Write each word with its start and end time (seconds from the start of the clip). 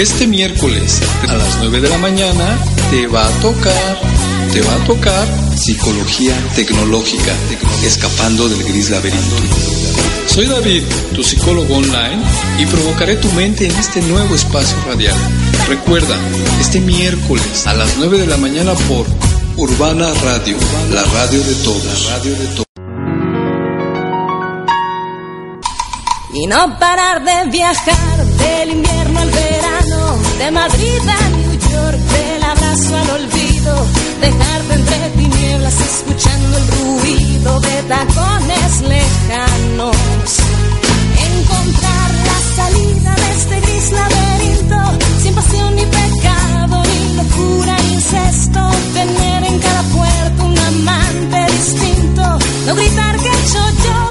Este 0.00 0.26
miércoles 0.26 0.98
a 1.28 1.34
las 1.34 1.58
9 1.58 1.78
de 1.78 1.90
la 1.90 1.98
mañana 1.98 2.58
te 2.90 3.06
va 3.06 3.26
a 3.26 3.40
tocar, 3.42 4.00
te 4.50 4.62
va 4.62 4.74
a 4.74 4.84
tocar 4.86 5.28
psicología 5.58 6.34
tecnológica, 6.54 7.34
escapando 7.84 8.48
del 8.48 8.64
gris 8.64 8.88
laberinto. 8.88 9.36
Soy 10.26 10.46
David, 10.46 10.84
tu 11.14 11.22
psicólogo 11.22 11.76
online, 11.76 12.22
y 12.58 12.64
provocaré 12.64 13.16
tu 13.16 13.30
mente 13.32 13.66
en 13.66 13.72
este 13.72 14.00
nuevo 14.00 14.34
espacio 14.34 14.78
radial. 14.86 15.18
Recuerda, 15.68 16.16
este 16.58 16.80
miércoles 16.80 17.66
a 17.66 17.74
las 17.74 17.98
9 17.98 18.20
de 18.20 18.26
la 18.26 18.38
mañana 18.38 18.72
por 18.88 19.04
Urbana 19.58 20.14
Radio, 20.24 20.56
la 20.94 21.02
radio 21.02 21.42
de 21.42 21.54
todos. 21.56 22.06
La 22.06 22.16
radio 22.16 22.32
de 22.36 22.46
todos. 22.46 22.69
Y 26.32 26.46
no 26.46 26.78
parar 26.78 27.24
de 27.24 27.50
viajar 27.50 28.24
del 28.24 28.70
invierno 28.70 29.20
al 29.20 29.30
verano, 29.30 30.18
de 30.38 30.50
Madrid 30.52 31.00
a 31.08 31.28
New 31.30 31.52
York, 31.52 31.98
del 31.98 32.42
abrazo 32.44 32.96
al 32.96 33.10
olvido, 33.10 33.86
dejarte 34.20 34.74
entre 34.74 35.10
tinieblas 35.16 35.74
escuchando 35.80 36.56
el 36.56 36.66
ruido 36.68 37.60
de 37.60 37.82
tacones 37.82 38.80
lejanos. 38.82 39.96
Encontrar 41.32 42.10
la 42.30 42.62
salida 42.62 43.14
de 43.16 43.30
este 43.32 43.60
gris 43.60 43.90
laberinto, 43.90 45.04
sin 45.22 45.34
pasión 45.34 45.74
ni 45.74 45.84
pecado, 45.84 46.82
ni 46.84 47.14
locura, 47.16 47.76
ni 47.82 47.92
incesto, 47.94 48.70
tener 48.94 49.44
en 49.44 49.58
cada 49.58 49.82
puerto 49.82 50.44
un 50.44 50.58
amante 50.58 51.52
distinto, 51.52 52.38
no 52.66 52.74
gritar 52.76 53.16
que 53.16 53.28
hecho 53.28 53.58
yo 53.84 54.09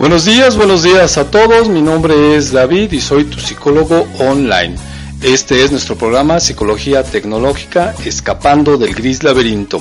Buenos 0.00 0.24
días, 0.24 0.56
buenos 0.56 0.82
días 0.82 1.18
a 1.18 1.30
todos. 1.30 1.68
Mi 1.68 1.82
nombre 1.82 2.34
es 2.34 2.52
David 2.52 2.90
y 2.92 3.02
soy 3.02 3.24
tu 3.24 3.38
psicólogo 3.38 4.08
online. 4.18 4.74
Este 5.20 5.62
es 5.62 5.72
nuestro 5.72 5.94
programa 5.94 6.40
Psicología 6.40 7.02
Tecnológica 7.02 7.94
Escapando 8.02 8.78
del 8.78 8.94
Gris 8.94 9.22
Laberinto. 9.22 9.78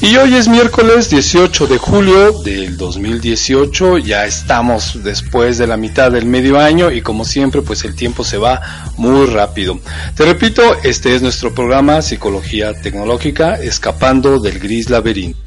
Y 0.00 0.16
hoy 0.16 0.36
es 0.36 0.48
miércoles 0.48 1.10
18 1.10 1.66
de 1.66 1.76
julio 1.76 2.32
del 2.40 2.78
2018. 2.78 3.98
Ya 3.98 4.24
estamos 4.24 5.04
después 5.04 5.58
de 5.58 5.66
la 5.66 5.76
mitad 5.76 6.10
del 6.10 6.24
medio 6.24 6.58
año 6.58 6.90
y 6.90 7.02
como 7.02 7.26
siempre 7.26 7.60
pues 7.60 7.84
el 7.84 7.94
tiempo 7.94 8.24
se 8.24 8.38
va 8.38 8.62
muy 8.96 9.26
rápido. 9.26 9.78
Te 10.16 10.24
repito, 10.24 10.62
este 10.82 11.14
es 11.14 11.20
nuestro 11.20 11.54
programa 11.54 12.00
Psicología 12.00 12.72
Tecnológica 12.72 13.56
Escapando 13.56 14.38
del 14.38 14.58
Gris 14.58 14.88
Laberinto. 14.88 15.38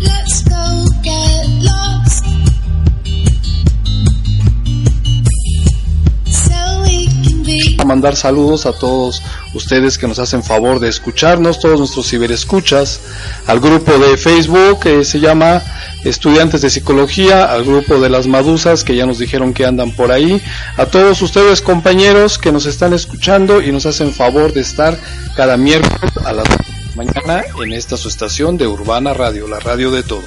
Let's 0.00 0.42
go 0.48 1.41
a 7.82 7.84
mandar 7.84 8.16
saludos 8.16 8.64
a 8.66 8.72
todos 8.72 9.22
ustedes 9.54 9.98
que 9.98 10.08
nos 10.08 10.18
hacen 10.18 10.42
favor 10.42 10.80
de 10.80 10.88
escucharnos, 10.88 11.60
todos 11.60 11.78
nuestros 11.78 12.08
ciberescuchas, 12.08 13.00
al 13.46 13.60
grupo 13.60 13.98
de 13.98 14.16
Facebook 14.16 14.80
que 14.80 15.04
se 15.04 15.20
llama 15.20 15.62
Estudiantes 16.04 16.62
de 16.62 16.70
Psicología, 16.70 17.52
al 17.52 17.64
grupo 17.64 18.00
de 18.00 18.08
las 18.08 18.26
Madusas 18.26 18.84
que 18.84 18.96
ya 18.96 19.04
nos 19.04 19.18
dijeron 19.18 19.52
que 19.52 19.66
andan 19.66 19.90
por 19.92 20.12
ahí, 20.12 20.40
a 20.76 20.86
todos 20.86 21.20
ustedes 21.22 21.60
compañeros 21.60 22.38
que 22.38 22.52
nos 22.52 22.66
están 22.66 22.92
escuchando 22.92 23.60
y 23.60 23.72
nos 23.72 23.84
hacen 23.86 24.12
favor 24.12 24.52
de 24.52 24.60
estar 24.60 24.96
cada 25.36 25.56
miércoles 25.56 26.12
a 26.24 26.32
las 26.32 26.46
mañana 26.94 27.42
en 27.62 27.72
esta 27.72 27.96
su 27.96 28.08
estación 28.08 28.56
de 28.58 28.66
Urbana 28.66 29.14
Radio, 29.14 29.48
la 29.48 29.58
radio 29.58 29.90
de 29.90 30.02
todo. 30.02 30.24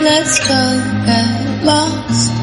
Let's 0.00 0.40
go 0.40 1.04
get 1.06 1.64
lost. 1.64 2.41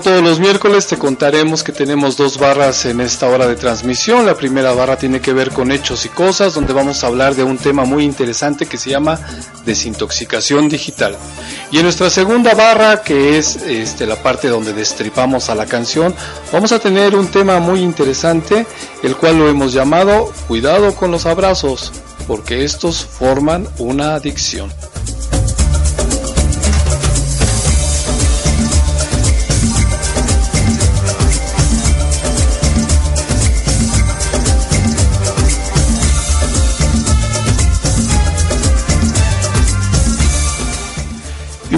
Todos 0.00 0.22
los 0.22 0.40
miércoles 0.40 0.86
te 0.86 0.96
contaremos 0.96 1.62
que 1.62 1.72
tenemos 1.72 2.16
dos 2.16 2.38
barras 2.38 2.86
en 2.86 3.00
esta 3.00 3.28
hora 3.28 3.46
de 3.46 3.56
transmisión. 3.56 4.24
La 4.24 4.34
primera 4.34 4.72
barra 4.72 4.96
tiene 4.96 5.20
que 5.20 5.32
ver 5.32 5.50
con 5.50 5.70
hechos 5.70 6.06
y 6.06 6.08
cosas, 6.08 6.54
donde 6.54 6.72
vamos 6.72 7.02
a 7.02 7.06
hablar 7.06 7.34
de 7.34 7.44
un 7.44 7.58
tema 7.58 7.84
muy 7.84 8.04
interesante 8.04 8.66
que 8.66 8.78
se 8.78 8.90
llama 8.90 9.20
desintoxicación 9.64 10.68
digital. 10.68 11.16
Y 11.70 11.78
en 11.78 11.84
nuestra 11.84 12.08
segunda 12.08 12.54
barra, 12.54 13.02
que 13.02 13.38
es 13.38 13.56
este, 13.56 14.06
la 14.06 14.16
parte 14.16 14.48
donde 14.48 14.72
destripamos 14.72 15.50
a 15.50 15.54
la 15.54 15.66
canción, 15.66 16.14
vamos 16.52 16.72
a 16.72 16.78
tener 16.78 17.14
un 17.14 17.28
tema 17.28 17.58
muy 17.58 17.80
interesante, 17.80 18.66
el 19.02 19.16
cual 19.16 19.38
lo 19.38 19.48
hemos 19.48 19.72
llamado 19.72 20.32
Cuidado 20.48 20.94
con 20.94 21.10
los 21.10 21.26
abrazos, 21.26 21.92
porque 22.26 22.64
estos 22.64 23.04
forman 23.04 23.68
una 23.78 24.14
adicción. 24.14 24.72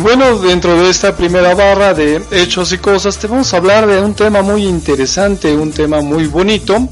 Bueno, 0.02 0.38
dentro 0.38 0.82
de 0.82 0.90
esta 0.90 1.16
primera 1.16 1.54
barra 1.54 1.94
de 1.94 2.20
hechos 2.32 2.72
y 2.72 2.78
cosas, 2.78 3.18
te 3.18 3.28
vamos 3.28 3.54
a 3.54 3.58
hablar 3.58 3.86
de 3.86 4.00
un 4.00 4.14
tema 4.14 4.42
muy 4.42 4.66
interesante, 4.66 5.54
un 5.54 5.70
tema 5.70 6.00
muy 6.00 6.26
bonito, 6.26 6.88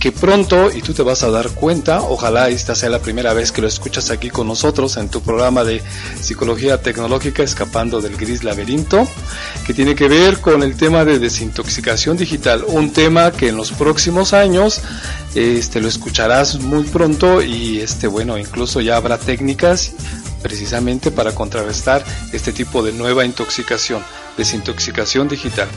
que 0.00 0.12
pronto, 0.12 0.70
y 0.74 0.80
tú 0.80 0.94
te 0.94 1.02
vas 1.02 1.22
a 1.22 1.30
dar 1.30 1.50
cuenta, 1.50 2.00
ojalá 2.00 2.48
esta 2.48 2.74
sea 2.74 2.88
la 2.88 3.00
primera 3.00 3.34
vez 3.34 3.52
que 3.52 3.60
lo 3.60 3.68
escuchas 3.68 4.10
aquí 4.10 4.30
con 4.30 4.48
nosotros 4.48 4.96
en 4.96 5.10
tu 5.10 5.20
programa 5.20 5.62
de 5.62 5.82
Psicología 6.20 6.80
Tecnológica 6.80 7.42
Escapando 7.42 8.00
del 8.00 8.16
Gris 8.16 8.42
Laberinto, 8.44 9.06
que 9.66 9.74
tiene 9.74 9.94
que 9.94 10.08
ver 10.08 10.40
con 10.40 10.62
el 10.62 10.74
tema 10.74 11.04
de 11.04 11.18
desintoxicación 11.18 12.16
digital, 12.16 12.64
un 12.66 12.92
tema 12.92 13.30
que 13.30 13.48
en 13.48 13.56
los 13.56 13.72
próximos 13.72 14.32
años 14.32 14.80
este, 15.34 15.80
lo 15.80 15.88
escucharás 15.88 16.60
muy 16.60 16.84
pronto 16.84 17.42
y 17.42 17.80
este, 17.80 18.06
bueno, 18.06 18.38
incluso 18.38 18.80
ya 18.80 18.96
habrá 18.96 19.18
técnicas 19.18 19.92
precisamente 20.44 21.10
para 21.10 21.34
contrarrestar 21.34 22.04
este 22.34 22.52
tipo 22.52 22.82
de 22.82 22.92
nueva 22.92 23.24
intoxicación, 23.24 24.04
desintoxicación 24.36 25.26
digital. 25.26 25.68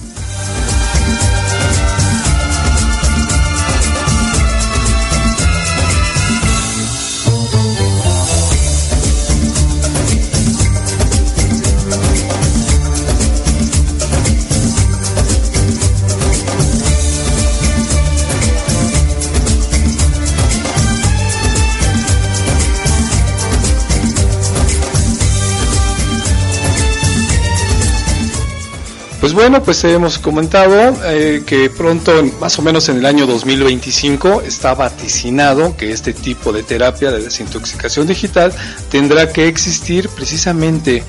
Pues 29.20 29.32
bueno, 29.32 29.64
pues 29.64 29.82
hemos 29.82 30.16
comentado 30.20 30.96
eh, 31.06 31.42
que 31.44 31.70
pronto, 31.70 32.12
más 32.40 32.56
o 32.60 32.62
menos 32.62 32.88
en 32.88 32.98
el 32.98 33.06
año 33.06 33.26
2025, 33.26 34.42
está 34.42 34.74
vaticinado 34.74 35.76
que 35.76 35.90
este 35.90 36.12
tipo 36.12 36.52
de 36.52 36.62
terapia 36.62 37.10
de 37.10 37.20
desintoxicación 37.20 38.06
digital 38.06 38.52
tendrá 38.90 39.32
que 39.32 39.48
existir 39.48 40.08
precisamente 40.08 41.02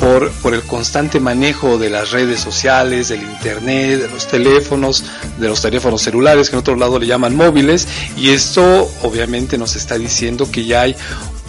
por, 0.00 0.32
por 0.32 0.52
el 0.54 0.62
constante 0.62 1.20
manejo 1.20 1.78
de 1.78 1.90
las 1.90 2.10
redes 2.10 2.40
sociales, 2.40 3.10
del 3.10 3.22
internet, 3.22 4.00
de 4.00 4.08
los 4.08 4.26
teléfonos, 4.26 5.04
de 5.38 5.46
los 5.46 5.62
teléfonos 5.62 6.02
celulares, 6.02 6.50
que 6.50 6.56
en 6.56 6.60
otro 6.60 6.74
lado 6.74 6.98
le 6.98 7.06
llaman 7.06 7.36
móviles, 7.36 7.86
y 8.16 8.30
esto 8.30 8.90
obviamente 9.02 9.58
nos 9.58 9.76
está 9.76 9.96
diciendo 9.96 10.50
que 10.50 10.64
ya 10.64 10.82
hay 10.82 10.96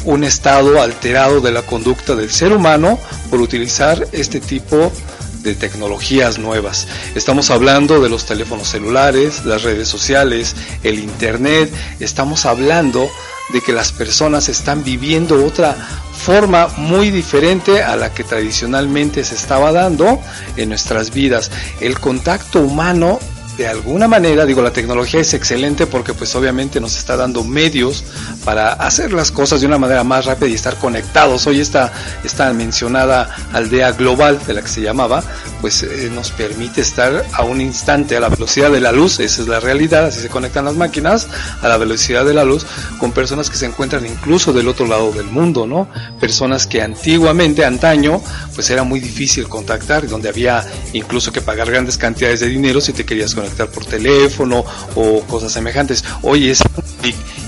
un 0.06 0.24
estado 0.24 0.80
alterado 0.80 1.42
de 1.42 1.52
la 1.52 1.64
conducta 1.64 2.16
del 2.16 2.30
ser 2.30 2.54
humano 2.54 3.00
por 3.32 3.42
utilizar 3.42 4.08
este 4.12 4.40
tipo 4.40 4.76
de 4.78 5.15
tecnologías 5.54 6.40
nuevas. 6.40 6.88
Estamos 7.14 7.52
hablando 7.52 8.02
de 8.02 8.10
los 8.10 8.26
teléfonos 8.26 8.70
celulares, 8.70 9.46
las 9.46 9.62
redes 9.62 9.88
sociales, 9.88 10.56
el 10.82 10.98
internet, 10.98 11.72
estamos 12.00 12.46
hablando 12.46 13.08
de 13.54 13.62
que 13.62 13.74
las 13.74 13.92
personas 13.92 14.50
están 14.50 14.84
viviendo 14.84 15.46
otra 15.46 15.76
forma 16.18 16.68
muy 16.78 17.12
diferente 17.12 17.84
a 17.84 17.96
la 17.96 18.14
que 18.14 18.24
tradicionalmente 18.24 19.24
se 19.24 19.36
estaba 19.36 19.72
dando 19.72 20.20
en 20.58 20.70
nuestras 20.70 21.14
vidas. 21.14 21.52
El 21.80 22.00
contacto 22.00 22.62
humano 22.62 23.20
de 23.58 23.68
alguna 23.68 24.08
manera, 24.08 24.46
digo, 24.46 24.62
la 24.62 24.74
tecnología 24.74 25.22
es 25.22 25.34
excelente 25.34 25.88
porque 25.88 26.14
pues 26.14 26.36
obviamente 26.36 26.82
nos 26.82 26.98
está 26.98 27.16
dando 27.16 27.44
medios 27.44 28.04
para 28.44 28.74
hacer 28.74 29.14
las 29.14 29.32
cosas 29.32 29.62
de 29.62 29.68
una 29.68 29.78
manera 29.78 30.04
más 30.04 30.26
rápida 30.26 30.50
y 30.50 30.54
estar 30.54 30.76
conectados. 30.76 31.48
Hoy 31.48 31.62
esta, 31.62 31.94
esta 32.24 32.52
mencionada 32.52 33.34
aldea 33.54 33.94
global 33.94 34.40
de 34.46 34.54
la 34.54 34.62
que 34.62 34.68
se 34.68 34.82
llamaba, 34.82 35.24
pues 35.62 35.84
eh, 35.84 36.10
nos 36.14 36.32
permite 36.32 36.82
estar 36.82 37.26
a 37.32 37.44
un 37.44 37.62
instante 37.62 38.18
a 38.18 38.20
la 38.20 38.30
velocidad 38.30 38.72
de 38.72 38.82
la 38.82 38.92
luz, 38.92 39.20
esa 39.20 39.42
es 39.42 39.48
la 39.48 39.62
realidad, 39.62 40.06
así 40.06 40.20
se 40.20 40.30
conectan 40.30 40.66
las 40.66 40.76
máquinas 40.76 41.28
a 41.62 41.68
la 41.70 41.78
velocidad 41.78 42.26
de 42.26 42.34
la 42.34 42.44
luz 42.44 42.66
con 43.00 43.14
personas 43.14 43.50
que 43.50 43.56
se 43.56 43.66
encuentran 43.66 44.06
incluso 44.06 44.52
del 44.52 44.68
otro 44.68 44.86
lado 44.86 45.12
del 45.14 45.28
mundo, 45.28 45.66
¿no? 45.66 45.88
Personas 46.20 46.68
que 46.68 46.82
antiguamente, 46.82 47.64
antaño, 47.64 48.22
pues 48.54 48.70
era 48.70 48.84
muy 48.84 49.00
difícil 49.00 49.48
contactar, 49.48 50.08
donde 50.08 50.28
había 50.28 50.66
incluso 50.92 51.32
que 51.32 51.42
pagar 51.42 51.72
grandes 51.72 51.98
cantidades 51.98 52.42
de 52.42 52.48
dinero 52.48 52.82
si 52.82 52.92
te 52.92 53.06
querías 53.06 53.34
conectar 53.34 53.45
por 53.74 53.86
teléfono 53.86 54.64
o 54.96 55.22
cosas 55.22 55.52
semejantes. 55.52 56.04
Hoy 56.22 56.50
es 56.50 56.60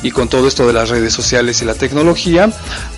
y, 0.04 0.12
con 0.12 0.28
todo 0.30 0.48
esto 0.48 0.68
de 0.68 0.74
las 0.74 0.90
redes 0.90 1.14
sociales 1.14 1.62
y 1.62 1.66
la 1.66 1.74
tecnología, 1.74 2.52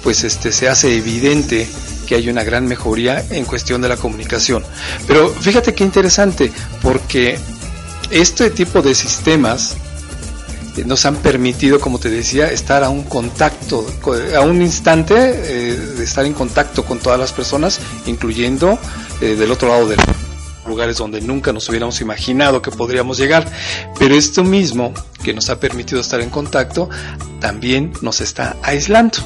pues 0.04 0.24
este 0.24 0.52
se 0.52 0.68
hace 0.68 0.98
evidente 0.98 1.68
que 2.06 2.16
hay 2.16 2.28
una 2.30 2.44
gran 2.44 2.68
mejoría 2.68 3.24
en 3.30 3.46
cuestión 3.46 3.82
de 3.82 3.88
la 3.90 3.98
comunicación. 3.98 4.64
Pero 5.08 5.30
fíjate 5.30 5.74
qué 5.74 5.84
interesante, 5.84 6.52
porque 6.82 7.40
este 8.12 8.50
tipo 8.50 8.82
de 8.82 8.94
sistemas 8.96 9.76
eh, 10.76 10.84
nos 10.86 11.06
han 11.06 11.16
permitido, 11.18 11.80
como 11.80 12.00
te 12.00 12.10
decía, 12.10 12.52
estar 12.52 12.84
a 12.84 12.90
un 12.90 13.04
contacto, 13.04 13.86
co- 14.02 14.16
a 14.36 14.42
un 14.42 14.62
instante 14.62 15.16
eh, 15.16 15.76
de 15.98 16.04
estar 16.04 16.26
en 16.26 16.34
contacto 16.34 16.84
con 16.84 17.00
todas 17.00 17.20
las 17.20 17.32
personas, 17.32 17.80
incluyendo 18.08 18.78
eh, 19.22 19.36
del 19.36 19.52
otro 19.52 19.70
lado 19.70 19.88
del 19.88 20.00
lugares 20.70 20.98
donde 20.98 21.22
nunca 21.22 21.52
nos 21.52 21.68
hubiéramos 21.70 22.00
imaginado 22.02 22.62
que 22.62 22.72
podríamos 22.72 23.18
llegar. 23.18 23.46
Pero 23.98 24.16
esto 24.16 24.44
mismo 24.44 24.94
que 25.24 25.34
nos 25.34 25.50
ha 25.50 25.60
permitido 25.60 26.00
estar 26.00 26.22
en 26.22 26.30
contacto 26.30 26.90
también 27.42 27.92
nos 28.02 28.22
está 28.22 28.56
aislando. 28.62 29.18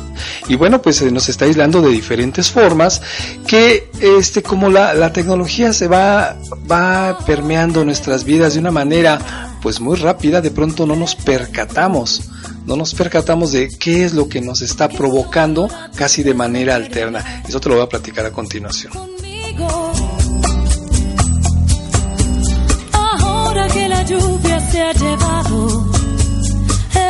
Y 0.48 0.56
bueno, 0.56 0.82
pues 0.82 1.02
eh, 1.02 1.12
nos 1.12 1.30
está 1.30 1.46
aislando 1.46 1.82
de 1.82 1.90
diferentes 1.90 2.50
formas 2.50 3.02
que 3.48 3.90
este 4.02 4.42
como 4.42 4.70
la, 4.70 4.94
la 4.94 5.14
tecnología 5.14 5.74
se 5.74 5.88
va 5.88 6.36
va 6.72 7.20
permeando 7.26 7.86
nuestras 7.86 8.24
vidas 8.24 8.54
de 8.54 8.60
una 8.60 8.72
manera 8.72 9.54
pues 9.64 9.80
muy 9.80 9.96
rápida, 9.96 10.42
de 10.42 10.52
pronto 10.52 10.86
no 10.86 10.96
nos 10.96 11.16
percatamos, 11.16 12.30
no 12.66 12.76
nos 12.76 12.94
percatamos 12.94 13.54
de 13.54 13.70
qué 13.70 14.04
es 14.04 14.14
lo 14.14 14.28
que 14.28 14.42
nos 14.42 14.62
está 14.62 14.90
provocando 14.90 15.70
casi 15.96 16.22
de 16.22 16.34
manera 16.34 16.76
alterna. 16.76 17.44
Eso 17.48 17.62
te 17.62 17.70
lo 17.70 17.76
voy 17.76 17.86
a 17.86 17.90
platicar 17.90 18.26
a 18.26 18.32
continuación. 18.32 18.92
La 24.04 24.10
lluvia 24.10 24.60
se 24.60 24.82
ha 24.82 24.94
llevado 24.94 25.86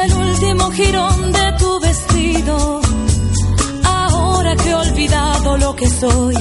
el 0.04 0.14
último 0.14 0.72
jirón 0.72 1.32
de 1.32 1.54
tu 1.58 1.80
vestido, 1.80 2.82
ahora 3.84 4.56
que 4.56 4.70
he 4.70 4.76
olvidado 4.76 5.58
lo 5.58 5.76
que 5.76 5.90
soy, 5.90 6.36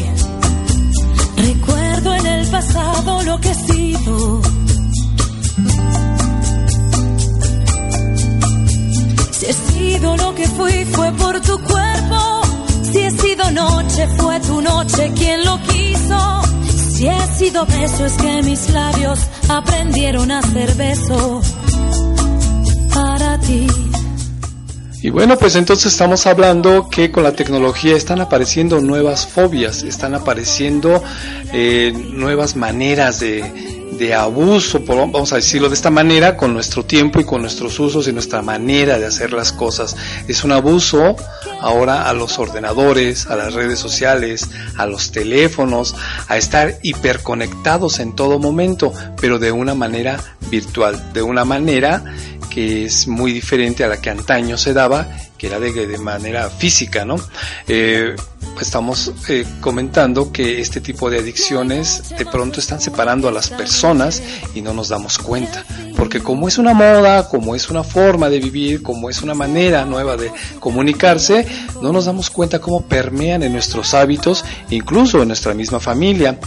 recuerdo 1.36 2.14
en 2.14 2.26
el 2.26 2.46
pasado 2.48 3.22
lo 3.22 3.40
que 3.40 3.50
he 3.50 3.54
sido. 3.54 4.42
Si 9.32 9.46
he 9.46 9.52
sido 9.52 10.16
lo 10.16 10.34
que 10.34 10.46
fui 10.48 10.84
fue 10.84 11.12
por 11.12 11.40
tu 11.40 11.58
cuerpo. 11.60 12.42
Si 12.90 12.98
he 12.98 13.10
sido 13.10 13.50
noche 13.52 14.06
fue 14.18 14.40
tu 14.40 14.60
noche 14.60 15.12
quien 15.16 15.44
lo 15.44 15.58
quiso. 15.62 16.51
Si 17.02 17.08
he 17.08 17.26
sido 17.36 17.66
beso 17.66 18.06
es 18.06 18.12
que 18.12 18.42
mis 18.44 18.70
labios 18.70 19.18
aprendieron 19.48 20.30
a 20.30 20.38
hacer 20.38 20.72
beso 20.76 21.42
para 22.94 23.40
ti. 23.40 23.66
Y 25.02 25.10
bueno, 25.10 25.36
pues 25.36 25.56
entonces 25.56 25.90
estamos 25.90 26.28
hablando 26.28 26.88
que 26.88 27.10
con 27.10 27.24
la 27.24 27.32
tecnología 27.32 27.96
están 27.96 28.20
apareciendo 28.20 28.80
nuevas 28.80 29.26
fobias, 29.26 29.82
están 29.82 30.14
apareciendo 30.14 31.02
eh, 31.52 31.92
nuevas 31.92 32.54
maneras 32.54 33.18
de, 33.18 33.81
de 34.02 34.14
abuso, 34.14 34.84
por- 34.84 34.96
vamos 34.96 35.32
a 35.32 35.36
decirlo 35.36 35.68
de 35.68 35.76
esta 35.76 35.88
manera, 35.90 36.36
con 36.36 36.52
nuestro 36.52 36.84
tiempo 36.84 37.20
y 37.20 37.24
con 37.24 37.40
nuestros 37.40 37.78
usos 37.78 38.08
y 38.08 38.12
nuestra 38.12 38.42
manera 38.42 38.98
de 38.98 39.06
hacer 39.06 39.32
las 39.32 39.52
cosas. 39.52 39.94
Es 40.26 40.42
un 40.42 40.50
abuso 40.50 41.14
ahora 41.60 42.08
a 42.08 42.12
los 42.12 42.36
ordenadores, 42.40 43.28
a 43.28 43.36
las 43.36 43.54
redes 43.54 43.78
sociales, 43.78 44.48
a 44.76 44.86
los 44.86 45.12
teléfonos, 45.12 45.94
a 46.26 46.36
estar 46.36 46.80
hiperconectados 46.82 48.00
en 48.00 48.16
todo 48.16 48.40
momento, 48.40 48.92
pero 49.20 49.38
de 49.38 49.52
una 49.52 49.74
manera 49.76 50.18
virtual, 50.50 51.12
de 51.12 51.22
una 51.22 51.44
manera 51.44 52.02
que 52.50 52.84
es 52.86 53.06
muy 53.06 53.32
diferente 53.32 53.84
a 53.84 53.88
la 53.88 54.00
que 54.00 54.10
antaño 54.10 54.58
se 54.58 54.72
daba, 54.74 55.06
que 55.42 55.48
era 55.48 55.58
de, 55.58 55.72
de 55.72 55.98
manera 55.98 56.48
física, 56.50 57.04
¿no? 57.04 57.16
Eh, 57.66 58.14
estamos 58.60 59.12
eh, 59.28 59.44
comentando 59.60 60.30
que 60.30 60.60
este 60.60 60.80
tipo 60.80 61.10
de 61.10 61.18
adicciones 61.18 62.10
de 62.16 62.24
pronto 62.24 62.60
están 62.60 62.80
separando 62.80 63.26
a 63.26 63.32
las 63.32 63.50
personas 63.50 64.22
y 64.54 64.60
no 64.60 64.72
nos 64.72 64.90
damos 64.90 65.18
cuenta, 65.18 65.64
porque 65.96 66.20
como 66.20 66.46
es 66.46 66.58
una 66.58 66.74
moda, 66.74 67.28
como 67.28 67.56
es 67.56 67.70
una 67.70 67.82
forma 67.82 68.30
de 68.30 68.38
vivir, 68.38 68.84
como 68.84 69.10
es 69.10 69.20
una 69.20 69.34
manera 69.34 69.84
nueva 69.84 70.16
de 70.16 70.30
comunicarse, 70.60 71.44
no 71.82 71.92
nos 71.92 72.04
damos 72.04 72.30
cuenta 72.30 72.60
cómo 72.60 72.82
permean 72.82 73.42
en 73.42 73.52
nuestros 73.52 73.94
hábitos, 73.94 74.44
incluso 74.70 75.22
en 75.22 75.26
nuestra 75.26 75.54
misma 75.54 75.80
familia. 75.80 76.38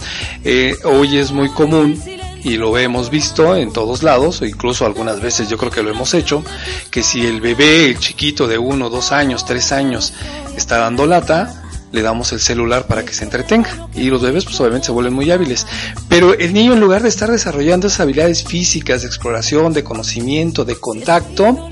Eh, 0.41 0.73
hoy 0.85 1.17
es 1.17 1.33
muy 1.33 1.49
común 1.49 2.01
y 2.45 2.57
lo 2.57 2.77
hemos 2.77 3.09
visto 3.09 3.55
en 3.55 3.73
todos 3.73 4.03
lados, 4.03 4.43
incluso 4.43 4.85
algunas 4.85 5.19
veces 5.19 5.49
yo 5.49 5.57
creo 5.57 5.71
que 5.71 5.81
lo 5.81 5.89
hemos 5.89 6.13
hecho, 6.13 6.43
que 6.91 7.01
si 7.01 7.25
el 7.25 7.41
bebé, 7.41 7.87
el 7.87 7.97
chiquito 7.97 8.47
de 8.47 8.59
uno, 8.59 8.91
dos 8.91 9.11
años, 9.11 9.45
tres 9.45 9.71
años, 9.71 10.13
está 10.55 10.77
dando 10.77 11.07
lata, 11.07 11.63
le 11.91 12.03
damos 12.03 12.31
el 12.33 12.39
celular 12.39 12.85
para 12.85 13.03
que 13.03 13.15
se 13.15 13.23
entretenga. 13.23 13.87
Y 13.95 14.11
los 14.11 14.21
bebés 14.21 14.45
pues 14.45 14.59
obviamente 14.59 14.85
se 14.85 14.91
vuelven 14.91 15.13
muy 15.13 15.31
hábiles. 15.31 15.65
Pero 16.07 16.35
el 16.35 16.53
niño 16.53 16.73
en 16.73 16.81
lugar 16.81 17.01
de 17.01 17.09
estar 17.09 17.31
desarrollando 17.31 17.87
esas 17.87 18.01
habilidades 18.01 18.43
físicas, 18.43 19.01
de 19.01 19.07
exploración, 19.07 19.73
de 19.73 19.83
conocimiento, 19.83 20.65
de 20.65 20.75
contacto, 20.75 21.71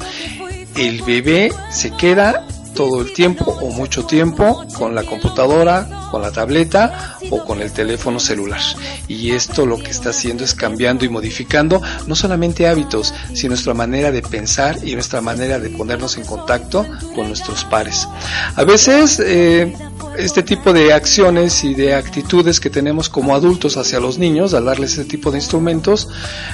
el 0.76 1.04
bebé 1.04 1.54
se 1.70 1.92
queda 1.92 2.48
todo 2.74 3.02
el 3.02 3.14
tiempo 3.14 3.46
o 3.46 3.70
mucho 3.72 4.06
tiempo 4.06 4.66
con 4.76 4.96
la 4.96 5.04
computadora, 5.04 5.88
con 6.12 6.22
la 6.22 6.32
tableta 6.32 7.18
o 7.30 7.44
con 7.46 7.62
el 7.62 7.72
teléfono 7.72 8.20
celular. 8.20 8.62
Y 9.08 9.32
esto 9.32 9.66
lo 9.66 9.78
que 9.78 9.92
está 9.92 10.10
haciendo 10.10 10.44
es 10.44 10.54
cambiando 10.54 11.06
y 11.06 11.10
modificando 11.10 11.82
no 12.08 12.16
solamente 12.16 12.68
hábitos, 12.68 13.14
sino 13.34 13.54
nuestra 13.54 13.74
manera 13.74 14.12
de 14.12 14.22
pensar 14.22 14.78
y 14.84 14.96
nuestra 14.96 15.22
manera 15.22 15.60
de 15.60 15.70
ponernos 15.70 16.18
en 16.18 16.26
contacto 16.26 16.86
con 17.16 17.28
nuestros 17.28 17.64
pares. 17.66 18.08
A 18.56 18.64
veces 18.64 19.20
eh, 19.20 19.74
este 20.18 20.44
tipo 20.44 20.74
de 20.74 20.94
acciones 20.94 21.64
y 21.64 21.74
de 21.74 21.96
actitudes 21.96 22.60
que 22.60 22.70
tenemos 22.70 23.10
como 23.10 23.36
adultos 23.36 23.78
hacia 23.78 24.00
los 24.00 24.18
niños 24.18 24.54
al 24.54 24.66
darles 24.66 24.92
este 24.92 25.06
tipo 25.06 25.32
de 25.32 25.38
instrumentos 25.38 26.08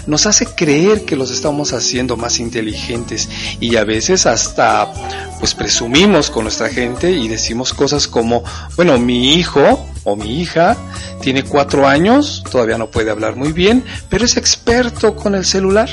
nos 0.07 0.25
hace 0.25 0.45
creer 0.45 1.05
que 1.05 1.15
los 1.15 1.31
estamos 1.31 1.73
haciendo 1.73 2.17
más 2.17 2.39
inteligentes 2.39 3.29
y 3.59 3.75
a 3.75 3.83
veces 3.83 4.25
hasta 4.25 4.91
pues 5.39 5.53
presumimos 5.53 6.08
con 6.09 6.43
nuestra 6.43 6.69
gente 6.69 7.11
y 7.11 7.27
decimos 7.27 7.71
cosas 7.71 8.07
como 8.07 8.43
bueno 8.75 8.97
mi 8.97 9.35
hijo 9.35 9.87
o 10.03 10.15
mi 10.15 10.41
hija 10.41 10.75
tiene 11.21 11.43
cuatro 11.43 11.87
años, 11.87 12.43
todavía 12.51 12.79
no 12.79 12.89
puede 12.89 13.11
hablar 13.11 13.35
muy 13.35 13.51
bien, 13.51 13.83
pero 14.09 14.25
es 14.25 14.37
experto 14.37 15.15
con 15.15 15.35
el 15.35 15.45
celular. 15.45 15.89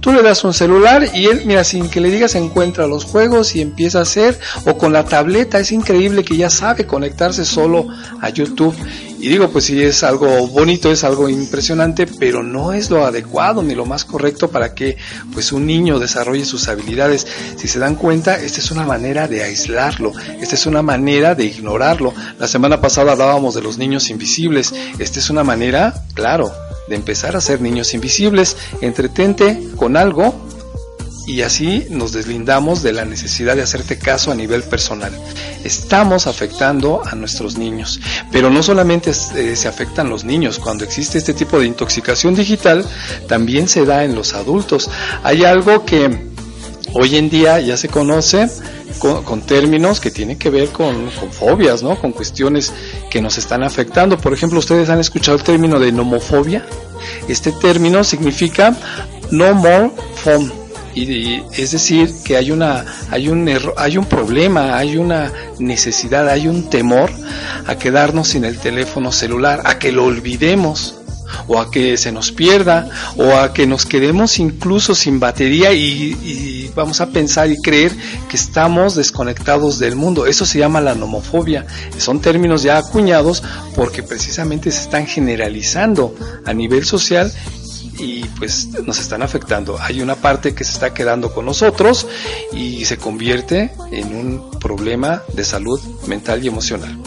Tú 0.00 0.12
le 0.12 0.22
das 0.22 0.42
un 0.42 0.54
celular 0.54 1.08
y 1.14 1.26
él, 1.26 1.42
mira, 1.44 1.62
sin 1.62 1.88
que 1.88 2.00
le 2.00 2.10
digas, 2.10 2.34
encuentra 2.34 2.86
los 2.86 3.04
juegos 3.04 3.54
y 3.54 3.60
empieza 3.60 3.98
a 3.98 4.02
hacer, 4.02 4.38
o 4.64 4.76
con 4.76 4.92
la 4.92 5.04
tableta, 5.04 5.60
es 5.60 5.70
increíble 5.70 6.24
que 6.24 6.36
ya 6.36 6.50
sabe 6.50 6.86
conectarse 6.86 7.44
solo 7.44 7.86
a 8.20 8.30
YouTube 8.30 8.74
Y 9.20 9.28
digo, 9.28 9.50
pues 9.50 9.66
sí 9.66 9.82
es 9.82 10.02
algo 10.02 10.46
bonito, 10.48 10.90
es 10.90 11.04
algo 11.04 11.28
impresionante, 11.28 12.06
pero 12.06 12.42
no 12.42 12.72
es 12.72 12.88
lo 12.90 13.04
adecuado 13.04 13.62
ni 13.62 13.74
lo 13.74 13.84
más 13.84 14.06
correcto 14.06 14.50
para 14.50 14.74
que 14.74 14.96
pues 15.34 15.52
un 15.52 15.66
niño 15.66 15.98
desarrolle 15.98 16.46
sus 16.46 16.68
habilidades. 16.68 17.26
Si 17.56 17.68
se 17.68 17.78
dan 17.78 17.96
cuenta, 17.96 18.40
esta 18.40 18.60
es 18.60 18.70
una 18.70 18.84
manera 18.84 19.28
de 19.28 19.42
aislarlo, 19.42 20.12
esta 20.40 20.54
es 20.54 20.64
una 20.64 20.80
manera 20.80 21.34
de 21.34 21.44
ignorarlo. 21.44 22.14
La 22.38 22.48
semana 22.48 22.80
pasada 22.80 23.12
hablábamos 23.12 23.54
de 23.54 23.60
los 23.60 23.76
niños 23.76 24.08
invisibles, 24.08 24.74
esta 24.98 25.18
es 25.18 25.28
una 25.28 25.44
manera, 25.44 26.02
claro, 26.14 26.50
de 26.88 26.96
empezar 26.96 27.36
a 27.36 27.42
ser 27.42 27.60
niños 27.60 27.92
invisibles. 27.92 28.56
Entretente 28.80 29.68
con 29.76 29.98
algo 29.98 30.34
y 31.30 31.42
así 31.42 31.86
nos 31.90 32.10
deslindamos 32.10 32.82
de 32.82 32.92
la 32.92 33.04
necesidad 33.04 33.54
de 33.54 33.62
hacerte 33.62 33.98
caso 33.98 34.32
a 34.32 34.34
nivel 34.34 34.64
personal. 34.64 35.12
Estamos 35.62 36.26
afectando 36.26 37.02
a 37.06 37.14
nuestros 37.14 37.56
niños, 37.56 38.00
pero 38.32 38.50
no 38.50 38.64
solamente 38.64 39.10
eh, 39.10 39.54
se 39.54 39.68
afectan 39.68 40.10
los 40.10 40.24
niños, 40.24 40.58
cuando 40.58 40.82
existe 40.82 41.18
este 41.18 41.32
tipo 41.32 41.60
de 41.60 41.66
intoxicación 41.66 42.34
digital, 42.34 42.84
también 43.28 43.68
se 43.68 43.84
da 43.84 44.02
en 44.02 44.16
los 44.16 44.34
adultos. 44.34 44.90
Hay 45.22 45.44
algo 45.44 45.84
que 45.84 46.30
hoy 46.94 47.16
en 47.16 47.30
día 47.30 47.60
ya 47.60 47.76
se 47.76 47.88
conoce 47.88 48.48
con, 48.98 49.42
términos 49.42 50.00
que 50.00 50.10
tienen 50.10 50.36
que 50.36 50.50
ver 50.50 50.70
con, 50.70 51.10
con 51.12 51.32
fobias, 51.32 51.80
¿no? 51.80 51.96
Con 51.96 52.10
cuestiones 52.10 52.72
que 53.08 53.22
nos 53.22 53.38
están 53.38 53.62
afectando. 53.62 54.18
Por 54.18 54.32
ejemplo, 54.32 54.58
ustedes 54.58 54.88
han 54.88 54.98
escuchado 54.98 55.36
el 55.38 55.44
término 55.44 55.78
de 55.78 55.92
nomofobia. 55.92 56.66
Este 57.28 57.52
término 57.52 58.02
significa 58.02 58.76
no 59.30 59.54
more 59.54 59.92
phone 60.16 60.59
y, 60.94 61.42
es 61.52 61.70
decir 61.72 62.10
que 62.24 62.36
hay 62.36 62.50
una 62.50 62.84
hay 63.10 63.28
un 63.28 63.46
erro- 63.48 63.74
hay 63.76 63.96
un 63.98 64.06
problema 64.06 64.76
hay 64.76 64.96
una 64.96 65.32
necesidad 65.58 66.28
hay 66.28 66.48
un 66.48 66.68
temor 66.70 67.10
a 67.66 67.76
quedarnos 67.76 68.28
sin 68.28 68.44
el 68.44 68.58
teléfono 68.58 69.12
celular 69.12 69.62
a 69.64 69.78
que 69.78 69.92
lo 69.92 70.04
olvidemos 70.04 70.96
o 71.46 71.60
a 71.60 71.70
que 71.70 71.96
se 71.96 72.10
nos 72.10 72.32
pierda 72.32 72.88
o 73.16 73.34
a 73.36 73.52
que 73.52 73.64
nos 73.66 73.86
quedemos 73.86 74.40
incluso 74.40 74.96
sin 74.96 75.20
batería 75.20 75.72
y, 75.72 76.16
y 76.24 76.72
vamos 76.74 77.00
a 77.00 77.06
pensar 77.10 77.48
y 77.50 77.56
creer 77.56 77.92
que 78.28 78.36
estamos 78.36 78.96
desconectados 78.96 79.78
del 79.78 79.94
mundo. 79.94 80.26
Eso 80.26 80.44
se 80.44 80.58
llama 80.58 80.80
la 80.80 80.96
nomofobia. 80.96 81.66
Son 81.98 82.20
términos 82.20 82.64
ya 82.64 82.78
acuñados 82.78 83.44
porque 83.76 84.02
precisamente 84.02 84.72
se 84.72 84.80
están 84.82 85.06
generalizando 85.06 86.16
a 86.44 86.52
nivel 86.52 86.84
social 86.84 87.32
y 87.98 88.24
pues 88.38 88.68
nos 88.84 88.98
están 88.98 89.22
afectando. 89.22 89.78
Hay 89.80 90.00
una 90.00 90.16
parte 90.16 90.54
que 90.54 90.64
se 90.64 90.72
está 90.72 90.94
quedando 90.94 91.32
con 91.32 91.46
nosotros 91.46 92.06
y 92.52 92.84
se 92.84 92.96
convierte 92.96 93.72
en 93.92 94.14
un 94.14 94.50
problema 94.58 95.22
de 95.32 95.44
salud 95.44 95.80
mental 96.06 96.44
y 96.44 96.48
emocional. 96.48 96.98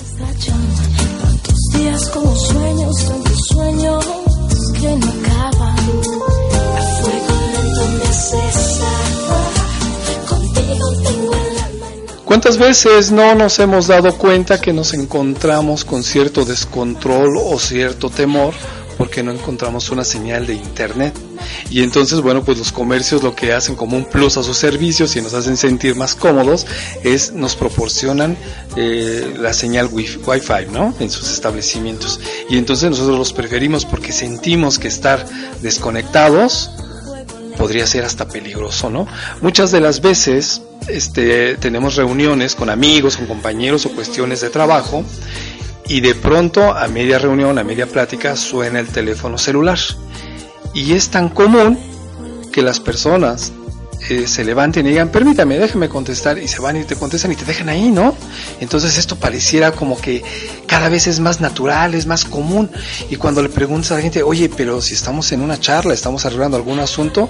¿Cuántas 12.25 12.58
veces 12.58 13.12
no 13.12 13.36
nos 13.36 13.60
hemos 13.60 13.88
dado 13.88 14.18
cuenta 14.18 14.60
que 14.60 14.74
nos 14.74 14.94
encontramos 14.94 15.86
con 15.86 16.03
cierto 16.03 16.46
descontrol 16.46 17.38
o 17.38 17.60
cierto 17.60 18.10
temor 18.10 18.53
porque 19.13 19.22
no 19.22 19.32
encontramos 19.32 19.91
una 19.91 20.03
señal 20.03 20.48
de 20.48 20.55
internet? 20.55 21.13
Y 21.70 21.84
entonces, 21.84 22.20
bueno, 22.22 22.43
pues 22.43 22.58
los 22.58 22.72
comercios 22.72 23.22
lo 23.22 23.36
que 23.36 23.53
hacen 23.53 23.75
como 23.75 23.96
un 23.96 24.05
plus 24.05 24.38
a 24.38 24.43
sus 24.43 24.58
servicios 24.58 25.15
y 25.15 25.22
nos 25.22 25.36
hacen 25.36 25.55
sentir 25.55 25.96
más 25.96 26.15
cómodos 26.15 26.65
es 27.03 27.32
nos 27.32 27.55
proporcionan 27.55 28.36
eh, 28.75 29.36
la 29.39 29.53
señal 29.53 29.89
wi- 29.91 30.20
Wi-Fi, 30.25 30.72
¿no? 30.72 30.96
En 31.00 31.12
sus 31.12 31.29
establecimientos. 31.32 32.20
Y 32.50 32.58
entonces 32.58 32.89
nosotros 32.89 33.20
los 33.20 33.34
preferimos 33.34 33.86
porque 33.86 34.12
sentimos 34.12 34.79
que 34.79 34.88
estar 34.88 35.24
desconectados 35.62 36.72
podría 37.55 37.86
ser 37.86 38.05
hasta 38.05 38.27
peligroso, 38.27 38.89
¿no? 38.89 39.05
Muchas 39.41 39.72
de 39.72 39.79
las 39.79 40.01
veces 40.01 40.63
este, 40.88 41.55
tenemos 41.58 41.96
reuniones 41.98 42.55
con 42.55 42.72
amigos, 42.72 43.15
con 43.17 43.27
compañeros 43.27 43.86
o 43.86 43.91
cuestiones 43.91 44.41
de 44.41 44.50
trabajo 44.50 45.03
y 45.88 46.02
de 46.02 46.16
pronto 46.16 46.74
a 46.74 46.88
media 46.88 47.20
reunión, 47.20 47.58
a 47.58 47.63
media 47.63 47.88
plática 47.88 48.36
suena 48.36 48.80
el 48.80 48.88
teléfono 48.88 49.38
celular. 49.38 49.80
Y 50.74 50.94
es 50.94 51.10
tan 51.10 51.30
común 51.30 51.78
que 52.52 52.62
las 52.62 52.80
personas 52.80 53.52
eh, 54.10 54.28
se 54.28 54.44
levanten 54.44 54.86
y 54.86 54.90
digan, 54.90 55.10
permítame, 55.10 55.58
déjeme 55.58 55.88
contestar, 55.88 56.38
y 56.38 56.48
se 56.50 56.60
van 56.60 56.75
y 56.75 56.84
te 56.84 56.96
contestan 56.96 57.32
y 57.32 57.36
te 57.36 57.46
dejan 57.46 57.70
ahí, 57.70 57.90
¿no? 57.90 58.13
Entonces 58.60 58.98
esto 58.98 59.16
pareciera 59.16 59.72
como 59.72 60.00
que 60.00 60.22
cada 60.68 60.90
vez 60.90 61.08
es 61.08 61.22
más 61.22 61.40
natural, 61.40 61.94
es 61.94 62.06
más 62.06 62.25
común. 62.25 62.70
Y 63.10 63.16
cuando 63.16 63.42
le 63.42 63.48
preguntas 63.48 63.92
a 63.92 63.96
la 63.96 64.02
gente, 64.02 64.22
oye, 64.22 64.50
pero 64.50 64.82
si 64.82 64.94
estamos 64.94 65.32
en 65.32 65.42
una 65.42 65.58
charla, 65.58 65.94
estamos 65.94 66.25
arreglando 66.25 66.58
algún 66.58 66.80
asunto 66.80 67.30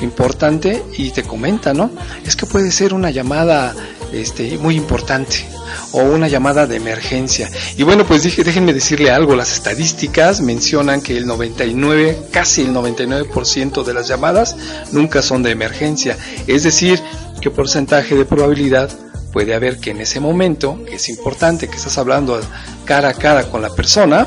importante, 0.00 0.84
y 0.96 1.10
te 1.10 1.24
comenta, 1.24 1.74
¿no? 1.74 1.90
Es 2.24 2.36
que 2.36 2.46
puede 2.46 2.70
ser 2.70 2.94
una 2.94 3.10
llamada 3.10 3.74
este, 4.12 4.58
muy 4.58 4.76
importante 4.76 5.46
o 5.92 6.02
una 6.02 6.28
llamada 6.28 6.66
de 6.66 6.76
emergencia. 6.76 7.50
Y 7.76 7.82
bueno, 7.82 8.06
pues 8.06 8.22
dije, 8.22 8.44
déjenme 8.44 8.72
decirle 8.72 9.10
algo, 9.10 9.34
las 9.34 9.52
estadísticas 9.52 10.40
mencionan 10.40 11.00
que 11.00 11.16
el 11.16 11.26
99, 11.26 12.28
casi 12.30 12.62
el 12.62 12.74
99% 12.74 13.84
de 13.84 13.94
las 13.94 14.08
llamadas 14.08 14.56
nunca 14.92 15.22
son 15.22 15.42
de 15.42 15.50
emergencia. 15.50 16.16
Es 16.46 16.62
decir, 16.62 17.00
qué 17.40 17.50
porcentaje 17.50 18.14
de 18.14 18.24
probabilidad 18.24 18.90
puede 19.32 19.54
haber 19.54 19.78
que 19.78 19.90
en 19.90 20.00
ese 20.00 20.20
momento, 20.20 20.84
que 20.84 20.96
es 20.96 21.08
importante, 21.08 21.68
que 21.68 21.76
estás 21.76 21.96
hablando 21.98 22.40
cara 22.84 23.08
a 23.08 23.14
cara 23.14 23.44
con 23.50 23.62
la 23.62 23.70
persona, 23.70 24.26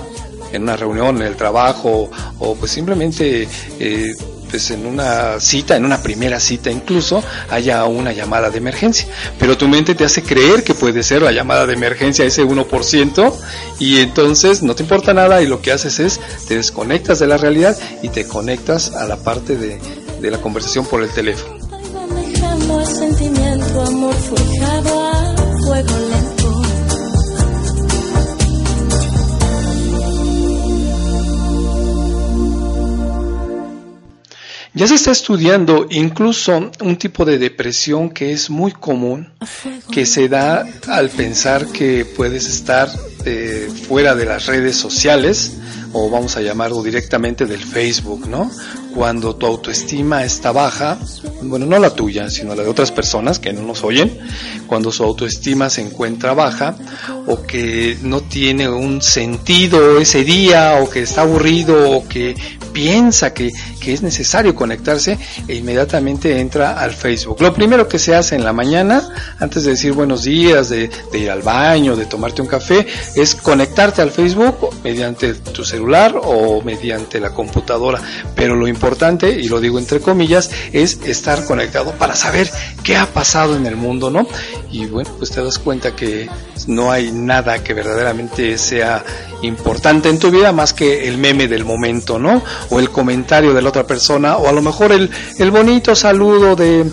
en 0.51 0.63
una 0.63 0.75
reunión, 0.75 1.17
en 1.17 1.23
el 1.23 1.35
trabajo, 1.35 2.09
o 2.39 2.55
pues 2.55 2.71
simplemente 2.71 3.47
eh, 3.79 4.15
en 4.55 4.85
una 4.85 5.39
cita, 5.39 5.75
en 5.75 5.85
una 5.85 6.01
primera 6.01 6.39
cita 6.39 6.71
incluso, 6.71 7.23
haya 7.49 7.85
una 7.85 8.11
llamada 8.13 8.49
de 8.49 8.57
emergencia. 8.57 9.07
Pero 9.37 9.57
tu 9.57 9.67
mente 9.67 9.95
te 9.95 10.05
hace 10.05 10.23
creer 10.23 10.63
que 10.63 10.73
puede 10.73 11.03
ser 11.03 11.21
la 11.21 11.31
llamada 11.31 11.65
de 11.65 11.73
emergencia 11.73 12.25
ese 12.25 12.43
1% 12.43 13.33
y 13.79 13.99
entonces 13.99 14.63
no 14.63 14.75
te 14.75 14.83
importa 14.83 15.13
nada 15.13 15.41
y 15.41 15.47
lo 15.47 15.61
que 15.61 15.71
haces 15.71 15.99
es 15.99 16.19
te 16.47 16.55
desconectas 16.55 17.19
de 17.19 17.27
la 17.27 17.37
realidad 17.37 17.77
y 18.01 18.09
te 18.09 18.27
conectas 18.27 18.91
a 18.91 19.05
la 19.05 19.17
parte 19.17 19.57
de, 19.57 19.79
de 20.21 20.31
la 20.31 20.39
conversación 20.39 20.85
por 20.85 21.03
el 21.03 21.09
teléfono. 21.09 21.55
Ya 34.75 34.87
se 34.87 34.95
está 34.95 35.11
estudiando 35.11 35.87
incluso 35.89 36.69
un 36.81 36.97
tipo 36.97 37.23
de 37.23 37.37
depresión 37.37 38.09
que 38.09 38.33
es 38.33 38.49
muy 38.49 38.73
común, 38.73 39.31
que 39.89 40.05
se 40.05 40.27
da 40.27 40.67
al 40.89 41.09
pensar 41.09 41.67
que 41.67 42.03
puedes 42.03 42.45
estar 42.49 42.89
eh, 43.23 43.69
fuera 43.87 44.15
de 44.15 44.25
las 44.25 44.47
redes 44.47 44.75
sociales 44.75 45.53
o 45.93 46.09
vamos 46.09 46.35
a 46.35 46.41
llamarlo 46.41 46.83
directamente 46.83 47.45
del 47.45 47.63
Facebook, 47.63 48.27
¿no? 48.27 48.51
Cuando 48.95 49.35
tu 49.35 49.45
autoestima 49.45 50.23
está 50.23 50.53
baja, 50.53 50.97
bueno, 51.41 51.65
no 51.65 51.77
la 51.79 51.89
tuya, 51.89 52.29
sino 52.29 52.55
la 52.55 52.63
de 52.63 52.69
otras 52.69 52.91
personas 52.91 53.39
que 53.39 53.51
no 53.51 53.61
nos 53.61 53.83
oyen, 53.83 54.17
cuando 54.67 54.89
su 54.91 55.03
autoestima 55.03 55.69
se 55.69 55.81
encuentra 55.81 56.33
baja 56.33 56.77
o 57.27 57.43
que 57.43 57.97
no 58.01 58.21
tiene 58.21 58.69
un 58.69 59.01
sentido 59.01 59.99
ese 59.99 60.23
día 60.23 60.79
o 60.81 60.89
que 60.89 61.01
está 61.01 61.21
aburrido 61.21 61.91
o 61.91 62.07
que 62.07 62.35
piensa 62.71 63.33
que, 63.33 63.53
que 63.79 63.93
es 63.93 64.01
necesario 64.01 64.53
conectarse 64.53 65.17
e 65.47 65.55
inmediatamente 65.55 66.39
entra 66.39 66.79
al 66.79 66.91
Facebook. 66.91 67.41
Lo 67.41 67.53
primero 67.53 67.87
que 67.87 67.99
se 67.99 68.15
hace 68.15 68.35
en 68.35 68.43
la 68.43 68.53
mañana, 68.53 69.09
antes 69.39 69.63
de 69.63 69.71
decir 69.71 69.93
buenos 69.93 70.23
días, 70.23 70.69
de, 70.69 70.89
de 71.11 71.19
ir 71.19 71.31
al 71.31 71.41
baño, 71.41 71.95
de 71.95 72.05
tomarte 72.05 72.41
un 72.41 72.47
café, 72.47 72.85
es 73.15 73.35
conectarte 73.35 74.01
al 74.01 74.11
Facebook 74.11 74.69
mediante 74.83 75.33
tu 75.35 75.63
celular 75.63 76.19
o 76.21 76.61
mediante 76.61 77.19
la 77.19 77.33
computadora. 77.33 78.01
Pero 78.35 78.55
lo 78.55 78.67
importante, 78.67 78.84
y 79.23 79.47
lo 79.47 79.59
digo 79.59 79.79
entre 79.79 79.99
comillas, 79.99 80.51
es 80.71 80.99
estar 81.05 81.43
conectado 81.45 81.93
para 81.93 82.15
saber 82.15 82.49
qué 82.83 82.95
ha 82.95 83.07
pasado 83.07 83.55
en 83.55 83.65
el 83.65 83.75
mundo, 83.75 84.11
¿no? 84.11 84.27
Y 84.71 84.85
bueno, 84.85 85.09
pues 85.17 85.31
te 85.31 85.43
das 85.43 85.57
cuenta 85.57 85.95
que 85.95 86.29
no 86.67 86.91
hay 86.91 87.11
nada 87.11 87.63
que 87.63 87.73
verdaderamente 87.73 88.57
sea 88.59 89.03
importante 89.41 90.09
en 90.09 90.19
tu 90.19 90.29
vida 90.29 90.51
más 90.51 90.73
que 90.73 91.07
el 91.07 91.17
meme 91.17 91.47
del 91.47 91.65
momento, 91.65 92.19
¿no? 92.19 92.43
O 92.69 92.79
el 92.79 92.91
comentario 92.91 93.53
de 93.53 93.61
la 93.61 93.69
otra 93.69 93.87
persona, 93.87 94.37
o 94.37 94.47
a 94.47 94.51
lo 94.51 94.61
mejor 94.61 94.91
el, 94.91 95.09
el 95.39 95.49
bonito 95.49 95.95
saludo 95.95 96.55
de, 96.55 96.85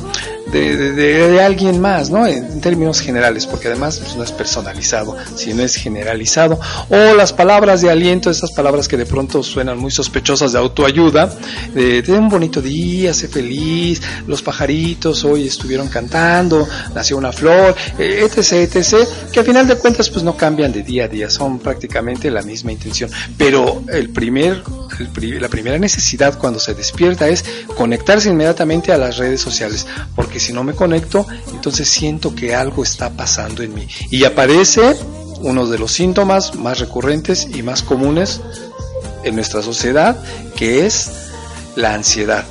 de, 0.51 0.93
de- 0.93 1.43
alguien 1.43 1.81
más, 1.81 2.11
¿no? 2.11 2.27
En, 2.27 2.61
términos 2.61 3.01
generales, 3.01 3.47
porque 3.47 3.67
además 3.69 3.99
pues, 3.99 4.15
no 4.15 4.23
es 4.23 4.31
personalizado, 4.31 5.17
sino 5.35 5.63
es 5.65 5.75
generalizado. 5.75 6.61
O 6.89 7.15
las 7.15 7.33
palabras 7.33 7.81
de 7.83 7.91
aliento, 7.91 8.31
esas 8.31 8.53
palabras 8.53 8.87
que 8.87 8.97
de 8.97 9.05
pronto 9.05 9.43
suenan 9.43 9.79
muy 9.79 9.91
sospechosas 9.91 10.53
de 10.53 10.59
autoayuda, 10.59 11.35
de, 11.75 12.03
de 12.03 12.13
un 12.13 12.29
bonito 12.29 12.63
día, 12.63 13.13
sé 13.15 13.27
feliz, 13.27 14.01
los 14.29 14.43
pajaritos 14.43 15.25
hoy 15.25 15.49
estuvieron 15.49 15.89
cantando, 15.89 16.69
nació 16.95 17.17
una 17.17 17.33
flor, 17.33 17.75
eh, 17.99 18.25
etc, 18.31 18.53
etc, 18.77 19.09
que 19.33 19.41
al 19.41 19.47
final 19.47 19.67
de 19.67 19.75
cuentas 19.77 20.09
pues 20.09 20.23
no 20.23 20.37
cambian 20.37 20.73
de 20.73 20.83
día 20.83 21.05
a 21.05 21.09
día, 21.09 21.29
son 21.29 21.59
prácticamente 21.59 22.31
la 22.31 22.43
misma 22.43 22.71
intención. 22.71 23.11
Pero 23.37 23.83
el 23.89 24.11
primer, 24.11 24.63
el 24.99 25.41
la 25.41 25.49
primera 25.49 25.79
necesidad 25.79 26.39
cuando 26.39 26.59
se 26.61 26.75
despierta 26.75 27.29
es 27.29 27.45
conectarse 27.77 28.29
inmediatamente 28.29 28.93
a 28.93 28.99
las 28.99 29.17
redes 29.17 29.41
sociales, 29.41 29.87
porque 30.15 30.32
si 30.41 30.53
no 30.53 30.65
me 30.65 30.75
conecto, 30.75 31.27
entonces 31.53 31.89
siento 31.89 32.35
que 32.35 32.55
algo 32.55 32.83
está 32.83 33.11
pasando 33.11 33.63
en 33.63 33.75
mí. 33.75 33.87
Y 34.11 34.25
aparece 34.25 34.97
uno 35.41 35.67
de 35.67 35.79
los 35.79 35.93
síntomas 35.93 36.55
más 36.55 36.79
recurrentes 36.79 37.49
y 37.55 37.63
más 37.63 37.83
comunes 37.83 38.41
en 39.25 39.35
nuestra 39.35 39.63
sociedad, 39.63 40.17
que 40.57 40.87
es 40.87 41.11
la 41.77 41.95
ansiedad. 41.95 42.45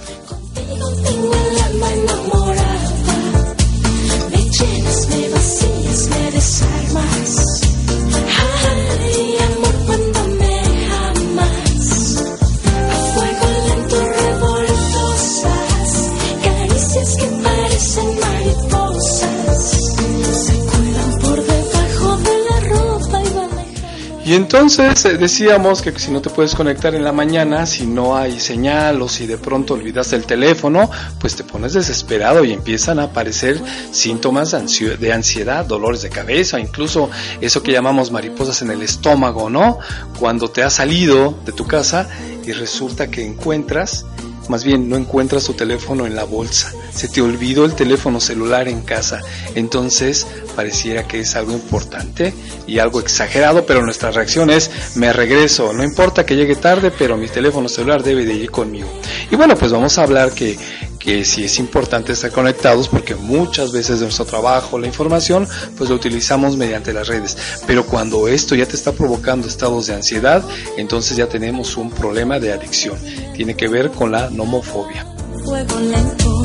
Y 24.32 24.36
entonces 24.36 25.04
eh, 25.04 25.18
decíamos 25.18 25.82
que 25.82 25.92
si 26.00 26.10
no 26.10 26.22
te 26.22 26.30
puedes 26.30 26.56
conectar 26.56 26.96
en 26.96 27.04
la 27.04 27.12
mañana, 27.12 27.66
si 27.66 27.86
no 27.86 28.16
hay 28.16 28.40
señal 28.40 29.02
o 29.02 29.10
si 29.10 29.28
de 29.28 29.38
pronto 29.38 29.74
olvidaste 29.74 30.16
el 30.16 30.26
teléfono, 30.26 30.90
pues 31.20 31.36
te 31.36 31.44
pones 31.44 31.74
desesperado 31.74 32.46
y 32.46 32.54
empiezan 32.54 33.00
a 33.00 33.04
aparecer 33.04 33.62
síntomas 33.92 34.52
de 34.52 35.12
ansiedad, 35.12 35.66
dolores 35.66 36.04
de 36.04 36.10
cabeza, 36.12 36.62
incluso 36.62 37.10
eso 37.42 37.62
que 37.62 37.74
llamamos 37.74 38.10
mariposas 38.10 38.62
en 38.62 38.72
el 38.72 38.82
estómago, 38.84 39.50
¿no? 39.50 39.80
Cuando 40.18 40.48
te 40.48 40.64
has 40.64 40.76
salido 40.76 41.38
de 41.44 41.52
tu 41.52 41.68
casa 41.68 42.08
y 42.46 42.54
resulta 42.54 43.12
que 43.12 43.26
encuentras 43.26 44.06
más 44.52 44.66
bien 44.66 44.90
no 44.90 44.98
encuentras 44.98 45.46
tu 45.46 45.54
teléfono 45.54 46.06
en 46.06 46.14
la 46.14 46.26
bolsa, 46.26 46.74
se 46.94 47.08
te 47.08 47.22
olvidó 47.22 47.64
el 47.64 47.74
teléfono 47.74 48.20
celular 48.20 48.68
en 48.68 48.82
casa, 48.82 49.22
entonces 49.56 50.28
pareciera 50.56 51.08
que 51.08 51.22
es 51.22 51.36
algo 51.38 51.54
importante 51.54 52.34
y 52.68 52.80
algo 52.80 53.00
exagerado, 53.00 53.66
pero 53.66 53.82
nuestra 53.82 54.12
reacción 54.12 54.50
es 54.50 54.70
me 54.96 55.14
regreso, 55.14 55.72
no 55.72 55.86
importa 55.86 56.26
que 56.26 56.36
llegue 56.36 56.56
tarde, 56.56 56.92
pero 56.92 57.16
mi 57.16 57.30
teléfono 57.30 57.70
celular 57.70 58.04
debe 58.04 58.26
de 58.26 58.34
ir 58.34 58.52
conmigo. 58.52 58.90
Y 59.32 59.38
bueno, 59.38 59.56
pues 59.56 59.72
vamos 59.72 59.98
a 59.98 60.04
hablar 60.04 60.34
que 60.34 60.58
que 61.04 61.26
sí 61.26 61.44
es 61.44 61.58
importante 61.60 62.14
estar 62.14 62.32
conectados 62.32 62.88
porque 62.88 63.16
muchas 63.16 63.72
veces 63.72 64.00
de 64.00 64.06
nuestro 64.06 64.26
trabajo, 64.26 64.78
la 64.78 64.88
información, 64.88 65.48
pues 65.78 65.90
lo 65.90 65.96
utilizamos 65.96 66.58
mediante 66.58 66.94
las 66.94 67.08
redes. 67.08 67.38
Pero 67.66 67.86
cuando 67.86 68.28
esto 68.28 68.56
ya 68.56 68.66
te 68.66 68.76
está 68.76 68.92
provocando 68.92 69.48
estados 69.48 69.88
de 69.88 69.96
ansiedad, 69.96 70.44
entonces 70.78 71.18
ya 71.18 71.28
tenemos 71.28 71.78
un 71.78 71.90
problema 71.90 72.40
de 72.40 72.54
adicción. 72.54 72.98
Tiene 73.36 73.56
que 73.56 73.68
ver 73.68 73.92
con 73.92 74.12
la 74.12 74.30
nomofobia. 74.30 75.06
fuego 75.44 75.80
lento, 75.80 76.44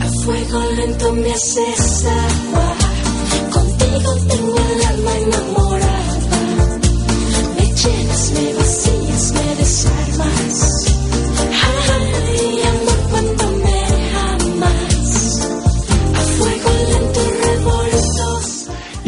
a 0.00 0.22
fuego 0.24 0.62
lento 0.76 1.12
me 1.12 1.32
haces 1.32 2.04
agua. 2.04 2.74
Contigo 3.50 4.14
tengo 4.28 4.56
el 4.56 4.86
alma 4.86 5.16
enamorada. 5.18 5.57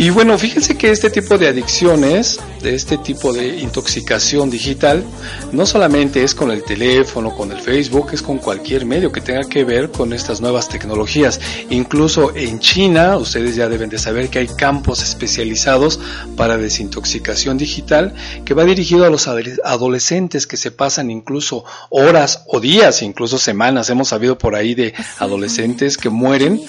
Y 0.01 0.09
bueno, 0.09 0.39
fíjense 0.39 0.79
que 0.79 0.91
este 0.91 1.11
tipo 1.11 1.37
de 1.37 1.49
adicciones, 1.49 2.41
de 2.63 2.75
este 2.75 2.97
tipo 2.97 3.35
de 3.35 3.59
intoxicación 3.59 4.49
digital, 4.49 5.05
no 5.53 5.67
solamente 5.67 6.23
es 6.25 6.35
con 6.35 6.51
el 6.51 6.65
teléfono, 6.65 7.37
con 7.37 7.53
el 7.53 7.61
Facebook, 7.61 8.09
es 8.15 8.23
con 8.23 8.39
cualquier 8.39 8.87
medio 8.87 9.13
que 9.13 9.21
tenga 9.21 9.47
que 9.47 9.63
ver 9.63 9.91
con 9.91 10.15
estas 10.15 10.41
nuevas 10.41 10.71
tecnologías. 10.71 11.39
Incluso 11.69 12.35
en 12.35 12.61
China, 12.61 13.19
ustedes 13.19 13.57
ya 13.57 13.69
deben 13.69 13.91
de 13.91 13.99
saber 13.99 14.31
que 14.31 14.39
hay 14.39 14.47
campos 14.47 15.03
especializados 15.03 16.01
para 16.35 16.57
desintoxicación 16.57 17.59
digital 17.59 18.15
que 18.47 18.55
va 18.55 18.65
dirigido 18.65 19.05
a 19.05 19.11
los 19.11 19.29
adolescentes 19.29 20.47
que 20.47 20.57
se 20.57 20.71
pasan 20.71 21.11
incluso 21.11 21.67
horas 21.91 22.45
o 22.47 22.59
días, 22.59 23.03
incluso 23.03 23.37
semanas. 23.37 23.91
Hemos 23.91 24.09
sabido 24.09 24.39
por 24.39 24.55
ahí 24.55 24.75
de 24.75 24.95
adolescentes 25.19 25.99
que 25.99 26.09
mueren 26.09 26.63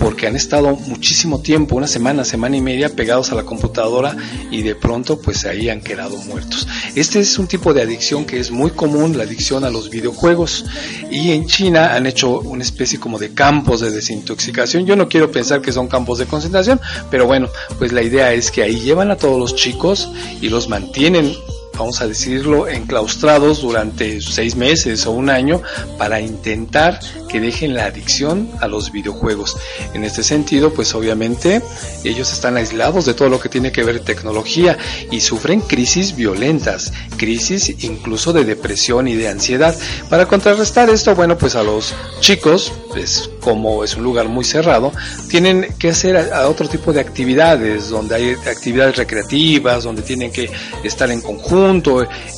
porque 0.00 0.26
han 0.26 0.34
estado 0.34 0.74
muchísimo 0.76 1.42
tiempo, 1.42 1.76
una 1.76 1.86
semana, 1.86 2.24
semana 2.24 2.56
y 2.56 2.62
media 2.62 2.96
pegados 2.96 3.32
a 3.32 3.34
la 3.34 3.44
computadora 3.44 4.16
y 4.50 4.62
de 4.62 4.74
pronto 4.74 5.20
pues 5.20 5.44
ahí 5.44 5.68
han 5.68 5.82
quedado 5.82 6.16
muertos. 6.16 6.66
Este 6.94 7.20
es 7.20 7.38
un 7.38 7.46
tipo 7.46 7.74
de 7.74 7.82
adicción 7.82 8.24
que 8.24 8.40
es 8.40 8.50
muy 8.50 8.70
común, 8.70 9.18
la 9.18 9.24
adicción 9.24 9.62
a 9.62 9.70
los 9.70 9.90
videojuegos 9.90 10.64
y 11.10 11.32
en 11.32 11.46
China 11.46 11.94
han 11.94 12.06
hecho 12.06 12.40
una 12.40 12.62
especie 12.62 12.98
como 12.98 13.18
de 13.18 13.34
campos 13.34 13.82
de 13.82 13.90
desintoxicación. 13.90 14.86
Yo 14.86 14.96
no 14.96 15.06
quiero 15.06 15.30
pensar 15.30 15.60
que 15.60 15.70
son 15.70 15.86
campos 15.86 16.18
de 16.18 16.24
concentración, 16.24 16.80
pero 17.10 17.26
bueno, 17.26 17.50
pues 17.78 17.92
la 17.92 18.02
idea 18.02 18.32
es 18.32 18.50
que 18.50 18.62
ahí 18.62 18.80
llevan 18.80 19.10
a 19.10 19.16
todos 19.16 19.38
los 19.38 19.54
chicos 19.54 20.10
y 20.40 20.48
los 20.48 20.70
mantienen 20.70 21.36
vamos 21.78 22.00
a 22.00 22.06
decirlo, 22.06 22.68
enclaustrados 22.68 23.62
durante 23.62 24.20
seis 24.20 24.56
meses 24.56 25.06
o 25.06 25.12
un 25.12 25.30
año 25.30 25.62
para 25.98 26.20
intentar 26.20 27.00
que 27.28 27.40
dejen 27.40 27.74
la 27.74 27.86
adicción 27.86 28.50
a 28.60 28.66
los 28.66 28.92
videojuegos. 28.92 29.56
En 29.94 30.04
este 30.04 30.22
sentido, 30.22 30.72
pues 30.74 30.94
obviamente 30.94 31.62
ellos 32.04 32.32
están 32.32 32.56
aislados 32.56 33.06
de 33.06 33.14
todo 33.14 33.28
lo 33.28 33.40
que 33.40 33.48
tiene 33.48 33.72
que 33.72 33.84
ver 33.84 34.00
tecnología 34.00 34.76
y 35.10 35.20
sufren 35.20 35.60
crisis 35.60 36.16
violentas, 36.16 36.92
crisis 37.16 37.82
incluso 37.84 38.32
de 38.32 38.44
depresión 38.44 39.08
y 39.08 39.14
de 39.14 39.28
ansiedad. 39.28 39.76
Para 40.08 40.26
contrarrestar 40.26 40.90
esto, 40.90 41.14
bueno, 41.14 41.38
pues 41.38 41.54
a 41.54 41.62
los 41.62 41.94
chicos, 42.20 42.72
pues 42.88 43.30
como 43.40 43.84
es 43.84 43.96
un 43.96 44.02
lugar 44.02 44.28
muy 44.28 44.44
cerrado, 44.44 44.92
tienen 45.28 45.74
que 45.78 45.90
hacer 45.90 46.16
otro 46.46 46.68
tipo 46.68 46.92
de 46.92 47.00
actividades, 47.00 47.88
donde 47.88 48.16
hay 48.16 48.30
actividades 48.32 48.96
recreativas, 48.96 49.84
donde 49.84 50.02
tienen 50.02 50.32
que 50.32 50.50
estar 50.82 51.10
en 51.10 51.20
conjunto, 51.20 51.69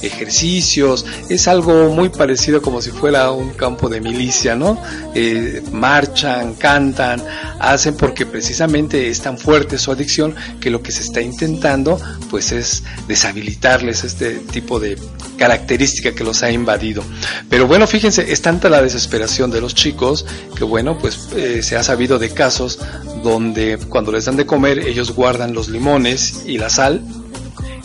ejercicios, 0.03 1.05
es 1.29 1.49
algo 1.49 1.91
muy 1.91 2.11
parecido 2.11 2.61
como 2.61 2.83
si 2.83 2.91
fuera 2.91 3.31
un 3.31 3.51
campo 3.51 3.89
de 3.89 4.01
milicia, 4.01 4.55
¿no? 4.55 4.79
Eh, 5.15 5.63
marchan, 5.73 6.55
cantan, 6.55 7.23
hacen 7.59 7.95
porque 7.95 8.27
precisamente 8.27 9.09
es 9.09 9.21
tan 9.21 9.39
fuerte 9.39 9.79
su 9.79 9.91
adicción 9.91 10.35
que 10.61 10.71
lo 10.71 10.83
que 10.83 10.93
se 10.93 11.03
está 11.03 11.21
intentando 11.21 11.99
pues 12.31 12.53
es 12.53 12.83
deshabilitarles 13.09 14.05
este 14.05 14.35
tipo 14.53 14.79
de 14.79 14.99
característica 15.37 16.13
que 16.13 16.25
los 16.25 16.43
ha 16.43 16.51
invadido. 16.51 17.03
Pero 17.49 17.67
bueno, 17.67 17.87
fíjense, 17.87 18.31
es 18.33 18.43
tanta 18.43 18.69
la 18.69 18.83
desesperación 18.83 19.51
de 19.51 19.61
los 19.61 19.75
chicos 19.75 20.27
que 20.57 20.65
bueno, 20.65 20.99
pues 20.99 21.29
eh, 21.35 21.63
se 21.63 21.77
ha 21.77 21.83
sabido 21.83 22.19
de 22.19 22.31
casos 22.31 22.79
donde 23.23 23.79
cuando 23.89 24.13
les 24.13 24.25
dan 24.27 24.37
de 24.37 24.47
comer 24.47 24.81
ellos 24.81 25.13
guardan 25.13 25.55
los 25.55 25.69
limones 25.69 26.43
y 26.47 26.59
la 26.59 26.69
sal 26.69 27.03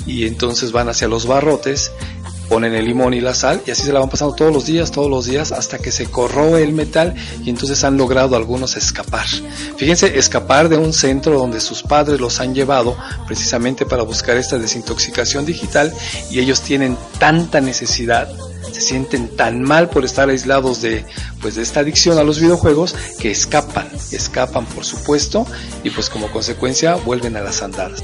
y 0.07 0.25
entonces 0.25 0.71
van 0.71 0.89
hacia 0.89 1.07
los 1.07 1.27
barrotes, 1.27 1.91
ponen 2.49 2.73
el 2.73 2.85
limón 2.85 3.13
y 3.13 3.19
la 3.19 3.33
sal 3.33 3.61
y 3.65 3.71
así 3.71 3.83
se 3.83 3.93
la 3.93 3.99
van 3.99 4.09
pasando 4.09 4.33
todos 4.33 4.53
los 4.53 4.65
días, 4.65 4.91
todos 4.91 5.09
los 5.09 5.25
días 5.25 5.51
hasta 5.51 5.77
que 5.79 5.91
se 5.91 6.05
corroe 6.05 6.63
el 6.63 6.71
metal 6.73 7.13
y 7.43 7.49
entonces 7.49 7.83
han 7.83 7.97
logrado 7.97 8.35
algunos 8.35 8.77
escapar. 8.77 9.27
Fíjense, 9.75 10.17
escapar 10.17 10.69
de 10.69 10.77
un 10.77 10.93
centro 10.93 11.37
donde 11.37 11.59
sus 11.59 11.83
padres 11.83 12.19
los 12.19 12.39
han 12.39 12.55
llevado 12.55 12.95
precisamente 13.27 13.85
para 13.85 14.03
buscar 14.03 14.37
esta 14.37 14.57
desintoxicación 14.57 15.45
digital 15.45 15.93
y 16.31 16.39
ellos 16.39 16.61
tienen 16.61 16.97
tanta 17.19 17.59
necesidad 17.61 18.29
se 18.71 18.81
sienten 18.81 19.35
tan 19.35 19.61
mal 19.61 19.89
por 19.89 20.05
estar 20.05 20.29
aislados 20.29 20.81
de 20.81 21.05
pues 21.41 21.55
de 21.55 21.63
esta 21.63 21.81
adicción 21.81 22.17
a 22.17 22.23
los 22.23 22.39
videojuegos 22.39 22.95
que 23.19 23.31
escapan, 23.31 23.87
escapan 24.11 24.65
por 24.65 24.85
supuesto 24.85 25.45
y 25.83 25.89
pues 25.89 26.09
como 26.09 26.31
consecuencia 26.31 26.95
vuelven 26.95 27.35
a 27.37 27.41
las 27.41 27.61
andadas. 27.61 28.03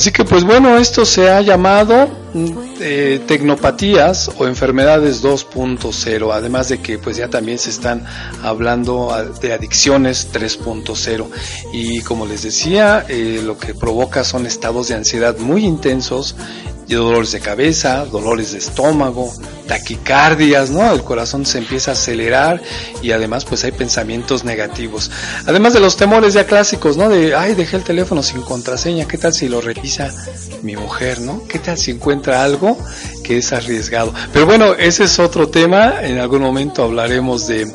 Así 0.00 0.12
que 0.12 0.24
pues 0.24 0.44
bueno, 0.44 0.78
esto 0.78 1.04
se 1.04 1.28
ha 1.28 1.42
llamado 1.42 2.08
mm, 2.32 2.48
eh, 2.80 3.20
tecnopatías 3.26 4.30
o 4.38 4.46
enfermedades 4.46 5.22
2.0, 5.22 6.32
además 6.32 6.70
de 6.70 6.78
que 6.78 6.96
pues 6.96 7.18
ya 7.18 7.28
también 7.28 7.58
se 7.58 7.68
están 7.68 8.06
hablando 8.42 9.14
de 9.42 9.52
adicciones 9.52 10.32
3.0 10.32 11.26
y 11.74 12.00
como 12.00 12.24
les 12.24 12.44
decía, 12.44 13.04
eh, 13.10 13.42
lo 13.44 13.58
que 13.58 13.74
provoca 13.74 14.24
son 14.24 14.46
estados 14.46 14.88
de 14.88 14.94
ansiedad 14.94 15.36
muy 15.36 15.66
intensos 15.66 16.34
y 16.90 16.94
dolores 16.94 17.30
de 17.30 17.38
cabeza, 17.38 18.04
dolores 18.04 18.50
de 18.50 18.58
estómago, 18.58 19.32
taquicardias, 19.68 20.70
¿no? 20.70 20.92
El 20.92 21.04
corazón 21.04 21.46
se 21.46 21.58
empieza 21.58 21.92
a 21.92 21.94
acelerar 21.94 22.60
y 23.00 23.12
además 23.12 23.44
pues 23.44 23.62
hay 23.62 23.70
pensamientos 23.70 24.42
negativos. 24.42 25.08
Además 25.46 25.72
de 25.72 25.78
los 25.78 25.96
temores 25.96 26.34
ya 26.34 26.46
clásicos, 26.46 26.96
¿no? 26.96 27.08
De, 27.08 27.36
ay, 27.36 27.54
dejé 27.54 27.76
el 27.76 27.84
teléfono 27.84 28.24
sin 28.24 28.42
contraseña, 28.42 29.06
¿qué 29.06 29.18
tal 29.18 29.32
si 29.32 29.48
lo 29.48 29.60
revisa 29.60 30.10
mi 30.62 30.74
mujer, 30.74 31.20
¿no? 31.20 31.46
¿Qué 31.46 31.60
tal 31.60 31.78
si 31.78 31.92
encuentra 31.92 32.42
algo 32.42 32.76
que 33.22 33.38
es 33.38 33.52
arriesgado? 33.52 34.12
Pero 34.32 34.46
bueno, 34.46 34.74
ese 34.74 35.04
es 35.04 35.20
otro 35.20 35.48
tema, 35.48 36.02
en 36.02 36.18
algún 36.18 36.42
momento 36.42 36.82
hablaremos 36.82 37.46
de 37.46 37.70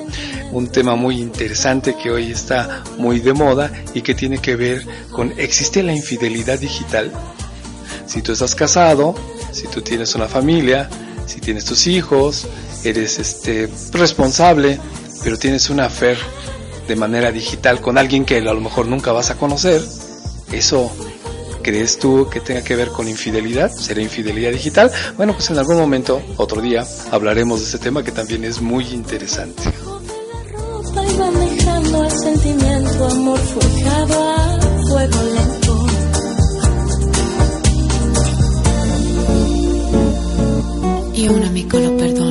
un 0.51 0.67
tema 0.67 0.95
muy 0.95 1.21
interesante 1.21 1.95
que 1.95 2.11
hoy 2.11 2.31
está 2.31 2.83
muy 2.97 3.21
de 3.21 3.31
moda 3.31 3.71
y 3.93 4.01
que 4.01 4.13
tiene 4.13 4.39
que 4.39 4.57
ver 4.57 4.85
con, 5.09 5.33
¿existe 5.37 5.83
la 5.83 5.93
infidelidad 5.93 6.59
digital? 6.59 7.13
Si 8.05 8.21
tú 8.21 8.31
estás 8.31 8.55
casado, 8.55 9.15
si 9.51 9.67
tú 9.67 9.81
tienes 9.81 10.15
una 10.15 10.27
familia, 10.27 10.89
si 11.25 11.39
tienes 11.39 11.65
tus 11.65 11.87
hijos, 11.87 12.47
eres 12.83 13.19
este 13.19 13.69
responsable, 13.91 14.79
pero 15.23 15.37
tienes 15.37 15.69
una 15.69 15.85
affair 15.85 16.17
de 16.87 16.95
manera 16.95 17.31
digital 17.31 17.81
con 17.81 17.97
alguien 17.97 18.25
que 18.25 18.37
a 18.37 18.53
lo 18.53 18.61
mejor 18.61 18.87
nunca 18.87 19.11
vas 19.11 19.31
a 19.31 19.35
conocer, 19.35 19.81
eso 20.51 20.91
¿Crees 21.65 21.97
tú 21.97 22.27
que 22.29 22.41
tenga 22.41 22.61
que 22.61 22.75
ver 22.75 22.89
con 22.89 23.07
infidelidad? 23.07 23.71
¿Será 23.71 23.99
infidelidad 23.99 24.51
digital? 24.51 24.91
Bueno, 25.17 25.33
pues 25.33 25.49
en 25.49 25.57
algún 25.57 25.77
momento, 25.77 26.21
otro 26.37 26.61
día, 26.61 26.85
hablaremos 27.09 27.59
de 27.59 27.65
ese 27.65 27.79
tema 27.79 28.03
que 28.03 28.11
también 28.11 28.43
es 28.43 28.61
muy 28.61 28.85
interesante. 28.89 29.63
ropa 30.93 32.05
el 32.05 32.11
sentimiento, 32.11 33.07
amor 33.07 33.39
forjado 33.39 34.29
a 34.29 34.59
fuego 34.91 35.23
lento. 35.23 35.84
Y 41.15 41.29
un 41.29 41.43
amigo 41.43 41.79
lo 41.79 41.95
perdono. 41.95 42.24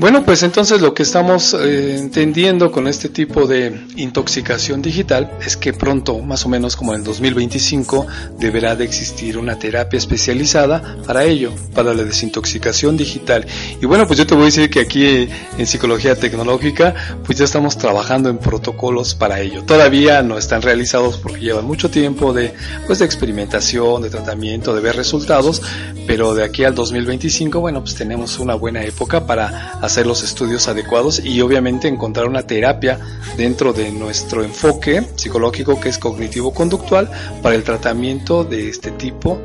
Bueno, 0.00 0.24
pues 0.24 0.42
entonces 0.42 0.80
lo 0.80 0.94
que 0.94 1.02
estamos 1.02 1.52
eh, 1.52 1.98
entendiendo 1.98 2.72
con 2.72 2.88
este 2.88 3.10
tipo 3.10 3.46
de 3.46 3.84
intoxicación 3.96 4.80
digital 4.80 5.30
es 5.44 5.58
que 5.58 5.74
pronto, 5.74 6.20
más 6.20 6.46
o 6.46 6.48
menos 6.48 6.74
como 6.74 6.94
en 6.94 7.00
el 7.00 7.04
2025, 7.04 8.06
deberá 8.38 8.76
de 8.76 8.84
existir 8.86 9.36
una 9.36 9.58
terapia 9.58 9.98
especializada 9.98 10.96
para 11.06 11.24
ello, 11.24 11.52
para 11.74 11.92
la 11.92 12.02
desintoxicación 12.02 12.96
digital. 12.96 13.44
Y 13.82 13.84
bueno, 13.84 14.06
pues 14.06 14.18
yo 14.18 14.26
te 14.26 14.34
voy 14.34 14.44
a 14.44 14.46
decir 14.46 14.70
que 14.70 14.80
aquí 14.80 15.28
en 15.58 15.66
psicología 15.66 16.16
tecnológica, 16.16 16.94
pues 17.26 17.36
ya 17.36 17.44
estamos 17.44 17.76
trabajando 17.76 18.30
en 18.30 18.38
protocolos 18.38 19.14
para 19.14 19.40
ello. 19.40 19.64
Todavía 19.64 20.22
no 20.22 20.38
están 20.38 20.62
realizados 20.62 21.18
porque 21.18 21.40
llevan 21.40 21.66
mucho 21.66 21.90
tiempo 21.90 22.32
de, 22.32 22.54
pues 22.86 23.00
de 23.00 23.04
experimentación, 23.04 24.00
de 24.00 24.08
tratamiento, 24.08 24.74
de 24.74 24.80
ver 24.80 24.96
resultados, 24.96 25.60
pero 26.06 26.34
de 26.34 26.42
aquí 26.42 26.64
al 26.64 26.74
2025, 26.74 27.60
bueno, 27.60 27.82
pues 27.82 27.96
tenemos 27.96 28.38
una 28.38 28.54
buena 28.54 28.82
época 28.82 29.26
para 29.26 29.72
hacer 29.82 29.89
los 29.98 30.22
estudios 30.22 30.68
adecuados 30.68 31.20
y 31.24 31.40
obviamente 31.40 31.88
encontrar 31.88 32.26
una 32.26 32.42
terapia 32.42 32.98
dentro 33.36 33.72
de 33.72 33.90
nuestro 33.90 34.44
enfoque 34.44 35.04
psicológico 35.16 35.80
que 35.80 35.88
es 35.88 35.98
cognitivo-conductual 35.98 37.10
para 37.42 37.56
el 37.56 37.64
tratamiento 37.64 38.44
de 38.44 38.68
este 38.68 38.92
tipo 38.92 39.40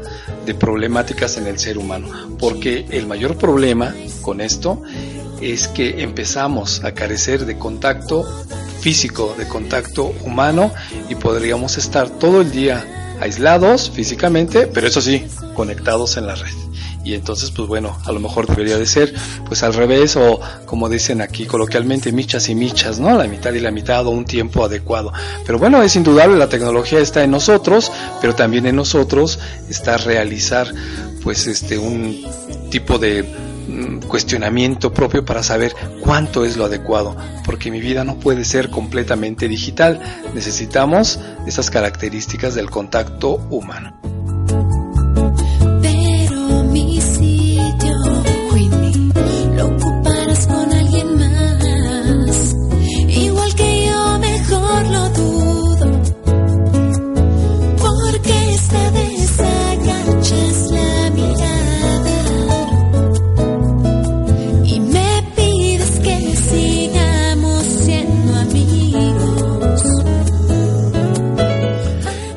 de 0.45 0.53
problemáticas 0.53 1.37
en 1.37 1.47
el 1.47 1.57
ser 1.57 1.77
humano. 1.77 2.07
Porque 2.39 2.85
el 2.91 3.07
mayor 3.07 3.37
problema 3.37 3.93
con 4.21 4.39
esto 4.39 4.81
es 5.41 5.67
que 5.67 6.01
empezamos 6.03 6.83
a 6.83 6.93
carecer 6.93 7.45
de 7.45 7.57
contacto 7.57 8.23
físico, 8.81 9.35
de 9.37 9.47
contacto 9.47 10.13
humano 10.23 10.71
y 11.09 11.15
podríamos 11.15 11.77
estar 11.77 12.09
todo 12.09 12.41
el 12.41 12.51
día 12.51 13.17
aislados 13.19 13.89
físicamente, 13.89 14.67
pero 14.67 14.87
eso 14.87 15.01
sí, 15.01 15.25
conectados 15.55 16.17
en 16.17 16.27
la 16.27 16.35
red. 16.35 16.64
Y 17.05 17.13
entonces, 17.13 17.51
pues 17.51 17.67
bueno, 17.67 17.95
a 18.03 18.11
lo 18.11 18.19
mejor 18.19 18.47
debería 18.47 18.79
de 18.79 18.87
ser 18.87 19.13
pues 19.45 19.61
al 19.61 19.75
revés 19.75 20.15
o 20.15 20.39
como 20.65 20.89
dicen 20.89 21.21
aquí 21.21 21.45
coloquialmente, 21.45 22.11
michas 22.11 22.49
y 22.49 22.55
michas, 22.55 22.99
¿no? 22.99 23.15
La 23.15 23.27
mitad 23.27 23.53
y 23.53 23.59
la 23.59 23.69
mitad 23.69 24.07
o 24.07 24.09
un 24.09 24.25
tiempo 24.25 24.65
adecuado. 24.65 25.13
Pero 25.45 25.59
bueno, 25.59 25.83
es 25.83 25.95
indudable, 25.95 26.35
la 26.35 26.49
tecnología 26.49 26.99
está 26.99 27.23
en 27.23 27.29
nosotros, 27.29 27.91
pero 28.21 28.33
también 28.33 28.65
en 28.65 28.75
nosotros 28.75 29.37
está 29.69 29.97
realizar 29.97 30.67
pues 31.21 31.45
este 31.45 31.77
un 31.77 32.25
tipo 32.71 32.97
de 32.97 33.21
mm, 33.21 34.07
cuestionamiento 34.07 34.91
propio 34.91 35.23
para 35.23 35.43
saber 35.43 35.75
cuánto 36.01 36.43
es 36.43 36.57
lo 36.57 36.65
adecuado, 36.65 37.15
porque 37.45 37.69
mi 37.69 37.81
vida 37.81 38.03
no 38.03 38.19
puede 38.19 38.45
ser 38.45 38.71
completamente 38.71 39.47
digital, 39.47 39.99
necesitamos 40.33 41.19
esas 41.45 41.69
características 41.69 42.55
del 42.55 42.71
contacto 42.71 43.35
humano. 43.51 44.24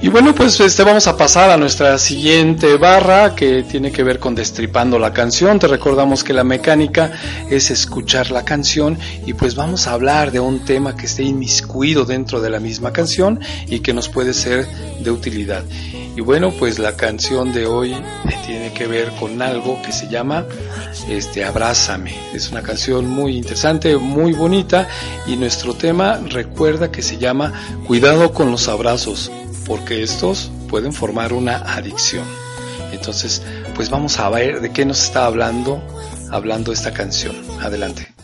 Y 0.08 0.10
bueno, 0.10 0.34
pues 0.34 0.58
este 0.58 0.84
vamos 0.84 1.06
a 1.06 1.18
pasar 1.18 1.50
a 1.50 1.58
nuestra 1.58 1.98
siguiente 1.98 2.78
barra 2.78 3.34
que 3.34 3.62
tiene 3.64 3.92
que 3.92 4.02
ver 4.02 4.18
con 4.18 4.34
destripando 4.34 4.98
la 4.98 5.12
canción. 5.12 5.58
Te 5.58 5.66
recordamos 5.68 6.24
que 6.24 6.32
la 6.32 6.44
mecánica 6.44 7.12
es 7.50 7.70
escuchar 7.70 8.30
la 8.30 8.42
canción 8.42 8.98
y 9.26 9.34
pues 9.34 9.54
vamos 9.54 9.86
a 9.86 9.92
hablar 9.92 10.32
de 10.32 10.40
un 10.40 10.64
tema 10.64 10.96
que 10.96 11.04
esté 11.04 11.24
inmiscuido 11.24 12.06
dentro 12.06 12.40
de 12.40 12.48
la 12.48 12.58
misma 12.58 12.90
canción 12.90 13.38
y 13.66 13.80
que 13.80 13.92
nos 13.92 14.08
puede 14.08 14.32
ser 14.32 14.66
de 14.98 15.10
utilidad. 15.10 15.62
Y 16.16 16.22
bueno, 16.22 16.52
pues 16.58 16.78
la 16.78 16.96
canción 16.96 17.52
de 17.52 17.66
hoy 17.66 17.94
tiene 18.46 18.72
que 18.72 18.86
ver 18.86 19.10
con 19.20 19.42
algo 19.42 19.82
que 19.82 19.92
se 19.92 20.08
llama 20.08 20.46
este 21.10 21.44
Abrázame. 21.44 22.16
Es 22.32 22.50
una 22.50 22.62
canción 22.62 23.06
muy 23.06 23.36
interesante, 23.36 23.94
muy 23.98 24.32
bonita 24.32 24.88
y 25.26 25.36
nuestro 25.36 25.74
tema 25.74 26.18
recuerda 26.30 26.90
que 26.90 27.02
se 27.02 27.18
llama 27.18 27.52
Cuidado 27.86 28.32
con 28.32 28.50
los 28.50 28.68
abrazos 28.68 29.30
porque 29.68 30.02
estos 30.02 30.50
pueden 30.68 30.92
formar 30.92 31.32
una 31.32 31.58
adicción. 31.58 32.24
Entonces, 32.90 33.42
pues 33.74 33.90
vamos 33.90 34.18
a 34.18 34.28
ver 34.30 34.60
de 34.60 34.72
qué 34.72 34.84
nos 34.84 35.02
está 35.02 35.26
hablando 35.26 35.80
hablando 36.30 36.72
esta 36.72 36.92
canción. 36.92 37.36
Adelante. 37.60 38.17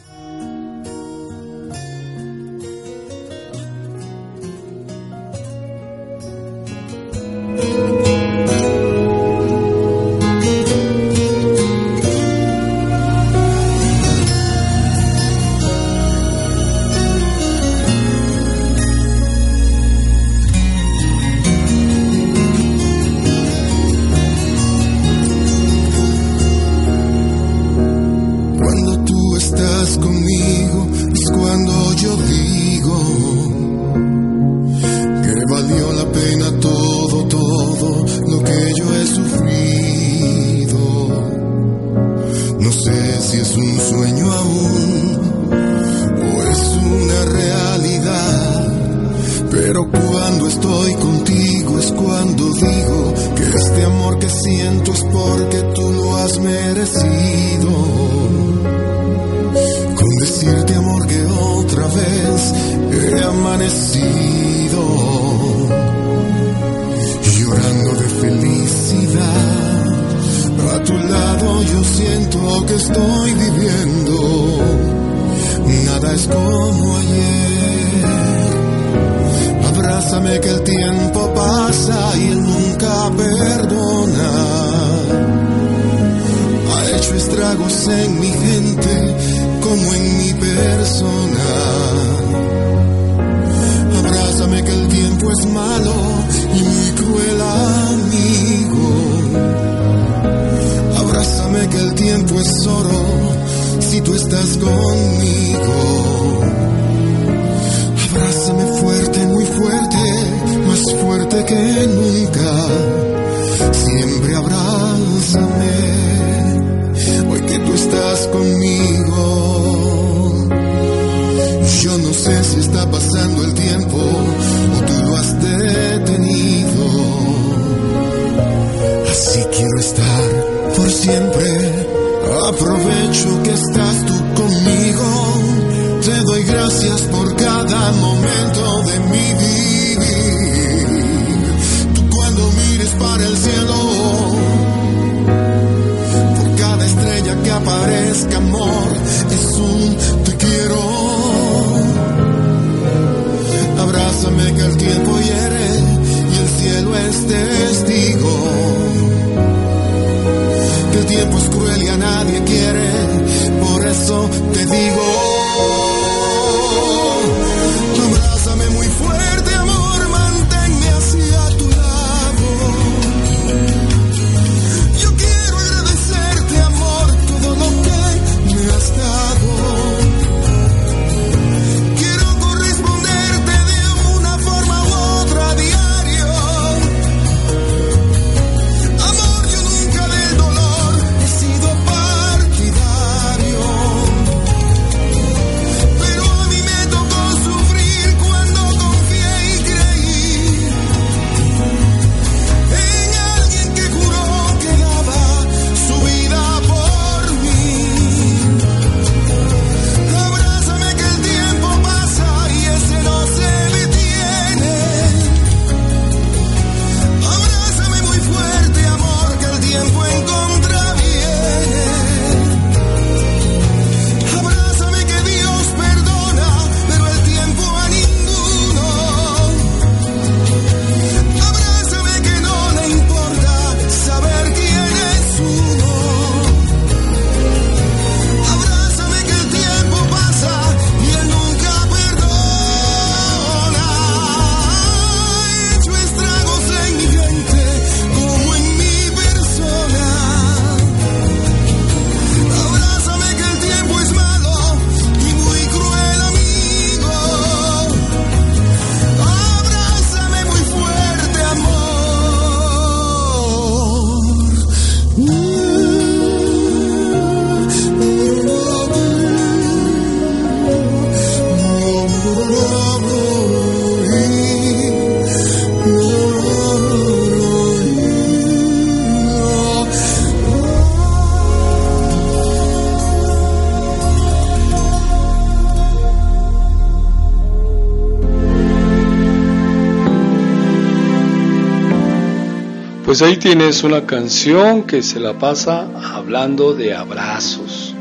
Pues 293.14 293.22
ahí 293.22 293.36
tienes 293.36 293.84
una 293.84 294.06
canción 294.06 294.82
que 294.82 295.00
se 295.00 295.20
la 295.20 295.38
pasa 295.38 295.86
hablando 296.16 296.74
de 296.74 296.94
abrazos. 296.94 297.94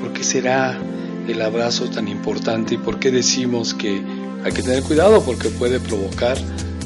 ¿Por 0.00 0.12
qué 0.12 0.24
será 0.24 0.76
el 1.28 1.40
abrazo 1.40 1.88
tan 1.88 2.08
importante 2.08 2.74
y 2.74 2.76
por 2.76 2.98
qué 2.98 3.12
decimos 3.12 3.74
que 3.74 4.02
hay 4.42 4.50
que 4.50 4.64
tener 4.64 4.82
cuidado? 4.82 5.22
Porque 5.22 5.50
puede 5.50 5.78
provocar 5.78 6.36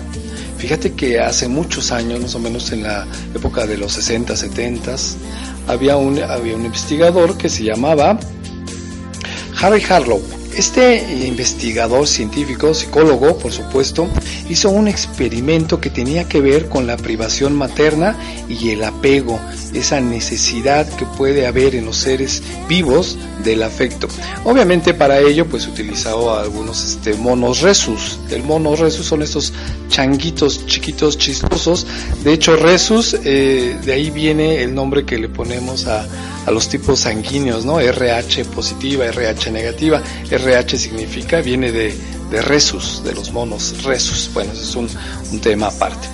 Fíjate 0.60 0.94
que 0.94 1.20
hace 1.20 1.48
muchos 1.48 1.92
años, 1.92 2.20
más 2.22 2.36
o 2.36 2.40
menos 2.40 2.72
en 2.72 2.84
la 2.84 3.08
época 3.34 3.66
de 3.66 3.78
los 3.78 3.94
60, 3.94 4.36
70, 4.36 4.96
había 5.68 5.98
un, 5.98 6.22
había 6.22 6.56
un 6.56 6.66
investigador 6.66 7.36
que 7.36 7.50
se 7.50 7.64
llamaba 7.64 8.20
Harry 9.60 9.84
Harlow. 9.90 10.35
Este 10.58 11.26
investigador 11.26 12.08
científico, 12.08 12.74
psicólogo, 12.74 13.38
por 13.38 13.52
supuesto, 13.52 14.08
hizo 14.50 14.70
un 14.70 14.88
experimento 14.88 15.82
que 15.82 15.90
tenía 15.90 16.28
que 16.28 16.40
ver 16.40 16.70
con 16.70 16.88
la 16.88 16.98
privación 16.98 17.54
materna 17.54 18.16
y 18.48 18.70
el 18.70 18.84
apego, 18.84 19.40
esa 19.74 20.00
necesidad 20.00 20.88
que 20.96 21.06
puede 21.06 21.46
haber 21.48 21.76
en 21.76 21.86
los 21.86 21.98
seres 21.98 22.42
vivos 22.70 23.18
del 23.44 23.64
afecto. 23.64 24.08
Obviamente 24.44 24.94
para 24.94 25.20
ello 25.20 25.46
pues 25.46 25.68
utilizaba 25.68 26.42
algunos 26.42 26.84
este, 26.84 27.14
monos 27.16 27.62
resus. 27.62 28.20
El 28.30 28.44
mono 28.44 28.76
resus 28.76 29.06
son 29.06 29.22
estos 29.22 29.54
changuitos 29.90 30.66
chiquitos 30.66 31.18
chistosos. 31.18 31.86
De 32.24 32.34
hecho 32.34 32.56
resus, 32.56 33.16
eh, 33.24 33.78
de 33.84 33.94
ahí 33.94 34.10
viene 34.10 34.64
el 34.64 34.74
nombre 34.74 35.06
que 35.06 35.18
le 35.18 35.30
ponemos 35.30 35.86
a, 35.88 36.06
a 36.46 36.52
los 36.52 36.70
tipos 36.70 37.02
sanguíneos, 37.02 37.66
¿no? 37.66 37.80
RH 37.80 38.46
positiva, 38.46 39.06
RH 39.06 39.52
negativa. 39.52 40.02
RH 40.30 40.78
significa, 40.78 41.42
viene 41.42 41.72
de, 41.72 41.96
de 42.30 42.42
resus, 42.42 43.04
de 43.04 43.14
los 43.14 43.32
monos 43.32 43.84
resus. 43.84 44.30
Bueno, 44.34 44.54
ese 44.54 44.64
es 44.64 44.76
un, 44.76 44.90
un 45.32 45.40
tema 45.40 45.68
aparte. 45.68 46.08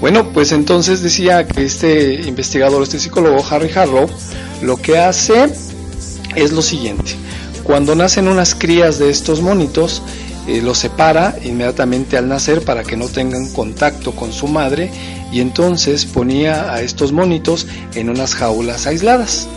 Bueno, 0.00 0.30
pues 0.32 0.52
entonces 0.52 1.02
decía 1.02 1.46
que 1.46 1.64
este 1.64 2.14
investigador, 2.26 2.82
este 2.82 2.98
psicólogo 2.98 3.44
Harry 3.50 3.70
Harlow, 3.74 4.08
lo 4.62 4.76
que 4.76 4.98
hace 4.98 5.48
es 6.34 6.52
lo 6.52 6.62
siguiente. 6.62 7.12
Cuando 7.64 7.94
nacen 7.94 8.28
unas 8.28 8.54
crías 8.54 8.98
de 8.98 9.10
estos 9.10 9.40
monitos, 9.40 10.02
eh, 10.46 10.62
los 10.62 10.78
separa 10.78 11.36
inmediatamente 11.42 12.16
al 12.16 12.28
nacer 12.28 12.62
para 12.62 12.84
que 12.84 12.96
no 12.96 13.08
tengan 13.08 13.48
contacto 13.52 14.12
con 14.12 14.32
su 14.32 14.46
madre 14.46 14.92
y 15.32 15.40
entonces 15.40 16.04
ponía 16.04 16.72
a 16.72 16.82
estos 16.82 17.10
monitos 17.10 17.66
en 17.94 18.10
unas 18.10 18.36
jaulas 18.36 18.86
aisladas. 18.86 19.48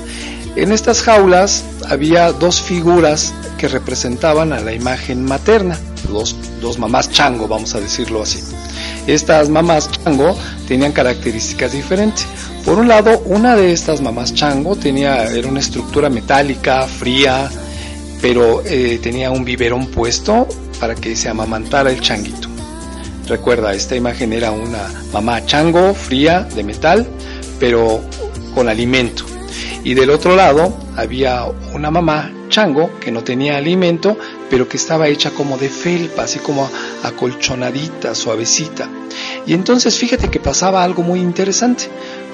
En 0.59 0.73
estas 0.73 1.03
jaulas 1.03 1.63
había 1.87 2.33
dos 2.33 2.61
figuras 2.61 3.33
que 3.57 3.69
representaban 3.69 4.51
a 4.51 4.59
la 4.59 4.73
imagen 4.73 5.23
materna, 5.23 5.79
dos, 6.11 6.35
dos 6.59 6.77
mamás 6.77 7.09
chango, 7.09 7.47
vamos 7.47 7.75
a 7.75 7.79
decirlo 7.79 8.21
así. 8.21 8.43
Estas 9.07 9.47
mamás 9.47 9.89
chango 9.89 10.37
tenían 10.67 10.91
características 10.91 11.71
diferentes. 11.71 12.27
Por 12.65 12.77
un 12.77 12.89
lado, 12.89 13.19
una 13.19 13.55
de 13.55 13.71
estas 13.71 14.01
mamás 14.01 14.33
chango 14.33 14.75
tenía 14.75 15.27
era 15.27 15.47
una 15.47 15.61
estructura 15.61 16.09
metálica, 16.09 16.85
fría, 16.87 17.49
pero 18.21 18.61
eh, 18.65 18.99
tenía 19.01 19.31
un 19.31 19.45
biberón 19.45 19.87
puesto 19.87 20.45
para 20.77 20.93
que 20.93 21.15
se 21.15 21.29
amamantara 21.29 21.89
el 21.89 22.01
changuito. 22.01 22.49
Recuerda, 23.29 23.73
esta 23.73 23.95
imagen 23.95 24.33
era 24.33 24.51
una 24.51 24.91
mamá 25.13 25.45
chango 25.45 25.93
fría 25.93 26.43
de 26.53 26.65
metal, 26.65 27.07
pero 27.61 28.01
con 28.53 28.67
alimento. 28.67 29.38
Y 29.83 29.93
del 29.93 30.09
otro 30.09 30.35
lado 30.35 30.77
había 30.95 31.45
una 31.73 31.89
mamá 31.89 32.31
chango 32.49 32.89
que 32.99 33.11
no 33.11 33.23
tenía 33.23 33.57
alimento, 33.57 34.17
pero 34.49 34.67
que 34.67 34.77
estaba 34.77 35.07
hecha 35.07 35.31
como 35.31 35.57
de 35.57 35.69
felpa, 35.69 36.23
así 36.23 36.39
como 36.39 36.69
acolchonadita, 37.03 38.13
suavecita. 38.15 38.89
Y 39.45 39.53
entonces 39.53 39.97
fíjate 39.97 40.29
que 40.29 40.39
pasaba 40.39 40.83
algo 40.83 41.03
muy 41.03 41.19
interesante. 41.19 41.85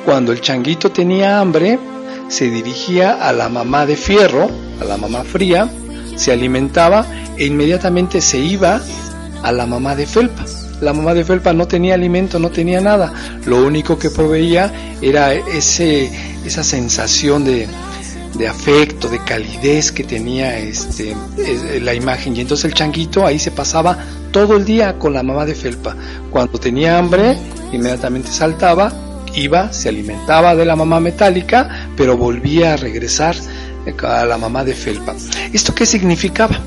Cuando 0.06 0.32
el 0.32 0.42
changuito 0.42 0.92
tenía 0.92 1.40
hambre, 1.40 1.80
se 2.28 2.50
dirigía 2.50 3.14
a 3.28 3.32
la 3.32 3.50
mamá 3.50 3.86
de 3.86 3.96
fierro, 3.96 4.50
a 4.82 4.86
la 4.86 4.98
mamá 4.98 5.24
fría, 5.24 5.70
se 6.16 6.32
alimentaba 6.32 7.06
e 7.38 7.46
inmediatamente 7.46 8.22
se 8.22 8.40
iba 8.40 8.82
a 9.44 9.52
la 9.52 9.66
mamá 9.66 9.96
de 9.96 10.06
felpa. 10.06 10.46
La 10.82 10.92
mamá 10.94 11.14
de 11.14 11.24
felpa 11.24 11.54
no 11.54 11.68
tenía 11.68 11.94
alimento, 11.94 12.40
no 12.40 12.50
tenía 12.50 12.82
nada. 12.82 13.14
Lo 13.46 13.66
único 13.66 13.98
que 13.98 14.10
proveía 14.10 14.72
era 15.02 15.34
ese, 15.34 16.12
esa 16.46 16.64
sensación 16.64 17.44
de, 17.44 17.68
afecto, 18.48 19.08
de 19.10 19.20
calidez 19.24 19.92
que 19.92 20.04
tenía 20.04 20.58
este, 20.58 21.16
la 21.82 21.94
imagen. 21.94 22.36
Y 22.36 22.42
entonces 22.42 22.66
el 22.66 22.74
changuito 22.74 23.26
ahí 23.26 23.40
se 23.40 23.52
pasaba 23.52 23.98
todo 24.32 24.58
el 24.58 24.66
día 24.66 25.00
con 25.00 25.14
la 25.14 25.24
mamá 25.24 25.46
de 25.46 25.56
felpa. 25.56 25.96
Cuando 26.30 26.60
tenía 26.60 26.98
hambre, 26.98 27.38
inmediatamente 27.72 28.30
saltaba, 28.32 28.92
iba, 29.34 29.72
se 29.72 29.90
alimentaba 29.90 30.56
de 30.56 30.66
la 30.66 30.76
mamá 30.76 31.00
metálica, 31.00 31.90
pero 31.96 32.18
volvía 32.18 32.74
a 32.74 32.78
regresar 32.78 33.36
a 34.04 34.26
la 34.26 34.38
mamá 34.38 34.64
de 34.64 34.74
felpa. 34.74 35.16
¿Esto 35.54 35.74
qué 35.74 35.86
significaba? 35.86 36.60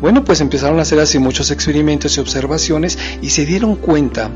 Bueno, 0.00 0.24
pues 0.24 0.40
empezaron 0.40 0.78
a 0.78 0.82
hacer 0.82 1.00
así 1.00 1.18
muchos 1.18 1.50
experimentos 1.50 2.16
y 2.16 2.20
observaciones 2.20 2.98
y 3.22 3.30
se 3.30 3.46
dieron 3.46 3.76
cuenta 3.76 4.30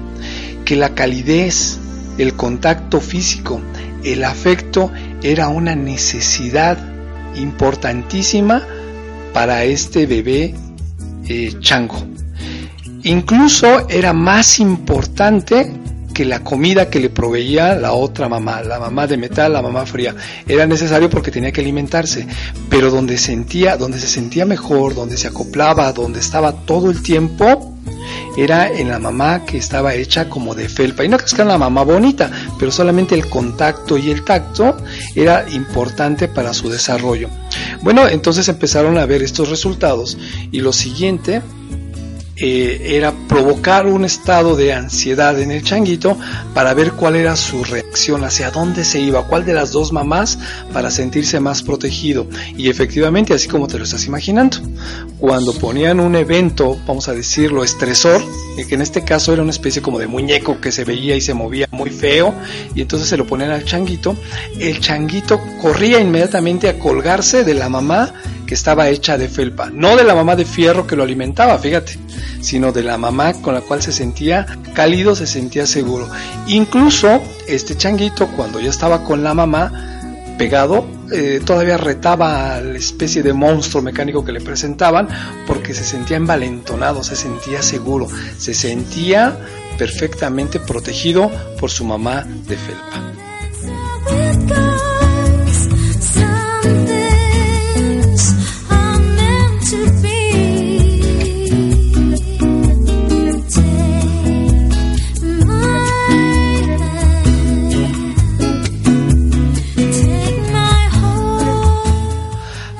que 0.64 0.76
la 0.76 0.94
calidez, 0.94 1.78
el 2.18 2.34
contacto 2.34 3.00
físico, 3.00 3.60
el 4.04 4.24
afecto 4.24 4.90
era 5.22 5.48
una 5.48 5.74
necesidad 5.74 6.78
importantísima 7.36 8.66
para 9.32 9.64
este 9.64 10.06
bebé 10.06 10.54
eh, 11.28 11.54
chango. 11.60 12.06
Incluso 13.02 13.88
era 13.88 14.12
más 14.12 14.60
importante 14.60 15.72
que 16.12 16.24
la 16.24 16.40
comida 16.40 16.90
que 16.90 17.00
le 17.00 17.08
proveía 17.08 17.74
la 17.76 17.92
otra 17.92 18.28
mamá, 18.28 18.62
la 18.62 18.78
mamá 18.78 19.06
de 19.06 19.16
metal, 19.16 19.52
la 19.52 19.62
mamá 19.62 19.86
fría. 19.86 20.14
Era 20.46 20.66
necesario 20.66 21.08
porque 21.08 21.30
tenía 21.30 21.52
que 21.52 21.60
alimentarse, 21.60 22.26
pero 22.68 22.90
donde 22.90 23.16
sentía, 23.16 23.76
donde 23.76 23.98
se 23.98 24.08
sentía 24.08 24.44
mejor, 24.44 24.94
donde 24.94 25.16
se 25.16 25.28
acoplaba, 25.28 25.92
donde 25.92 26.20
estaba 26.20 26.52
todo 26.52 26.90
el 26.90 27.02
tiempo, 27.02 27.69
era 28.36 28.70
en 28.70 28.88
la 28.88 28.98
mamá 28.98 29.44
que 29.44 29.58
estaba 29.58 29.94
hecha 29.94 30.28
como 30.28 30.54
de 30.54 30.68
felpa. 30.68 31.04
Y 31.04 31.08
no 31.08 31.18
que 31.18 31.24
era 31.34 31.44
la 31.44 31.58
mamá 31.58 31.82
bonita, 31.82 32.30
pero 32.58 32.70
solamente 32.70 33.14
el 33.14 33.28
contacto 33.28 33.96
y 33.98 34.10
el 34.10 34.24
tacto 34.24 34.76
era 35.14 35.48
importante 35.50 36.28
para 36.28 36.52
su 36.52 36.68
desarrollo. 36.68 37.28
Bueno, 37.82 38.08
entonces 38.08 38.48
empezaron 38.48 38.98
a 38.98 39.06
ver 39.06 39.22
estos 39.22 39.48
resultados 39.48 40.18
y 40.50 40.60
lo 40.60 40.72
siguiente 40.72 41.42
eh, 42.42 42.96
era 42.96 43.12
provocar 43.28 43.86
un 43.86 44.06
estado 44.06 44.56
de 44.56 44.72
ansiedad 44.72 45.38
en 45.38 45.50
el 45.50 45.62
changuito 45.62 46.16
para 46.54 46.72
ver 46.72 46.92
cuál 46.92 47.16
era 47.16 47.36
su 47.36 47.62
reacción, 47.64 47.79
hacia 48.24 48.50
dónde 48.50 48.84
se 48.84 49.00
iba, 49.00 49.26
cuál 49.26 49.44
de 49.44 49.52
las 49.52 49.72
dos 49.72 49.92
mamás 49.92 50.38
para 50.72 50.90
sentirse 50.90 51.40
más 51.40 51.62
protegido. 51.62 52.26
Y 52.56 52.68
efectivamente, 52.68 53.34
así 53.34 53.48
como 53.48 53.66
te 53.66 53.78
lo 53.78 53.84
estás 53.84 54.06
imaginando, 54.06 54.58
cuando 55.18 55.52
ponían 55.52 56.00
un 56.00 56.14
evento, 56.16 56.78
vamos 56.86 57.08
a 57.08 57.12
decirlo, 57.12 57.64
estresor, 57.64 58.22
eh, 58.56 58.66
que 58.66 58.74
en 58.74 58.82
este 58.82 59.04
caso 59.04 59.32
era 59.32 59.42
una 59.42 59.50
especie 59.50 59.82
como 59.82 59.98
de 59.98 60.06
muñeco 60.06 60.60
que 60.60 60.72
se 60.72 60.84
veía 60.84 61.16
y 61.16 61.20
se 61.20 61.34
movía 61.34 61.68
muy 61.72 61.90
feo, 61.90 62.34
y 62.74 62.82
entonces 62.82 63.08
se 63.08 63.16
lo 63.16 63.26
ponían 63.26 63.50
al 63.50 63.64
changuito, 63.64 64.16
el 64.58 64.80
changuito 64.80 65.40
corría 65.60 66.00
inmediatamente 66.00 66.68
a 66.68 66.78
colgarse 66.78 67.44
de 67.44 67.54
la 67.54 67.68
mamá 67.68 68.12
que 68.46 68.54
estaba 68.54 68.88
hecha 68.88 69.16
de 69.16 69.28
felpa, 69.28 69.70
no 69.72 69.96
de 69.96 70.02
la 70.02 70.14
mamá 70.14 70.34
de 70.34 70.44
fierro 70.44 70.86
que 70.86 70.96
lo 70.96 71.04
alimentaba, 71.04 71.56
fíjate, 71.58 71.98
sino 72.40 72.72
de 72.72 72.82
la 72.82 72.98
mamá 72.98 73.34
con 73.34 73.54
la 73.54 73.60
cual 73.60 73.80
se 73.82 73.92
sentía 73.92 74.58
cálido, 74.74 75.14
se 75.14 75.26
sentía 75.26 75.66
seguro. 75.66 76.08
Incluso 76.48 77.20
este 77.46 77.76
changuito 77.80 78.28
cuando 78.36 78.60
ya 78.60 78.68
estaba 78.68 79.02
con 79.02 79.24
la 79.24 79.32
mamá 79.32 79.72
pegado, 80.36 80.86
eh, 81.10 81.40
todavía 81.44 81.78
retaba 81.78 82.56
a 82.56 82.60
la 82.60 82.76
especie 82.76 83.22
de 83.22 83.32
monstruo 83.32 83.82
mecánico 83.82 84.22
que 84.22 84.32
le 84.32 84.42
presentaban 84.42 85.08
porque 85.46 85.72
se 85.72 85.82
sentía 85.82 86.18
envalentonado, 86.18 87.02
se 87.02 87.16
sentía 87.16 87.62
seguro, 87.62 88.06
se 88.36 88.52
sentía 88.52 89.34
perfectamente 89.78 90.60
protegido 90.60 91.30
por 91.58 91.70
su 91.70 91.86
mamá 91.86 92.26
de 92.46 92.58
felpa. 92.58 94.69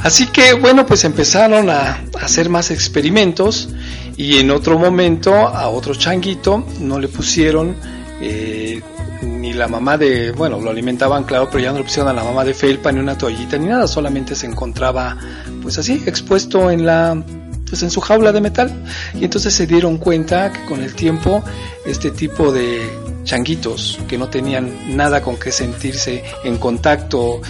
Así 0.03 0.27
que 0.29 0.55
bueno, 0.55 0.87
pues 0.87 1.05
empezaron 1.05 1.69
a 1.69 2.03
hacer 2.21 2.49
más 2.49 2.71
experimentos 2.71 3.69
y 4.17 4.39
en 4.39 4.51
otro 4.51 4.79
momento 4.79 5.35
a 5.35 5.69
otro 5.69 5.95
changuito 5.95 6.65
no 6.81 6.99
le 6.99 7.09
pusieron 7.09 7.77
eh, 8.21 8.81
ni 9.23 9.53
la 9.53 9.69
mamá 9.69 9.99
de, 9.99 10.33
bueno, 10.33 10.61
lo 10.61 10.71
alimentaban 10.71 11.25
claro, 11.25 11.49
pero 11.51 11.63
ya 11.63 11.73
no 11.73 11.79
le 11.79 11.85
pusieron 11.85 12.09
a 12.09 12.13
la 12.13 12.25
mamá 12.25 12.45
de 12.45 12.55
felpa 12.55 12.91
ni 12.93 13.01
una 13.01 13.17
toallita 13.17 13.59
ni 13.59 13.67
nada, 13.67 13.87
solamente 13.87 14.35
se 14.35 14.47
encontraba 14.47 15.17
pues 15.63 15.79
así 15.79 16.03
expuesto 16.07 16.71
en 16.71 16.87
la 16.87 17.23
pues 17.71 17.83
en 17.85 17.91
su 17.91 18.01
jaula 18.01 18.33
de 18.33 18.41
metal. 18.41 18.71
Y 19.15 19.25
entonces 19.25 19.55
se 19.55 19.67
dieron 19.67 19.97
cuenta 19.97 20.53
que 20.53 20.65
con 20.67 20.83
el 20.83 20.95
tiempo 20.95 21.43
este 21.87 22.11
tipo 22.11 22.53
de 22.53 22.83
changuitos 23.25 23.99
que 24.09 24.19
no 24.19 24.29
tenían 24.29 24.97
nada 24.97 25.23
con 25.23 25.37
que 25.37 25.53
sentirse 25.53 26.25
en 26.45 26.59
contacto 26.59 27.41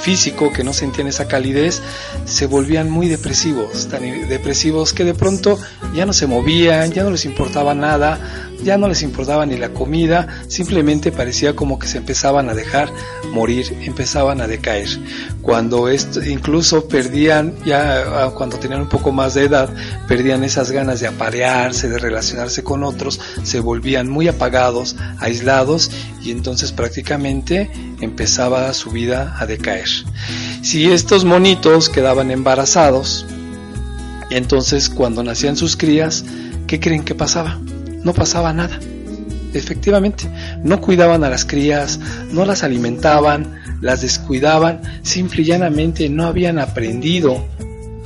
físico, 0.00 0.52
que 0.52 0.64
no 0.64 0.72
sentían 0.72 1.06
esa 1.06 1.28
calidez, 1.28 1.82
se 2.24 2.46
volvían 2.46 2.90
muy 2.90 3.08
depresivos, 3.08 3.88
tan 3.88 4.28
depresivos 4.28 4.92
que 4.92 5.04
de 5.04 5.14
pronto 5.14 5.58
ya 5.94 6.06
no 6.06 6.12
se 6.12 6.26
movían, 6.26 6.92
ya 6.92 7.04
no 7.04 7.10
les 7.10 7.24
importaba 7.24 7.74
nada, 7.74 8.18
ya 8.62 8.78
no 8.78 8.88
les 8.88 9.02
importaba 9.02 9.46
ni 9.46 9.56
la 9.56 9.70
comida, 9.70 10.28
simplemente 10.48 11.12
parecía 11.12 11.54
como 11.54 11.78
que 11.78 11.86
se 11.86 11.98
empezaban 11.98 12.48
a 12.48 12.54
dejar 12.54 12.90
morir, 13.32 13.66
empezaban 13.82 14.40
a 14.40 14.46
decaer. 14.46 14.88
Cuando 15.40 15.88
esto, 15.88 16.22
incluso 16.22 16.86
perdían, 16.88 17.54
ya 17.64 18.24
ah, 18.24 18.32
cuando 18.34 18.58
tenían 18.58 18.82
un 18.82 18.88
poco 18.88 19.12
más 19.12 19.34
de 19.34 19.44
edad, 19.44 19.68
perdían 20.06 20.44
esas 20.44 20.70
ganas 20.70 21.00
de 21.00 21.08
aparearse, 21.08 21.88
de 21.88 21.98
relacionarse 21.98 22.62
con 22.62 22.84
otros, 22.84 23.20
se 23.42 23.60
volvían 23.60 24.08
muy 24.08 24.28
apagados, 24.28 24.96
aislados 25.18 25.90
y 26.22 26.30
entonces 26.30 26.72
prácticamente 26.72 27.70
empezaba 28.00 28.72
su 28.74 28.90
vida 28.90 29.36
a 29.38 29.46
decaer. 29.46 29.88
Si 30.62 30.90
estos 30.90 31.24
monitos 31.24 31.88
quedaban 31.88 32.30
embarazados, 32.30 33.26
entonces 34.30 34.88
cuando 34.88 35.22
nacían 35.22 35.56
sus 35.56 35.76
crías, 35.76 36.24
¿qué 36.66 36.80
creen 36.80 37.04
que 37.04 37.14
pasaba? 37.14 37.58
No 38.04 38.12
pasaba 38.12 38.52
nada. 38.52 38.78
Efectivamente, 39.54 40.28
no 40.62 40.80
cuidaban 40.80 41.24
a 41.24 41.30
las 41.30 41.44
crías, 41.44 42.00
no 42.30 42.44
las 42.44 42.62
alimentaban, 42.62 43.60
las 43.80 44.00
descuidaban, 44.00 44.80
simple 45.02 45.42
y 45.42 45.46
llanamente 45.46 46.08
no 46.08 46.26
habían 46.26 46.58
aprendido 46.58 47.44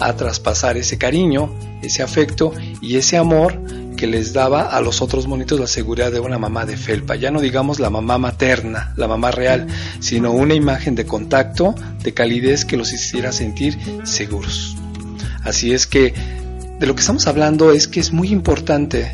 a 0.00 0.12
traspasar 0.14 0.76
ese 0.76 0.98
cariño, 0.98 1.54
ese 1.82 2.02
afecto 2.02 2.52
y 2.80 2.96
ese 2.96 3.16
amor 3.16 3.60
que 3.96 4.06
les 4.06 4.32
daba 4.32 4.62
a 4.62 4.80
los 4.80 5.00
otros 5.00 5.26
monitos 5.26 5.58
la 5.58 5.66
seguridad 5.66 6.12
de 6.12 6.20
una 6.20 6.38
mamá 6.38 6.66
de 6.66 6.76
felpa. 6.76 7.16
Ya 7.16 7.30
no 7.30 7.40
digamos 7.40 7.80
la 7.80 7.90
mamá 7.90 8.18
materna, 8.18 8.92
la 8.96 9.08
mamá 9.08 9.30
real, 9.30 9.66
sino 10.00 10.32
una 10.32 10.54
imagen 10.54 10.94
de 10.94 11.06
contacto, 11.06 11.74
de 12.02 12.12
calidez 12.12 12.64
que 12.64 12.76
los 12.76 12.92
hiciera 12.92 13.32
sentir 13.32 13.78
seguros. 14.04 14.76
Así 15.44 15.72
es 15.72 15.86
que 15.86 16.12
de 16.78 16.86
lo 16.86 16.94
que 16.94 17.00
estamos 17.00 17.26
hablando 17.26 17.72
es 17.72 17.88
que 17.88 18.00
es 18.00 18.12
muy 18.12 18.28
importante 18.28 19.12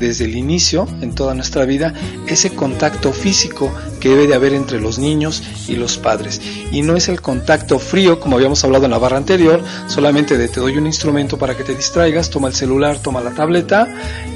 desde 0.00 0.24
el 0.24 0.34
inicio 0.34 0.88
en 1.00 1.14
toda 1.14 1.34
nuestra 1.34 1.64
vida 1.64 1.94
ese 2.26 2.50
contacto 2.50 3.12
físico 3.12 3.72
que 4.00 4.08
debe 4.08 4.26
de 4.26 4.34
haber 4.34 4.54
entre 4.54 4.80
los 4.80 4.98
niños 4.98 5.42
y 5.68 5.76
los 5.76 5.98
padres. 5.98 6.40
Y 6.72 6.82
no 6.82 6.96
es 6.96 7.08
el 7.08 7.20
contacto 7.20 7.78
frío, 7.78 8.18
como 8.18 8.36
habíamos 8.36 8.64
hablado 8.64 8.86
en 8.86 8.90
la 8.90 8.98
barra 8.98 9.18
anterior, 9.18 9.62
solamente 9.86 10.38
de 10.38 10.48
te 10.48 10.58
doy 10.58 10.78
un 10.78 10.86
instrumento 10.86 11.38
para 11.38 11.56
que 11.56 11.62
te 11.62 11.74
distraigas, 11.74 12.30
toma 12.30 12.48
el 12.48 12.54
celular, 12.54 12.98
toma 12.98 13.20
la 13.20 13.30
tableta 13.30 13.86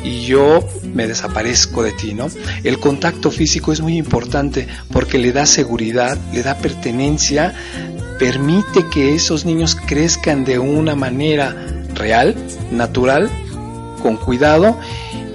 y 0.05 0.27
yo 0.27 0.69
me 0.93 1.09
desaparezco 1.09 1.83
de 1.83 1.93
ti, 1.93 2.13
¿no? 2.15 2.29
El 2.63 2.79
contacto 2.79 3.31
físico 3.31 3.73
es 3.73 3.81
muy 3.81 3.97
importante 3.97 4.69
porque 4.93 5.19
le 5.19 5.33
da 5.33 5.47
seguridad, 5.47 6.19
le 6.33 6.43
da 6.43 6.59
pertenencia, 6.59 7.55
permite 8.19 8.87
que 8.93 9.15
esos 9.15 9.47
niños 9.47 9.75
crezcan 9.75 10.45
de 10.45 10.59
una 10.59 10.95
manera 10.95 11.57
real, 11.95 12.35
natural, 12.71 13.31
con 14.03 14.19
cuidado 14.19 14.77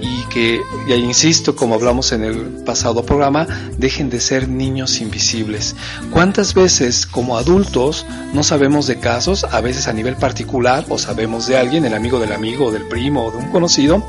y 0.00 0.24
que, 0.28 0.60
ya 0.88 0.96
insisto, 0.96 1.56
como 1.56 1.74
hablamos 1.74 2.12
en 2.12 2.24
el 2.24 2.36
pasado 2.64 3.04
programa, 3.04 3.46
dejen 3.78 4.10
de 4.10 4.20
ser 4.20 4.48
niños 4.48 5.00
invisibles. 5.00 5.76
¿Cuántas 6.10 6.54
veces 6.54 7.06
como 7.06 7.36
adultos 7.36 8.06
no 8.32 8.42
sabemos 8.42 8.86
de 8.86 8.98
casos, 8.98 9.44
a 9.44 9.60
veces 9.60 9.88
a 9.88 9.92
nivel 9.92 10.16
particular, 10.16 10.84
o 10.88 10.98
sabemos 10.98 11.46
de 11.46 11.56
alguien, 11.56 11.84
el 11.84 11.94
amigo 11.94 12.18
del 12.18 12.32
amigo, 12.32 12.70
del 12.70 12.86
primo 12.86 13.26
o 13.26 13.30
de 13.30 13.38
un 13.38 13.50
conocido, 13.50 14.04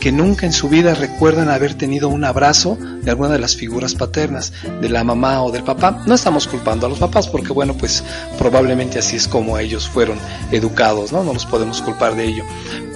que 0.00 0.12
nunca 0.12 0.46
en 0.46 0.52
su 0.52 0.68
vida 0.68 0.94
recuerdan 0.94 1.48
haber 1.48 1.74
tenido 1.74 2.08
un 2.08 2.24
abrazo 2.24 2.78
de 3.02 3.10
alguna 3.10 3.30
de 3.30 3.38
las 3.38 3.56
figuras 3.56 3.94
paternas, 3.94 4.52
de 4.80 4.88
la 4.88 5.04
mamá 5.04 5.42
o 5.42 5.52
del 5.52 5.62
papá? 5.62 6.02
No 6.06 6.14
estamos 6.14 6.46
culpando 6.46 6.86
a 6.86 6.88
los 6.88 6.98
papás 6.98 7.28
porque, 7.28 7.52
bueno, 7.52 7.76
pues 7.76 8.02
probablemente 8.38 8.98
así 8.98 9.16
es 9.16 9.28
como 9.28 9.58
ellos 9.58 9.88
fueron 9.88 10.18
educados, 10.50 11.12
¿no? 11.12 11.22
No 11.22 11.32
los 11.32 11.46
podemos 11.46 11.82
culpar 11.82 12.16
de 12.16 12.24
ello. 12.24 12.44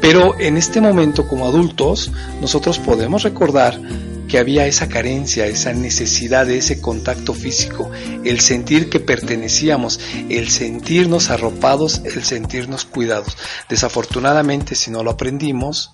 Pero 0.01 0.38
en 0.40 0.57
este 0.57 0.80
momento 0.80 1.28
como 1.28 1.46
adultos, 1.46 2.11
nosotros 2.40 2.78
podemos 2.78 3.22
recordar 3.22 3.78
que 4.30 4.38
había 4.38 4.66
esa 4.66 4.88
carencia, 4.88 5.46
esa 5.46 5.72
necesidad 5.72 6.46
de 6.46 6.59
ese 6.59 6.80
contacto 6.80 7.34
físico, 7.34 7.90
el 8.24 8.38
sentir 8.38 8.88
que 8.88 9.01
pertenecíamos, 9.01 9.98
el 10.28 10.48
sentirnos 10.48 11.30
arropados, 11.30 12.03
el 12.05 12.22
sentirnos 12.22 12.84
cuidados. 12.84 13.36
Desafortunadamente, 13.68 14.76
si 14.76 14.92
no 14.92 15.03
lo 15.03 15.11
aprendimos, 15.11 15.90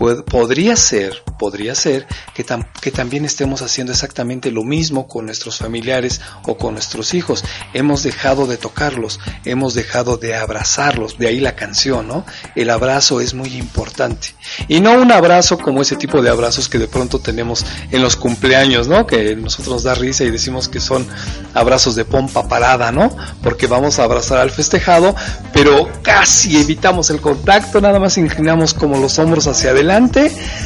podría 0.00 0.76
ser, 0.76 1.22
podría 1.38 1.74
ser 1.74 2.06
que, 2.34 2.46
que 2.80 2.90
también 2.90 3.26
estemos 3.26 3.60
haciendo 3.60 3.92
exactamente 3.92 4.50
lo 4.50 4.64
mismo 4.64 5.06
con 5.06 5.26
nuestros 5.26 5.58
familiares 5.58 6.22
o 6.44 6.56
con 6.56 6.72
nuestros 6.72 7.12
hijos. 7.12 7.44
Hemos 7.74 8.02
dejado 8.02 8.46
de 8.46 8.56
tocarlos, 8.56 9.20
hemos 9.44 9.74
dejado 9.74 10.16
de 10.16 10.34
abrazarlos, 10.34 11.18
de 11.18 11.28
ahí 11.28 11.40
la 11.40 11.54
canción, 11.54 12.08
¿no? 12.08 12.24
El 12.54 12.70
abrazo 12.70 13.20
es 13.20 13.34
muy 13.34 13.54
importante. 13.56 14.28
Y 14.68 14.80
no 14.80 14.94
un 14.94 15.12
abrazo 15.12 15.58
como 15.58 15.82
ese 15.82 15.96
tipo 15.96 16.22
de 16.22 16.30
abrazos 16.30 16.70
que 16.70 16.78
de 16.78 16.88
pronto 16.88 17.18
tenemos 17.18 17.66
en 17.90 18.00
los 18.00 18.16
cumpleaños, 18.16 18.88
¿no? 18.88 19.06
Que 19.06 19.36
nosotros 19.36 19.68
nos 19.68 19.82
da 19.82 19.94
risa 19.94 20.24
y 20.24 20.30
decimos 20.30 20.68
que 20.70 20.80
son 20.80 21.06
abrazos 21.52 21.94
de 21.94 22.06
pompa 22.06 22.48
parada, 22.48 22.90
¿no? 22.90 23.14
Porque 23.42 23.66
vamos 23.66 23.98
a 23.98 24.04
abrazar 24.04 24.38
al 24.38 24.50
festejado, 24.50 25.14
pero 25.52 25.90
casi 26.02 26.56
evitamos 26.58 27.10
el 27.10 27.20
contacto, 27.20 27.82
nada 27.82 28.00
más 28.00 28.16
inclinamos 28.16 28.72
como 28.72 28.98
los 28.98 29.18
hombros 29.18 29.46
hacia 29.46 29.70
adelante 29.70 29.89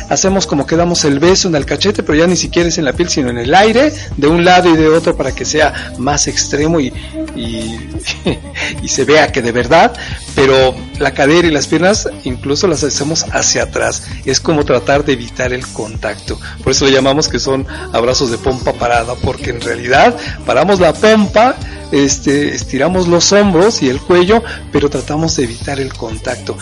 hacemos 0.09 0.47
como 0.47 0.67
que 0.67 0.77
damos 0.77 1.05
el 1.05 1.19
beso 1.19 1.49
en 1.49 1.55
el 1.57 1.67
cachete, 1.67 2.03
pero 2.03 2.19
ya 2.19 2.27
ni 2.27 2.37
siquiera 2.37 2.69
es 2.69 2.79
en 2.79 2.85
la 2.85 2.93
piel, 2.93 3.09
sino 3.09 3.31
en 3.31 3.39
el 3.39 3.55
aire, 3.55 3.93
de 4.17 4.27
un 4.27 4.45
lado 4.45 4.73
y 4.73 4.77
de 4.77 4.89
otro 4.89 5.17
para 5.17 5.33
que 5.33 5.45
sea 5.45 5.93
más 5.99 6.27
extremo 6.27 6.81
y, 6.81 6.93
se 8.87 9.05
vea 9.05 9.33
que 9.33 9.43
de 9.43 9.53
verdad, 9.53 9.93
pero 10.35 10.75
la 10.99 11.13
cadera 11.13 11.49
y 11.49 11.51
las 11.51 11.67
piernas 11.67 12.09
incluso 12.25 12.67
las 12.67 12.83
hacemos 12.85 13.25
hacia 13.33 13.65
atrás. 13.65 14.05
Es 14.25 14.41
como 14.41 14.65
tratar 14.65 15.05
de 15.05 15.15
evitar 15.15 15.53
el 15.53 15.67
contacto. 15.67 16.39
Por 16.63 16.73
eso 16.73 16.85
le 16.87 16.93
llamamos 16.93 17.29
que 17.29 17.39
son 17.39 17.67
abrazos 17.93 18.31
de 18.31 18.39
pompa 18.39 18.73
parada, 18.73 19.15
porque 19.17 19.51
en 19.51 19.61
realidad 19.61 20.17
paramos 20.47 20.81
la 20.81 20.93
pompa, 20.93 21.57
este, 21.93 22.55
estiramos 22.55 23.09
los 23.09 23.33
hombros 23.33 23.83
y 23.83 23.89
el 23.89 24.01
cuello, 24.01 24.43
pero 24.73 24.91
tratamos 24.91 25.37
de 25.37 25.45
evitar 25.45 25.79
el 25.79 25.93
contacto. 25.93 26.57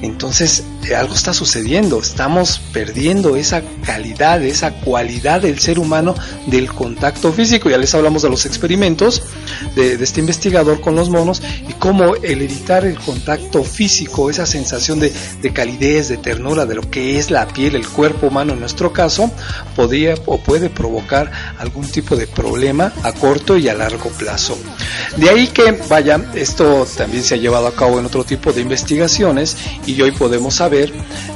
Entonces, 0.00 0.64
eh, 0.88 0.96
algo 0.96 1.14
está 1.14 1.32
sucediendo, 1.32 2.00
estamos 2.00 2.60
perdiendo 2.72 3.36
esa 3.36 3.62
calidad, 3.84 4.42
esa 4.42 4.72
cualidad 4.72 5.42
del 5.42 5.60
ser 5.60 5.78
humano 5.78 6.14
del 6.46 6.72
contacto 6.72 7.32
físico. 7.32 7.70
Ya 7.70 7.78
les 7.78 7.94
hablamos 7.94 8.22
de 8.22 8.30
los 8.30 8.44
experimentos 8.44 9.22
de, 9.76 9.96
de 9.96 10.04
este 10.04 10.20
investigador 10.20 10.80
con 10.80 10.96
los 10.96 11.08
monos 11.08 11.40
y 11.68 11.72
cómo 11.74 12.16
el 12.16 12.42
evitar 12.42 12.84
el 12.84 12.98
contacto 12.98 13.62
físico, 13.72 14.30
esa 14.30 14.46
sensación 14.46 15.00
de, 15.00 15.12
de, 15.40 15.52
calidez, 15.52 16.08
de 16.08 16.18
ternura, 16.18 16.66
de 16.66 16.74
lo 16.74 16.82
que 16.90 17.18
es 17.18 17.30
la 17.30 17.48
piel, 17.48 17.74
el 17.74 17.88
cuerpo 17.88 18.28
humano 18.28 18.52
en 18.52 18.60
nuestro 18.60 18.92
caso, 18.92 19.30
podría 19.74 20.14
o 20.26 20.38
puede 20.38 20.70
provocar 20.70 21.30
algún 21.58 21.90
tipo 21.90 22.16
de 22.16 22.26
problema 22.26 22.92
a 23.02 23.12
corto 23.12 23.56
y 23.56 23.68
a 23.68 23.74
largo 23.74 24.10
plazo. 24.10 24.58
De 25.16 25.28
ahí 25.28 25.48
que, 25.48 25.72
vaya, 25.88 26.20
esto 26.34 26.86
también 26.96 27.22
se 27.22 27.34
ha 27.34 27.38
llevado 27.38 27.66
a 27.66 27.74
cabo 27.74 27.98
en 27.98 28.06
otro 28.06 28.24
tipo 28.24 28.52
de 28.52 28.60
investigaciones 28.60 29.56
y 29.86 30.00
hoy 30.00 30.12
podemos 30.12 30.54
saber 30.54 30.92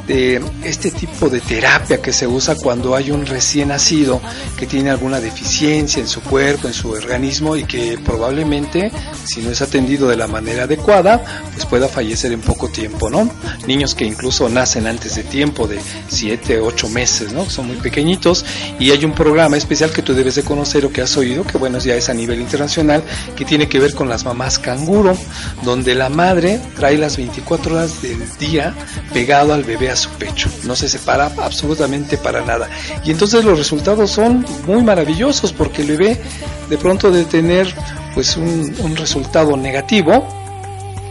de 0.07 0.41
este 0.62 0.91
tipo 0.91 1.28
de 1.28 1.41
terapia 1.41 2.01
que 2.01 2.12
se 2.12 2.26
usa 2.26 2.55
cuando 2.55 2.95
hay 2.95 3.11
un 3.11 3.26
recién 3.26 3.68
nacido 3.68 4.20
que 4.57 4.66
tiene 4.66 4.91
alguna 4.91 5.20
deficiencia 5.20 6.01
en 6.01 6.09
su 6.09 6.20
cuerpo, 6.22 6.68
en 6.68 6.74
su 6.74 6.91
organismo 6.91 7.57
y 7.57 7.64
que 7.64 7.99
probablemente, 8.05 8.91
si 9.24 9.43
no 9.43 9.51
es 9.51 9.62
atendido 9.62 10.09
de 10.09 10.16
la 10.16 10.26
manera 10.26 10.64
adecuada, 10.64 11.22
pues 11.53 11.66
pueda 11.66 11.89
fallecer 11.89 12.26
en 12.33 12.41
poco 12.41 12.68
tiempo, 12.68 13.11
¿no? 13.11 13.31
Niños 13.66 13.95
que 13.95 14.05
incluso 14.05 14.49
nacen 14.49 14.87
antes 14.87 15.16
de 15.16 15.22
tiempo, 15.22 15.66
de 15.66 15.81
7, 16.09 16.61
8 16.61 16.89
meses, 16.89 17.33
¿no? 17.33 17.49
Son 17.49 17.66
muy 17.66 17.77
pequeñitos 17.77 18.45
y 18.79 18.91
hay 18.91 19.05
un 19.05 19.12
programa 19.12 19.57
especial 19.57 19.91
que 19.91 20.03
tú 20.03 20.14
debes 20.14 20.37
de 20.37 20.43
conocer 20.43 20.85
o 20.85 20.93
que 20.93 21.03
has 21.03 21.16
oído, 21.16 21.45
que 21.45 21.59
bueno, 21.59 21.79
ya 21.79 21.95
es 21.95 22.09
a 22.09 22.14
nivel 22.14 22.41
internacional, 22.41 23.03
que 23.37 23.45
tiene 23.45 23.68
que 23.68 23.79
ver 23.79 23.95
con 23.95 24.09
las 24.09 24.24
mamás 24.24 24.59
canguro, 24.59 25.16
donde 25.64 25.95
la 25.95 26.09
madre 26.09 26.61
trae 26.77 26.99
las 26.99 27.16
24 27.16 27.74
horas 27.74 28.03
del 28.03 28.18
día 28.39 28.74
pegado 29.12 29.55
al 29.55 29.64
bebé 29.64 29.91
a 29.91 29.97
su 29.97 30.11
pecho, 30.11 30.49
no 30.64 30.77
se 30.77 30.89
separa 30.89 31.33
absolutamente 31.39 32.16
para 32.18 32.45
nada. 32.45 32.68
Y 33.05 33.11
entonces 33.11 33.45
los 33.45 33.59
resultados 33.59 34.11
son 34.11 34.45
muy 34.66 34.83
maravillosos 34.83 35.53
porque 35.53 35.83
el 35.83 35.89
bebé 35.89 36.20
de 36.68 36.79
pronto 36.79 37.11
de 37.11 37.24
tener 37.24 37.72
pues 38.14 38.37
un, 38.37 38.74
un 38.81 38.97
resultado 38.97 39.57
negativo, 39.57 40.45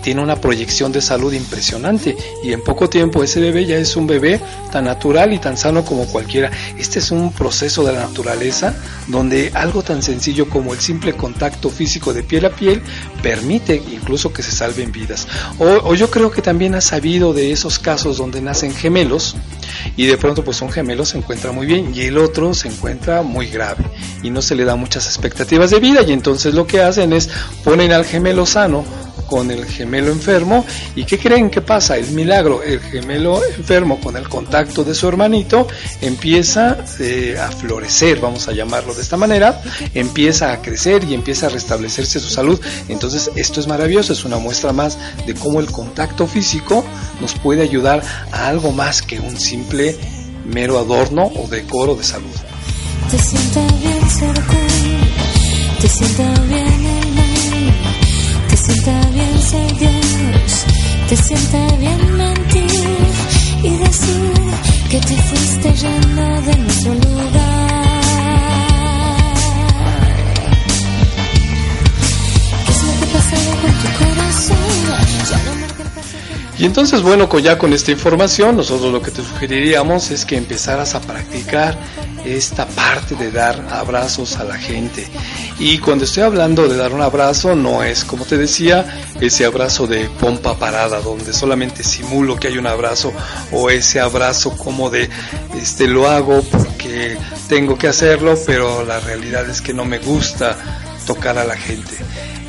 tiene 0.05 0.21
una 0.21 0.35
proyección 0.35 0.91
de 0.91 1.01
salud 1.01 1.33
impresionante 1.33 2.15
y 2.43 2.53
en 2.53 2.63
poco 2.63 2.87
tiempo 2.87 3.23
ese 3.23 3.39
bebé 3.39 3.65
ya 3.65 3.77
es 3.77 3.95
un 3.95 4.05
bebé 4.05 4.39
tan 4.71 4.85
natural 4.85 5.33
y 5.33 5.39
tan 5.39 5.57
sano 5.57 5.83
como 5.83 6.05
cualquiera. 6.05 6.51
Este 6.77 6.99
es 6.99 7.09
un 7.09 7.33
proceso 7.33 7.83
de 7.83 7.93
la 7.93 8.01
naturaleza 8.01 8.75
donde 9.07 9.49
algo 9.55 9.81
tan 9.81 10.03
sencillo 10.03 10.47
como 10.47 10.73
el 10.73 10.79
simple 10.79 11.13
contacto 11.13 11.71
físico 11.71 12.13
de 12.13 12.21
piel 12.21 12.45
a 12.45 12.51
piel 12.51 12.83
permite 13.23 13.81
incluso 13.91 14.31
que 14.31 14.43
se 14.43 14.51
salven 14.51 14.91
vidas. 14.91 15.27
O, 15.57 15.95
yo 15.95 16.11
creo 16.11 16.29
que 16.29 16.43
también 16.43 16.75
has 16.75 16.83
sabido 16.83 17.33
de 17.33 17.51
esos 17.51 17.79
casos 17.79 18.17
donde 18.17 18.41
nacen 18.41 18.75
gemelos 18.75 19.35
y 19.97 20.05
de 20.05 20.17
pronto 20.19 20.43
pues 20.43 20.61
un 20.61 20.71
gemelo 20.71 21.03
se 21.03 21.17
encuentra 21.17 21.51
muy 21.51 21.65
bien 21.65 21.91
y 21.95 22.01
el 22.01 22.19
otro 22.19 22.53
se 22.53 22.67
encuentra 22.67 23.23
muy 23.23 23.47
grave 23.47 23.83
y 24.21 24.29
no 24.29 24.43
se 24.43 24.53
le 24.53 24.65
da 24.65 24.75
muchas 24.75 25.07
expectativas 25.07 25.71
de 25.71 25.79
vida 25.79 26.03
y 26.03 26.11
entonces 26.11 26.53
lo 26.53 26.67
que 26.67 26.81
hacen 26.81 27.11
es 27.11 27.27
ponen 27.63 27.91
al 27.91 28.05
gemelo 28.05 28.45
sano 28.45 28.85
con 29.27 29.51
el 29.51 29.65
gemelo 29.65 30.11
enfermo 30.11 30.65
y 30.95 31.05
¿qué 31.05 31.17
creen 31.17 31.49
que 31.49 31.61
pasa? 31.61 31.97
El 31.97 32.11
milagro, 32.11 32.63
el 32.63 32.79
gemelo 32.79 33.41
enfermo 33.57 33.99
con 33.99 34.17
el 34.17 34.29
contacto 34.29 34.83
de 34.83 34.93
su 34.93 35.07
hermanito 35.07 35.67
empieza 36.01 36.77
eh, 36.99 37.37
a 37.39 37.51
florecer, 37.51 38.19
vamos 38.19 38.47
a 38.47 38.53
llamarlo 38.53 38.93
de 38.93 39.01
esta 39.01 39.17
manera, 39.17 39.61
empieza 39.93 40.51
a 40.51 40.61
crecer 40.61 41.03
y 41.03 41.13
empieza 41.13 41.47
a 41.47 41.49
restablecerse 41.49 42.19
su 42.19 42.29
salud. 42.29 42.59
Entonces 42.87 43.31
esto 43.35 43.59
es 43.59 43.67
maravilloso, 43.67 44.13
es 44.13 44.25
una 44.25 44.37
muestra 44.37 44.73
más 44.73 44.97
de 45.25 45.33
cómo 45.33 45.59
el 45.59 45.71
contacto 45.71 46.27
físico 46.27 46.83
nos 47.21 47.33
puede 47.33 47.61
ayudar 47.61 48.03
a 48.31 48.47
algo 48.47 48.71
más 48.71 49.01
que 49.01 49.19
un 49.19 49.39
simple 49.39 49.95
mero 50.45 50.77
adorno 50.77 51.31
o 51.35 51.47
decoro 51.47 51.95
de 51.95 52.03
salud. 52.03 52.35
Te 53.11 53.17
bien 56.47 56.94
te 61.07 61.15
sienta 61.17 61.75
bien 61.77 62.17
mentir 62.17 62.65
y 63.61 63.69
decir 63.69 64.33
que 64.89 64.99
te 64.99 65.15
fuiste 65.15 65.73
yendo 65.73 66.41
de 66.41 66.55
nuestro 66.57 66.93
lugar. 66.93 67.35
¿Qué 72.65 72.71
es 72.71 72.83
lo 72.83 72.93
que 72.99 73.05
pasaba 73.13 73.53
con 73.61 73.73
tu 73.81 73.87
corazón? 73.99 74.57
Ya 75.29 75.39
no 75.43 75.67
que 75.67 75.74
Y 76.57 76.65
entonces, 76.65 77.01
bueno, 77.01 77.29
ya 77.39 77.57
con 77.57 77.73
esta 77.73 77.91
información, 77.91 78.55
nosotros 78.55 78.91
lo 78.91 79.01
que 79.01 79.11
te 79.11 79.21
sugeriríamos 79.21 80.11
es 80.11 80.25
que 80.25 80.37
empezaras 80.37 80.95
a 80.95 81.01
practicar 81.01 81.77
esta 82.23 82.65
parte 82.65 83.15
de 83.15 83.29
dar 83.29 83.67
abrazos 83.71 84.37
a 84.37 84.45
la 84.45 84.57
gente. 84.57 85.05
Y 85.59 85.79
cuando 85.79 86.05
estoy 86.05 86.23
hablando 86.23 86.67
de 86.67 86.77
dar 86.77 86.93
un 86.93 87.01
abrazo, 87.01 87.55
no 87.55 87.83
es, 87.83 88.05
como 88.05 88.23
te 88.23 88.37
decía, 88.37 88.85
ese 89.19 89.45
abrazo 89.45 89.85
de 89.85 90.09
pompa 90.19 90.57
parada, 90.57 91.01
donde 91.01 91.33
solamente 91.33 91.83
simulo 91.83 92.37
que 92.37 92.47
hay 92.47 92.57
un 92.57 92.67
abrazo, 92.67 93.11
o 93.51 93.69
ese 93.69 93.99
abrazo 93.99 94.57
como 94.57 94.89
de, 94.89 95.09
este, 95.61 95.87
lo 95.87 96.07
hago 96.07 96.41
porque 96.43 97.17
tengo 97.49 97.77
que 97.77 97.89
hacerlo, 97.89 98.37
pero 98.45 98.85
la 98.85 99.01
realidad 99.01 99.49
es 99.49 99.61
que 99.61 99.73
no 99.73 99.83
me 99.83 99.99
gusta 99.99 100.57
tocar 101.05 101.37
a 101.37 101.43
la 101.43 101.57
gente. 101.57 101.95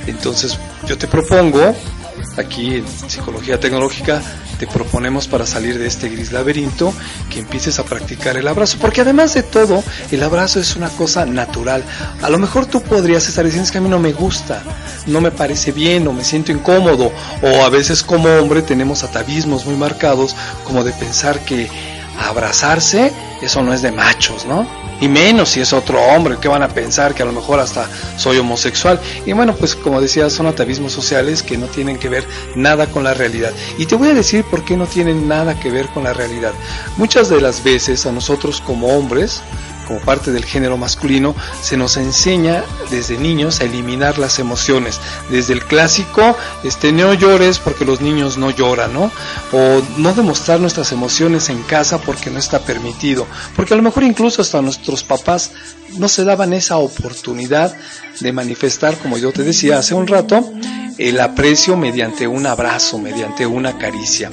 Entonces, 0.06 0.56
yo 0.86 0.96
te 0.96 1.08
propongo 1.08 1.74
aquí 2.36 2.76
en 2.76 2.86
Psicología 2.86 3.58
Tecnológica 3.58 4.20
te 4.58 4.66
proponemos 4.66 5.28
para 5.28 5.46
salir 5.46 5.78
de 5.78 5.86
este 5.86 6.08
gris 6.08 6.32
laberinto 6.32 6.92
que 7.30 7.40
empieces 7.40 7.78
a 7.78 7.84
practicar 7.84 8.36
el 8.36 8.48
abrazo, 8.48 8.78
porque 8.80 9.02
además 9.02 9.34
de 9.34 9.42
todo, 9.42 9.82
el 10.10 10.22
abrazo 10.22 10.60
es 10.60 10.76
una 10.76 10.88
cosa 10.88 11.26
natural. 11.26 11.84
A 12.22 12.30
lo 12.30 12.38
mejor 12.38 12.66
tú 12.66 12.82
podrías 12.82 13.28
estar 13.28 13.44
diciendo 13.44 13.64
"Es 13.64 13.70
que 13.70 13.78
a 13.78 13.82
mí 13.82 13.88
no 13.88 13.98
me 13.98 14.12
gusta, 14.12 14.62
no 15.06 15.20
me 15.20 15.30
parece 15.30 15.72
bien 15.72 16.06
o 16.08 16.12
me 16.12 16.24
siento 16.24 16.52
incómodo, 16.52 17.12
o 17.42 17.64
a 17.64 17.68
veces 17.68 18.02
como 18.02 18.28
hombre 18.28 18.62
tenemos 18.62 19.02
atavismos 19.02 19.66
muy 19.66 19.76
marcados 19.76 20.34
como 20.64 20.84
de 20.84 20.92
pensar 20.92 21.40
que 21.40 21.68
abrazarse, 22.18 23.12
eso 23.42 23.62
no 23.62 23.74
es 23.74 23.82
de 23.82 23.92
machos, 23.92 24.46
¿no? 24.46 24.85
Y 25.00 25.08
menos 25.08 25.50
si 25.50 25.60
es 25.60 25.72
otro 25.72 26.00
hombre, 26.02 26.36
que 26.40 26.48
van 26.48 26.62
a 26.62 26.68
pensar 26.68 27.14
que 27.14 27.22
a 27.22 27.26
lo 27.26 27.32
mejor 27.32 27.60
hasta 27.60 27.88
soy 28.16 28.38
homosexual. 28.38 29.00
Y 29.24 29.32
bueno, 29.32 29.54
pues 29.54 29.74
como 29.74 30.00
decía, 30.00 30.30
son 30.30 30.46
atavismos 30.46 30.92
sociales 30.92 31.42
que 31.42 31.58
no 31.58 31.66
tienen 31.66 31.98
que 31.98 32.08
ver 32.08 32.26
nada 32.54 32.86
con 32.86 33.04
la 33.04 33.14
realidad. 33.14 33.52
Y 33.78 33.86
te 33.86 33.94
voy 33.94 34.08
a 34.08 34.14
decir 34.14 34.44
por 34.44 34.64
qué 34.64 34.76
no 34.76 34.86
tienen 34.86 35.28
nada 35.28 35.58
que 35.58 35.70
ver 35.70 35.88
con 35.88 36.04
la 36.04 36.12
realidad. 36.12 36.52
Muchas 36.96 37.28
de 37.28 37.40
las 37.40 37.62
veces 37.62 38.06
a 38.06 38.12
nosotros 38.12 38.60
como 38.60 38.88
hombres, 38.88 39.42
como 39.86 40.00
parte 40.00 40.32
del 40.32 40.44
género 40.44 40.76
masculino, 40.76 41.34
se 41.62 41.76
nos 41.76 41.96
enseña 41.96 42.64
desde 42.90 43.18
niños 43.18 43.60
a 43.60 43.64
eliminar 43.64 44.18
las 44.18 44.38
emociones. 44.38 45.00
Desde 45.30 45.52
el 45.52 45.64
clásico, 45.64 46.36
este, 46.64 46.92
no 46.92 47.14
llores 47.14 47.58
porque 47.58 47.84
los 47.84 48.00
niños 48.00 48.36
no 48.36 48.50
lloran, 48.50 48.92
¿no? 48.92 49.10
O 49.52 49.82
no 49.96 50.12
demostrar 50.12 50.60
nuestras 50.60 50.92
emociones 50.92 51.48
en 51.48 51.62
casa 51.62 51.98
porque 51.98 52.30
no 52.30 52.38
está 52.38 52.60
permitido. 52.60 53.26
Porque 53.54 53.74
a 53.74 53.76
lo 53.76 53.82
mejor 53.82 54.04
incluso 54.04 54.42
hasta 54.42 54.62
nuestros 54.62 55.02
papás 55.02 55.52
no 55.98 56.08
se 56.08 56.24
daban 56.24 56.52
esa 56.52 56.76
oportunidad 56.78 57.74
de 58.20 58.32
manifestar, 58.32 58.98
como 58.98 59.18
yo 59.18 59.32
te 59.32 59.42
decía 59.42 59.78
hace 59.78 59.94
un 59.94 60.06
rato, 60.06 60.52
el 60.98 61.20
aprecio 61.20 61.76
mediante 61.76 62.26
un 62.26 62.46
abrazo, 62.46 62.98
mediante 62.98 63.46
una 63.46 63.76
caricia. 63.78 64.30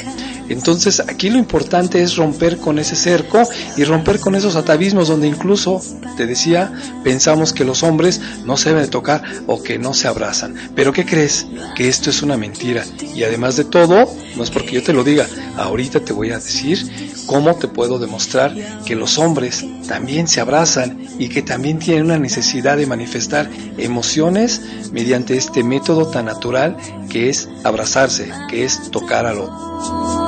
Entonces 0.53 0.99
aquí 1.01 1.29
lo 1.29 1.37
importante 1.37 2.01
es 2.01 2.15
romper 2.15 2.57
con 2.57 2.79
ese 2.79 2.95
cerco 2.95 3.43
y 3.75 3.83
romper 3.83 4.19
con 4.19 4.35
esos 4.35 4.55
atavismos 4.55 5.07
donde 5.07 5.27
incluso, 5.27 5.81
te 6.15 6.27
decía, 6.27 6.71
pensamos 7.03 7.53
que 7.53 7.65
los 7.65 7.83
hombres 7.83 8.21
no 8.45 8.55
se 8.55 8.69
deben 8.69 8.83
de 8.83 8.89
tocar 8.89 9.23
o 9.47 9.63
que 9.63 9.79
no 9.79 9.93
se 9.93 10.07
abrazan. 10.07 10.55
Pero 10.75 10.93
¿qué 10.93 11.05
crees? 11.05 11.47
Que 11.75 11.89
esto 11.89 12.09
es 12.09 12.21
una 12.21 12.37
mentira. 12.37 12.85
Y 13.15 13.23
además 13.23 13.55
de 13.57 13.65
todo, 13.65 14.07
no 14.35 14.43
es 14.43 14.51
porque 14.51 14.73
yo 14.73 14.83
te 14.83 14.93
lo 14.93 15.03
diga, 15.03 15.27
ahorita 15.57 15.99
te 15.99 16.13
voy 16.13 16.31
a 16.31 16.35
decir 16.35 17.13
cómo 17.25 17.55
te 17.55 17.67
puedo 17.67 17.99
demostrar 17.99 18.53
que 18.85 18.95
los 18.95 19.17
hombres 19.17 19.65
también 19.87 20.27
se 20.27 20.39
abrazan 20.39 21.07
y 21.19 21.29
que 21.29 21.41
también 21.41 21.79
tienen 21.79 22.05
una 22.05 22.19
necesidad 22.19 22.77
de 22.77 22.85
manifestar 22.85 23.49
emociones 23.77 24.61
mediante 24.91 25.35
este 25.35 25.63
método 25.63 26.07
tan 26.07 26.25
natural 26.25 26.77
que 27.09 27.29
es 27.29 27.49
abrazarse, 27.63 28.29
que 28.49 28.65
es 28.65 28.91
tocar 28.91 29.25
al 29.25 29.39
otro. 29.39 30.22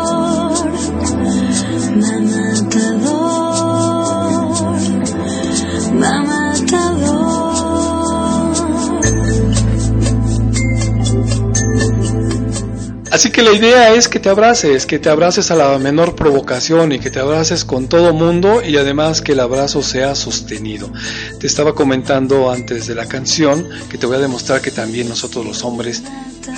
Así 13.16 13.32
que 13.32 13.43
la 13.43 13.53
idea 13.53 13.93
es 13.93 14.09
que 14.09 14.20
te 14.20 14.28
abraces, 14.28 14.86
que 14.86 14.99
te 14.99 15.09
abraces 15.09 15.49
a 15.49 15.55
la 15.55 15.80
menor 15.80 16.18
provocación 16.18 16.91
y 16.91 16.99
que 16.99 17.09
te 17.09 17.22
abraces 17.22 17.63
con 17.63 17.88
todo 17.88 18.13
mundo 18.13 18.61
y 18.61 18.76
además 18.76 19.22
que 19.22 19.32
el 19.32 19.39
abrazo 19.39 19.82
sea 19.82 20.16
sostenido. 20.16 20.91
Te 21.39 21.47
estaba 21.47 21.74
comentando 21.74 22.51
antes 22.51 22.88
de 22.88 22.93
la 22.93 23.05
canción 23.05 23.70
que 23.89 23.97
te 23.97 24.05
voy 24.05 24.18
a 24.18 24.20
demostrar 24.20 24.59
que 24.59 24.70
también 24.70 25.07
nosotros 25.07 25.45
los 25.45 25.63
hombres 25.63 26.03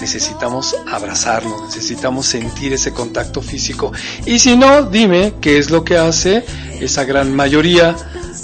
necesitamos 0.01 0.75
abrazarnos, 0.87 1.61
necesitamos 1.61 2.25
sentir 2.25 2.73
ese 2.73 2.91
contacto 2.91 3.43
físico. 3.43 3.93
Y 4.25 4.39
si 4.39 4.57
no, 4.57 4.81
dime 4.81 5.35
qué 5.39 5.59
es 5.59 5.69
lo 5.69 5.83
que 5.83 5.99
hace 5.99 6.43
esa 6.79 7.03
gran 7.03 7.35
mayoría 7.35 7.95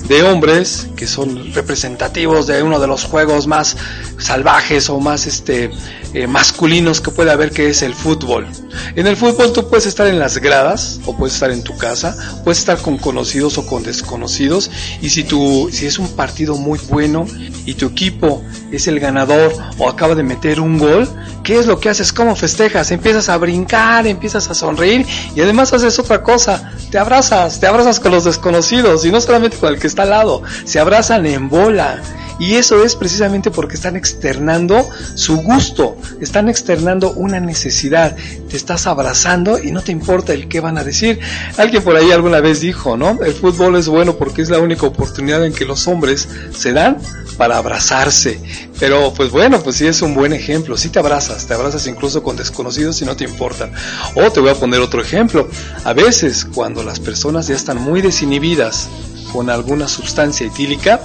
de 0.07 0.23
hombres 0.23 0.87
que 0.95 1.07
son 1.07 1.53
representativos 1.53 2.47
de 2.47 2.63
uno 2.63 2.79
de 2.79 2.87
los 2.87 3.03
juegos 3.03 3.47
más 3.47 3.77
salvajes 4.17 4.89
o 4.89 4.99
más 4.99 5.27
este 5.27 5.71
eh, 6.13 6.27
masculinos 6.27 7.01
que 7.01 7.11
puede 7.11 7.31
haber 7.31 7.51
que 7.51 7.69
es 7.69 7.81
el 7.81 7.93
fútbol. 7.93 8.47
En 8.95 9.07
el 9.07 9.17
fútbol 9.17 9.53
tú 9.53 9.69
puedes 9.69 9.85
estar 9.85 10.07
en 10.07 10.19
las 10.19 10.37
gradas 10.37 10.99
o 11.05 11.15
puedes 11.15 11.33
estar 11.33 11.51
en 11.51 11.63
tu 11.63 11.77
casa, 11.77 12.15
puedes 12.43 12.59
estar 12.59 12.77
con 12.77 12.97
conocidos 12.97 13.57
o 13.57 13.65
con 13.65 13.83
desconocidos 13.83 14.69
y 15.01 15.09
si 15.09 15.23
tu 15.23 15.69
si 15.71 15.85
es 15.85 15.99
un 15.99 16.09
partido 16.09 16.55
muy 16.55 16.79
bueno 16.89 17.25
y 17.65 17.73
tu 17.75 17.87
equipo 17.87 18.43
es 18.71 18.87
el 18.87 18.99
ganador 18.99 19.53
o 19.77 19.89
acaba 19.89 20.15
de 20.15 20.23
meter 20.23 20.59
un 20.59 20.77
gol, 20.77 21.07
¿qué 21.43 21.57
es 21.57 21.67
lo 21.67 21.79
que 21.79 21.89
haces? 21.89 22.11
¿Cómo 22.13 22.35
festejas? 22.35 22.91
Empiezas 22.91 23.29
a 23.29 23.37
brincar, 23.37 24.07
empiezas 24.07 24.49
a 24.49 24.53
sonreír 24.53 25.05
y 25.35 25.41
además 25.41 25.73
haces 25.73 25.97
otra 25.99 26.23
cosa, 26.23 26.71
te 26.89 26.97
abrazas, 26.97 27.59
te 27.59 27.67
abrazas 27.67 27.99
con 27.99 28.11
los 28.11 28.23
desconocidos 28.23 29.05
y 29.05 29.11
no 29.11 29.21
solamente 29.21 29.57
con 29.57 29.73
el 29.73 29.79
que 29.79 29.87
está 29.87 30.03
al 30.03 30.11
lado, 30.11 30.43
se 30.65 30.79
abrazan 30.79 31.25
en 31.25 31.49
bola. 31.49 32.01
Y 32.39 32.55
eso 32.55 32.83
es 32.83 32.95
precisamente 32.95 33.51
porque 33.51 33.75
están 33.75 33.95
externando 33.95 34.89
su 35.13 35.37
gusto, 35.37 35.97
están 36.19 36.49
externando 36.49 37.13
una 37.13 37.39
necesidad, 37.39 38.15
te 38.49 38.57
estás 38.63 38.87
abrazando 38.87 39.61
y 39.61 39.71
no 39.71 39.81
te 39.81 39.91
importa 39.91 40.31
el 40.31 40.47
qué 40.47 40.61
van 40.61 40.77
a 40.77 40.85
decir. 40.85 41.19
Alguien 41.57 41.83
por 41.83 41.97
ahí 41.97 42.11
alguna 42.11 42.39
vez 42.39 42.61
dijo, 42.61 42.95
¿no? 42.95 43.19
El 43.21 43.33
fútbol 43.33 43.75
es 43.75 43.89
bueno 43.89 44.15
porque 44.15 44.41
es 44.41 44.49
la 44.49 44.59
única 44.59 44.85
oportunidad 44.85 45.45
en 45.45 45.51
que 45.51 45.65
los 45.65 45.85
hombres 45.85 46.29
se 46.55 46.71
dan 46.71 46.97
para 47.35 47.57
abrazarse. 47.57 48.39
Pero 48.79 49.13
pues 49.13 49.31
bueno, 49.31 49.61
pues 49.61 49.75
sí 49.75 49.85
es 49.85 50.01
un 50.01 50.15
buen 50.15 50.31
ejemplo, 50.31 50.77
si 50.77 50.87
te 50.87 50.99
abrazas, 50.99 51.45
te 51.45 51.53
abrazas 51.53 51.87
incluso 51.87 52.23
con 52.23 52.37
desconocidos 52.37 53.01
y 53.01 53.05
no 53.05 53.17
te 53.17 53.25
importan. 53.25 53.73
O 54.15 54.31
te 54.31 54.39
voy 54.39 54.51
a 54.51 54.55
poner 54.55 54.79
otro 54.79 55.01
ejemplo, 55.01 55.49
a 55.83 55.91
veces 55.91 56.45
cuando 56.45 56.83
las 56.83 57.01
personas 57.01 57.47
ya 57.47 57.55
están 57.55 57.81
muy 57.81 58.01
desinhibidas 58.01 58.87
con 59.33 59.49
alguna 59.49 59.89
sustancia 59.89 60.47
etílica, 60.47 61.01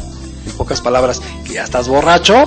en 0.46 0.52
pocas 0.52 0.80
palabras, 0.80 1.20
que 1.44 1.54
ya 1.54 1.64
estás 1.64 1.88
borracho, 1.88 2.46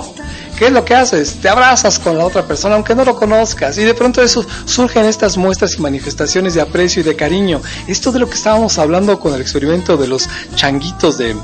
¿qué 0.58 0.66
es 0.66 0.72
lo 0.72 0.84
que 0.84 0.94
haces? 0.94 1.34
Te 1.40 1.48
abrazas 1.48 1.98
con 1.98 2.18
la 2.18 2.24
otra 2.24 2.46
persona, 2.46 2.74
aunque 2.74 2.94
no 2.94 3.04
lo 3.04 3.16
conozcas, 3.16 3.78
y 3.78 3.84
de 3.84 3.94
pronto 3.94 4.22
eso 4.22 4.44
surgen 4.64 5.04
estas 5.04 5.36
muestras 5.36 5.76
y 5.76 5.80
manifestaciones 5.80 6.54
de 6.54 6.60
aprecio 6.60 7.00
y 7.00 7.04
de 7.04 7.16
cariño. 7.16 7.60
Esto 7.86 8.12
de 8.12 8.18
lo 8.18 8.28
que 8.28 8.34
estábamos 8.34 8.78
hablando 8.78 9.18
con 9.18 9.34
el 9.34 9.40
experimento 9.40 9.96
de 9.96 10.08
los 10.08 10.28
changuitos 10.54 11.18
de, 11.18 11.36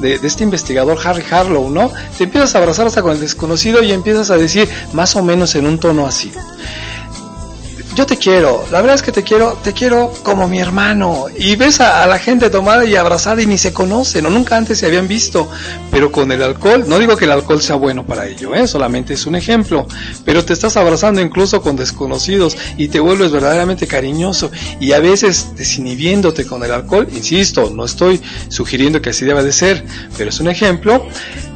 de, 0.00 0.18
de 0.18 0.26
este 0.26 0.44
investigador 0.44 0.98
Harry 1.04 1.24
Harlow, 1.30 1.70
¿no? 1.70 1.90
Te 2.16 2.24
empiezas 2.24 2.54
a 2.54 2.58
abrazar 2.58 2.86
hasta 2.86 3.02
con 3.02 3.12
el 3.12 3.20
desconocido 3.20 3.82
y 3.82 3.92
empiezas 3.92 4.30
a 4.30 4.36
decir 4.36 4.68
más 4.92 5.14
o 5.16 5.22
menos 5.22 5.54
en 5.54 5.66
un 5.66 5.78
tono 5.78 6.06
así. 6.06 6.32
Yo 7.94 8.06
te 8.06 8.16
quiero, 8.16 8.64
la 8.72 8.80
verdad 8.80 8.96
es 8.96 9.02
que 9.02 9.12
te 9.12 9.22
quiero, 9.22 9.58
te 9.62 9.72
quiero 9.72 10.12
como 10.22 10.48
mi 10.48 10.58
hermano. 10.58 11.26
Y 11.38 11.54
ves 11.54 11.80
a, 11.80 12.06
la 12.06 12.18
gente 12.18 12.50
tomada 12.50 12.84
y 12.84 12.96
abrazada 12.96 13.40
y 13.40 13.46
ni 13.46 13.56
se 13.56 13.72
conocen 13.72 14.26
o 14.26 14.30
nunca 14.30 14.56
antes 14.56 14.78
se 14.78 14.86
habían 14.86 15.06
visto. 15.06 15.48
Pero 15.90 16.10
con 16.10 16.32
el 16.32 16.42
alcohol, 16.42 16.84
no 16.88 16.98
digo 16.98 17.16
que 17.16 17.24
el 17.24 17.30
alcohol 17.30 17.62
sea 17.62 17.76
bueno 17.76 18.04
para 18.04 18.26
ello, 18.26 18.54
¿eh? 18.54 18.66
solamente 18.66 19.14
es 19.14 19.26
un 19.26 19.36
ejemplo. 19.36 19.86
Pero 20.24 20.44
te 20.44 20.52
estás 20.52 20.76
abrazando 20.76 21.20
incluso 21.20 21.62
con 21.62 21.76
desconocidos 21.76 22.56
y 22.76 22.88
te 22.88 22.98
vuelves 22.98 23.30
verdaderamente 23.30 23.86
cariñoso. 23.86 24.50
Y 24.80 24.92
a 24.92 24.98
veces 24.98 25.54
desinhibiéndote 25.56 26.46
con 26.46 26.64
el 26.64 26.72
alcohol, 26.72 27.06
insisto, 27.14 27.70
no 27.70 27.84
estoy 27.84 28.20
sugiriendo 28.48 29.00
que 29.00 29.10
así 29.10 29.24
deba 29.24 29.42
de 29.42 29.52
ser, 29.52 29.84
pero 30.16 30.30
es 30.30 30.40
un 30.40 30.48
ejemplo 30.48 31.06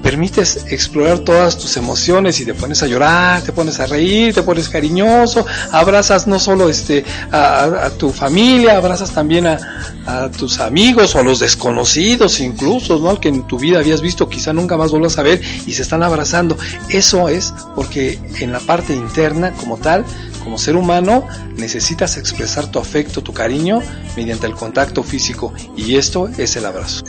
permites 0.03 0.64
explorar 0.70 1.18
todas 1.18 1.59
tus 1.59 1.76
emociones 1.76 2.41
y 2.41 2.45
te 2.45 2.55
pones 2.55 2.82
a 2.82 2.86
llorar, 2.86 3.43
te 3.43 3.53
pones 3.53 3.80
a 3.80 3.86
reír, 3.86 4.32
te 4.32 4.43
pones 4.43 4.68
cariñoso, 4.68 5.45
abrazas 5.72 6.26
no 6.28 6.38
solo 6.38 6.68
este 6.68 7.04
a, 7.32 7.90
tu 7.98 8.10
familia, 8.10 8.76
abrazas 8.76 9.10
también 9.10 9.46
a, 9.46 9.58
a, 10.06 10.30
tus 10.30 10.60
amigos 10.60 11.14
o 11.14 11.20
a 11.20 11.22
los 11.22 11.40
desconocidos 11.40 12.40
incluso, 12.40 12.98
¿no? 12.98 13.10
Al 13.10 13.20
que 13.20 13.28
en 13.28 13.46
tu 13.46 13.58
vida 13.58 13.78
habías 13.78 14.00
visto, 14.00 14.28
quizá 14.28 14.52
nunca 14.52 14.76
más 14.76 14.90
vuelvas 14.90 15.18
a 15.18 15.22
ver 15.22 15.40
y 15.66 15.72
se 15.72 15.82
están 15.82 16.02
abrazando. 16.02 16.56
Eso 16.88 17.28
es 17.28 17.54
porque 17.74 18.18
en 18.40 18.52
la 18.52 18.60
parte 18.60 18.94
interna 18.94 19.52
como 19.52 19.76
tal, 19.78 20.04
como 20.44 20.58
ser 20.58 20.76
humano, 20.76 21.26
necesitas 21.56 22.16
expresar 22.16 22.70
tu 22.70 22.78
afecto, 22.78 23.22
tu 23.22 23.32
cariño 23.32 23.80
mediante 24.16 24.46
el 24.46 24.54
contacto 24.54 25.02
físico 25.02 25.52
y 25.76 25.96
esto 25.96 26.28
es 26.38 26.56
el 26.56 26.66
abrazo. 26.66 27.04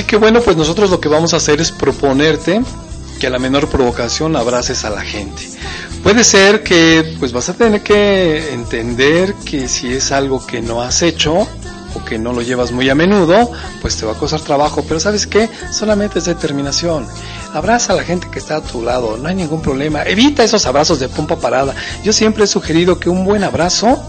Así 0.00 0.06
que 0.06 0.16
bueno, 0.16 0.40
pues 0.40 0.56
nosotros 0.56 0.88
lo 0.88 0.98
que 0.98 1.10
vamos 1.10 1.34
a 1.34 1.36
hacer 1.36 1.60
es 1.60 1.70
proponerte 1.70 2.62
que 3.20 3.26
a 3.26 3.30
la 3.30 3.38
menor 3.38 3.68
provocación 3.68 4.34
abraces 4.34 4.86
a 4.86 4.88
la 4.88 5.02
gente. 5.02 5.46
Puede 6.02 6.24
ser 6.24 6.62
que 6.62 7.16
pues 7.18 7.34
vas 7.34 7.50
a 7.50 7.52
tener 7.52 7.82
que 7.82 8.54
entender 8.54 9.34
que 9.44 9.68
si 9.68 9.92
es 9.92 10.10
algo 10.10 10.46
que 10.46 10.62
no 10.62 10.80
has 10.80 11.02
hecho 11.02 11.34
o 11.94 12.04
que 12.06 12.18
no 12.18 12.32
lo 12.32 12.40
llevas 12.40 12.72
muy 12.72 12.88
a 12.88 12.94
menudo, 12.94 13.52
pues 13.82 13.98
te 13.98 14.06
va 14.06 14.12
a 14.12 14.14
costar 14.14 14.40
trabajo, 14.40 14.82
pero 14.88 15.00
sabes 15.00 15.26
qué, 15.26 15.50
solamente 15.70 16.20
es 16.20 16.24
determinación. 16.24 17.06
Abraza 17.52 17.92
a 17.92 17.96
la 17.96 18.02
gente 18.02 18.28
que 18.32 18.38
está 18.38 18.56
a 18.56 18.62
tu 18.62 18.82
lado, 18.82 19.18
no 19.18 19.28
hay 19.28 19.34
ningún 19.34 19.60
problema. 19.60 20.02
Evita 20.04 20.42
esos 20.42 20.64
abrazos 20.64 20.98
de 20.98 21.10
pompa 21.10 21.36
parada. 21.36 21.74
Yo 22.02 22.14
siempre 22.14 22.44
he 22.44 22.46
sugerido 22.46 22.98
que 22.98 23.10
un 23.10 23.26
buen 23.26 23.44
abrazo 23.44 24.02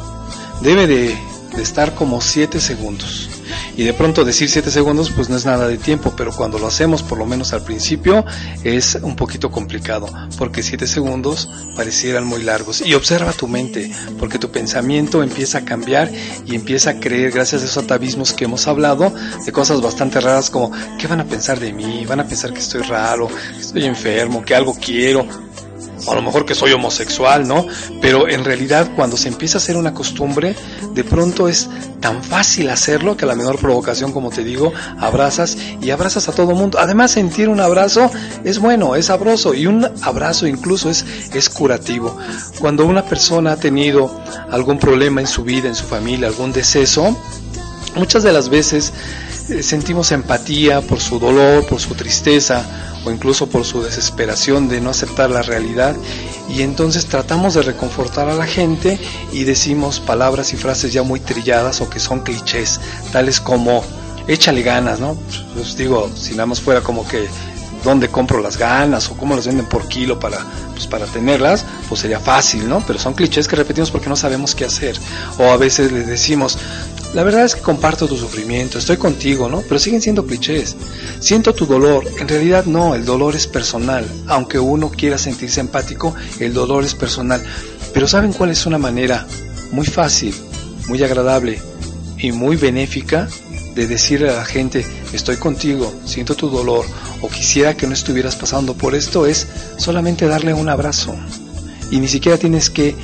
debe 0.62 0.88
de, 0.88 1.18
de 1.54 1.62
estar 1.62 1.96
como 1.96 2.22
7 2.22 2.62
segundos 2.62 3.31
y 3.78 3.84
de 3.84 3.94
pronto 3.94 4.26
decir 4.26 4.50
7 4.50 4.72
segundos 4.72 5.12
pues 5.12 5.30
no 5.30 5.38
es 5.38 5.46
nada 5.46 5.68
de 5.68 5.78
tiempo, 5.78 6.14
pero 6.16 6.32
cuando 6.32 6.60
lo 6.60 6.68
hacemos 6.68 7.04
por 7.04 7.18
lo 7.18 7.26
menos 7.26 7.54
al 7.54 7.64
principio 7.64 8.26
es 8.64 8.96
un 8.96 9.16
poquito 9.16 9.52
complicado, 9.52 10.08
porque 10.38 10.64
7 10.64 10.88
segundos 10.88 11.50
parecieran 11.76 12.26
muy 12.26 12.44
largos. 12.44 12.82
Y 12.82 12.94
observa 12.94 13.34
tu 13.34 13.48
mente, 13.48 13.92
porque 14.20 14.40
tu 14.40 14.52
pensamiento 14.52 15.24
empieza 15.24 15.60
a 15.60 15.66
cambiar 15.66 16.12
y 16.46 16.56
empieza 16.56 16.92
a 16.92 17.00
creer, 17.00 17.32
gracias 17.32 17.62
a 17.62 17.66
esos 17.66 17.84
atavismos 17.84 18.34
que 18.34 18.46
hemos 18.46 18.68
hablado, 18.68 19.14
de 19.46 19.52
cosas 19.52 19.82
bastante 19.82 20.20
raras 20.20 20.50
como, 20.50 20.72
¿qué 20.98 21.08
van 21.08 21.22
a 21.22 21.26
pensar 21.26 21.60
de 21.60 21.74
mí? 21.74 22.06
Van 22.06 22.20
a 22.20 22.28
pensar 22.28 22.54
que 22.54 22.60
estoy 22.60 22.82
raro, 22.82 23.28
que 23.28 23.62
estoy 23.62 23.86
enfermo, 23.86 24.44
que 24.44 24.56
algo 24.56 24.76
quiero 24.80 25.26
a 26.10 26.16
lo 26.16 26.22
mejor 26.22 26.46
que 26.46 26.56
soy 26.56 26.72
homosexual, 26.72 27.48
¿no? 27.48 27.66
Pero 28.02 28.28
en 28.28 28.44
realidad 28.44 28.92
cuando 28.96 29.18
se 29.18 29.28
empieza 29.28 29.58
a 29.58 29.62
hacer 29.62 29.78
una 29.78 29.94
costumbre, 29.94 30.56
de 30.94 31.04
pronto 31.04 31.48
es 31.48 31.70
tan 32.00 32.24
fácil 32.24 32.70
hacerlo 32.70 33.16
que 33.16 33.26
a 33.26 33.28
la 33.28 33.36
menor 33.36 33.60
provocación, 33.60 34.12
como 34.12 34.30
te 34.30 34.44
digo, 34.44 34.74
abrazas 35.00 35.58
y 35.82 35.92
abrazas 35.92 36.28
a 36.30 36.34
todo 36.34 36.54
mundo. 36.54 36.80
Además, 36.80 37.12
sentir 37.12 37.50
un 37.50 37.62
abrazo 37.62 38.10
es 38.44 38.60
bueno, 38.60 38.96
es 38.96 39.08
sabroso 39.08 39.54
y 39.54 39.68
un 39.68 39.88
abrazo 40.02 40.48
incluso 40.48 40.90
es, 40.90 41.06
es 41.34 41.50
curativo. 41.50 42.18
Cuando 42.60 42.86
una 42.86 43.04
persona 43.04 43.54
ha 43.54 43.58
tenido 43.58 44.22
algún 44.50 44.80
problema 44.80 45.22
en 45.22 45.28
su 45.28 45.44
vida, 45.44 45.68
en 45.68 45.76
su 45.76 45.86
familia, 45.86 46.28
algún 46.28 46.52
deceso, 46.52 47.16
muchas 47.96 48.24
de 48.24 48.32
las 48.32 48.50
veces 48.50 48.94
eh, 49.50 49.64
sentimos 49.64 50.12
empatía 50.12 50.82
por 50.82 51.00
su 51.00 51.20
dolor, 51.20 51.66
por 51.66 51.80
su 51.80 51.94
tristeza, 51.96 52.64
o 53.06 53.12
incluso 53.12 53.48
por 53.48 53.66
su 53.66 53.82
desesperación 53.82 54.70
de 54.70 54.82
no 54.82 54.90
aceptar 54.90 55.30
la 55.30 55.42
realidad 55.42 55.96
y 56.50 56.62
entonces 56.62 57.06
tratamos 57.06 57.54
de 57.54 57.62
reconfortar 57.64 58.30
a 58.30 58.34
la 58.34 58.46
gente 58.46 59.00
y 59.32 59.44
decimos 59.44 60.00
palabras 60.00 60.54
y 60.54 60.58
frases 60.58 60.94
ya 60.94 61.04
muy 61.04 61.20
trilladas 61.20 61.82
o 61.82 61.90
que 61.90 62.00
son 62.00 62.22
clichés, 62.22 62.80
tales 63.12 63.40
como 63.40 63.84
échale 64.28 64.62
ganas, 64.62 65.00
¿no? 65.00 65.18
Pues 65.54 65.76
digo, 65.76 66.10
si 66.16 66.32
nada 66.32 66.46
más 66.46 66.62
fuera 66.62 66.82
como 66.82 67.08
que 67.08 67.28
dónde 67.84 68.10
compro 68.10 68.40
las 68.42 68.58
ganas 68.58 69.10
o 69.10 69.18
cómo 69.18 69.36
las 69.36 69.48
venden 69.48 69.66
por 69.66 69.88
kilo 69.88 70.20
para, 70.20 70.40
pues 70.74 70.88
para 70.88 71.06
tenerlas, 71.06 71.66
pues 71.90 72.02
sería 72.02 72.20
fácil, 72.20 72.68
¿no? 72.68 72.84
Pero 72.86 73.00
son 73.00 73.14
clichés 73.14 73.48
que 73.48 73.56
repetimos 73.56 73.92
porque 73.92 74.10
no 74.10 74.16
sabemos 74.16 74.56
qué 74.56 74.66
hacer. 74.66 74.96
O 75.38 75.52
a 75.52 75.58
veces 75.58 75.92
les 75.92 76.08
decimos, 76.08 76.58
la 77.14 77.24
verdad 77.24 77.44
es 77.44 77.56
que 77.56 77.62
comparto 77.62 78.08
tu 78.08 78.18
sufrimiento, 78.18 78.78
estoy 78.78 78.98
contigo, 78.98 79.50
¿no? 79.50 79.62
Pero 79.62 79.80
siguen 79.80 80.02
siendo 80.02 80.26
clichés. 80.26 80.76
Siento 81.20 81.54
tu 81.54 81.66
dolor, 81.66 82.06
en 82.20 82.28
realidad 82.28 82.66
no, 82.66 82.96
el 82.96 83.06
dolor 83.06 83.36
es 83.36 83.48
personal. 83.48 84.06
Aunque 84.28 84.60
uno 84.60 84.90
quiera 84.90 85.18
sentirse 85.18 85.60
empático, 85.60 86.16
el 86.40 86.54
dolor 86.54 86.84
es 86.84 86.96
personal. 86.96 87.44
Pero 87.94 88.08
¿saben 88.08 88.34
cuál 88.34 88.52
es 88.52 88.66
una 88.66 88.78
manera 88.78 89.26
muy 89.72 89.86
fácil, 89.86 90.34
muy 90.88 91.04
agradable 91.04 91.62
y 92.18 92.32
muy 92.32 92.56
benéfica 92.56 93.28
de 93.76 93.88
decirle 93.88 94.30
a 94.30 94.38
la 94.38 94.46
gente, 94.46 94.86
estoy 95.14 95.38
contigo, 95.38 95.94
siento 96.06 96.36
tu 96.36 96.50
dolor 96.50 96.86
o 97.22 97.30
quisiera 97.30 97.76
que 97.76 97.88
no 97.88 97.94
estuvieras 97.94 98.36
pasando 98.36 98.74
por 98.74 98.96
esto? 98.96 99.26
Es 99.26 99.48
solamente 99.78 100.28
darle 100.28 100.54
un 100.54 100.70
abrazo. 100.70 101.16
Y 101.90 102.00
ni 102.00 102.08
siquiera 102.08 102.38
tienes 102.38 102.70
que 102.70 102.96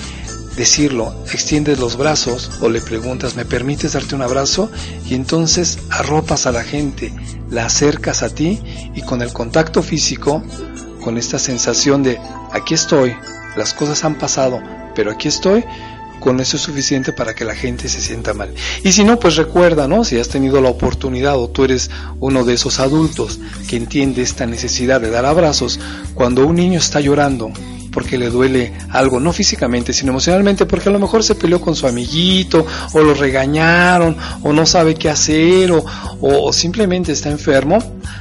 decirlo, 0.55 1.13
extiendes 1.32 1.80
los 1.80 1.97
brazos 1.97 2.51
o 2.61 2.70
le 2.70 2.82
preguntas, 2.82 3.36
¿me 3.36 3.45
permites 3.45 3.93
darte 3.93 4.15
un 4.15 4.24
abrazo? 4.24 4.72
Y 5.07 5.13
entonces 5.13 5.78
arropas 5.89 6.47
a 6.47 6.51
la 6.51 6.63
gente, 6.63 7.13
la 7.51 7.65
acercas 7.65 8.24
a 8.24 8.30
ti 8.30 8.59
y 8.95 9.01
con 9.03 9.22
el 9.22 9.32
contacto 9.32 9.84
físico, 9.84 10.43
con 11.03 11.18
esta 11.18 11.38
sensación 11.38 12.01
de, 12.01 12.20
aquí 12.51 12.74
estoy, 12.74 13.15
las 13.55 13.74
cosas 13.74 14.03
han 14.03 14.18
pasado, 14.18 14.59
pero 14.95 15.11
aquí 15.11 15.28
estoy, 15.28 15.63
con 16.20 16.39
eso 16.39 16.57
es 16.57 16.63
suficiente 16.63 17.13
para 17.13 17.34
que 17.36 17.45
la 17.45 17.55
gente 17.55 17.89
se 17.89 18.01
sienta 18.01 18.34
mal. 18.34 18.53
Y 18.84 18.91
si 18.91 19.03
no, 19.03 19.20
pues 19.20 19.36
recuerda, 19.36 19.88
¿no? 19.88 20.03
Si 20.03 20.18
has 20.18 20.30
tenido 20.30 20.61
la 20.61 20.70
oportunidad 20.70 21.38
o 21.38 21.49
tú 21.49 21.63
eres 21.63 21.89
uno 22.20 22.43
de 22.43 22.53
esos 22.53 22.80
adultos 22.80 23.39
que 23.68 23.78
entiende 23.78 24.22
esta 24.22 24.45
necesidad 24.45 25.01
de 25.01 25.09
dar 25.09 25.26
abrazos, 25.26 25.80
cuando 26.13 26.45
un 26.45 26.55
niño 26.55 26.80
está 26.80 26.99
llorando, 26.99 27.51
porque 27.91 28.18
le 28.18 28.30
duele 28.30 28.74
algo, 28.91 29.20
no 29.20 29.34
físicamente, 29.34 29.91
sino 29.91 30.11
emocionalmente, 30.11 30.68
porque 30.68 30.89
a 30.89 30.91
lo 30.91 30.99
mejor 30.99 31.24
se 31.24 31.34
peleó 31.34 31.59
con 31.59 31.76
su 31.76 31.88
amiguito, 31.88 32.65
o 32.93 32.99
lo 32.99 33.15
regañaron, 33.15 34.15
o 34.43 34.53
no 34.53 34.68
sabe 34.68 34.93
qué 34.93 35.09
hacer, 35.09 35.72
o, 35.72 35.84
o, 36.22 36.53
simplemente 36.53 37.11
está 37.11 37.32
enfermo, 37.32 37.80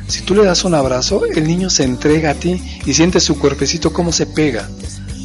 si 0.08 0.22
tú 0.22 0.34
le 0.34 0.44
das 0.44 0.64
un 0.64 0.74
abrazo, 0.74 1.26
el 1.26 1.46
niño 1.46 1.68
se 1.68 1.84
entrega 1.84 2.30
a 2.30 2.34
ti 2.34 2.58
y 2.86 2.94
siente 2.94 3.20
su 3.20 3.38
cuerpecito 3.38 3.92
cómo 3.92 4.12
se 4.12 4.24
pega 4.24 4.66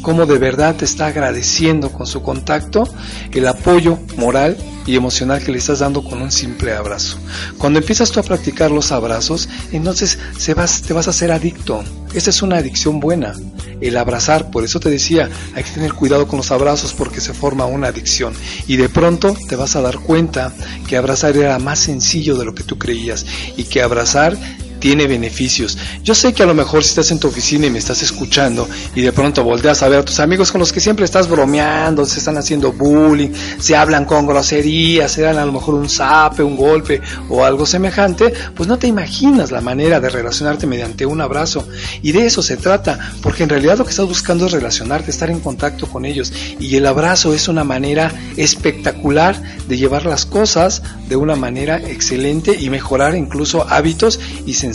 cómo 0.02 0.26
de 0.26 0.38
verdad 0.38 0.76
te 0.76 0.84
está 0.84 1.06
agradeciendo 1.06 1.90
con 1.90 2.06
su 2.06 2.22
contacto 2.22 2.88
el 3.32 3.46
apoyo 3.46 3.98
moral 4.16 4.56
y 4.86 4.96
emocional 4.96 5.42
que 5.42 5.52
le 5.52 5.58
estás 5.58 5.78
dando 5.78 6.02
con 6.02 6.20
un 6.20 6.32
simple 6.32 6.72
abrazo. 6.72 7.16
Cuando 7.58 7.78
empiezas 7.78 8.10
tú 8.10 8.20
a 8.20 8.24
practicar 8.24 8.70
los 8.70 8.92
abrazos, 8.92 9.48
entonces 9.70 10.18
se 10.36 10.54
vas, 10.54 10.82
te 10.82 10.92
vas 10.92 11.06
a 11.06 11.10
hacer 11.10 11.30
adicto. 11.30 11.82
Esta 12.14 12.30
es 12.30 12.42
una 12.42 12.56
adicción 12.56 13.00
buena, 13.00 13.34
el 13.80 13.96
abrazar. 13.96 14.50
Por 14.50 14.64
eso 14.64 14.80
te 14.80 14.90
decía, 14.90 15.30
hay 15.54 15.62
que 15.62 15.70
tener 15.70 15.92
cuidado 15.94 16.26
con 16.26 16.38
los 16.38 16.50
abrazos 16.50 16.92
porque 16.92 17.20
se 17.20 17.32
forma 17.32 17.64
una 17.66 17.88
adicción. 17.88 18.34
Y 18.66 18.76
de 18.76 18.88
pronto 18.88 19.34
te 19.48 19.56
vas 19.56 19.76
a 19.76 19.82
dar 19.82 19.98
cuenta 19.98 20.52
que 20.86 20.96
abrazar 20.96 21.36
era 21.36 21.58
más 21.58 21.78
sencillo 21.78 22.36
de 22.36 22.44
lo 22.44 22.54
que 22.54 22.64
tú 22.64 22.78
creías 22.78 23.24
y 23.56 23.64
que 23.64 23.82
abrazar 23.82 24.36
tiene 24.82 25.06
beneficios. 25.06 25.78
Yo 26.02 26.12
sé 26.12 26.34
que 26.34 26.42
a 26.42 26.46
lo 26.46 26.54
mejor 26.54 26.82
si 26.82 26.88
estás 26.88 27.12
en 27.12 27.20
tu 27.20 27.28
oficina 27.28 27.66
y 27.66 27.70
me 27.70 27.78
estás 27.78 28.02
escuchando 28.02 28.68
y 28.96 29.02
de 29.02 29.12
pronto 29.12 29.44
volteas 29.44 29.80
a 29.84 29.88
ver 29.88 30.00
a 30.00 30.04
tus 30.04 30.18
amigos 30.18 30.50
con 30.50 30.58
los 30.58 30.72
que 30.72 30.80
siempre 30.80 31.04
estás 31.04 31.28
bromeando, 31.28 32.04
se 32.04 32.18
están 32.18 32.36
haciendo 32.36 32.72
bullying, 32.72 33.28
se 33.60 33.76
hablan 33.76 34.04
con 34.04 34.26
groserías, 34.26 35.12
se 35.12 35.22
dan 35.22 35.38
a 35.38 35.46
lo 35.46 35.52
mejor 35.52 35.74
un 35.74 35.88
zape, 35.88 36.42
un 36.42 36.56
golpe 36.56 37.00
o 37.28 37.44
algo 37.44 37.64
semejante, 37.64 38.34
pues 38.56 38.68
no 38.68 38.76
te 38.76 38.88
imaginas 38.88 39.52
la 39.52 39.60
manera 39.60 40.00
de 40.00 40.10
relacionarte 40.10 40.66
mediante 40.66 41.06
un 41.06 41.20
abrazo. 41.20 41.64
Y 42.02 42.10
de 42.10 42.26
eso 42.26 42.42
se 42.42 42.56
trata, 42.56 43.12
porque 43.22 43.44
en 43.44 43.50
realidad 43.50 43.78
lo 43.78 43.84
que 43.84 43.90
estás 43.90 44.08
buscando 44.08 44.46
es 44.46 44.52
relacionarte, 44.52 45.12
estar 45.12 45.30
en 45.30 45.38
contacto 45.38 45.86
con 45.86 46.04
ellos. 46.04 46.32
Y 46.58 46.74
el 46.74 46.86
abrazo 46.86 47.34
es 47.34 47.46
una 47.46 47.62
manera 47.62 48.12
espectacular 48.36 49.40
de 49.68 49.76
llevar 49.76 50.06
las 50.06 50.26
cosas 50.26 50.82
de 51.08 51.14
una 51.14 51.36
manera 51.36 51.76
excelente 51.76 52.56
y 52.58 52.68
mejorar 52.68 53.14
incluso 53.14 53.64
hábitos 53.70 54.18
y 54.44 54.54
sensaciones. 54.54 54.71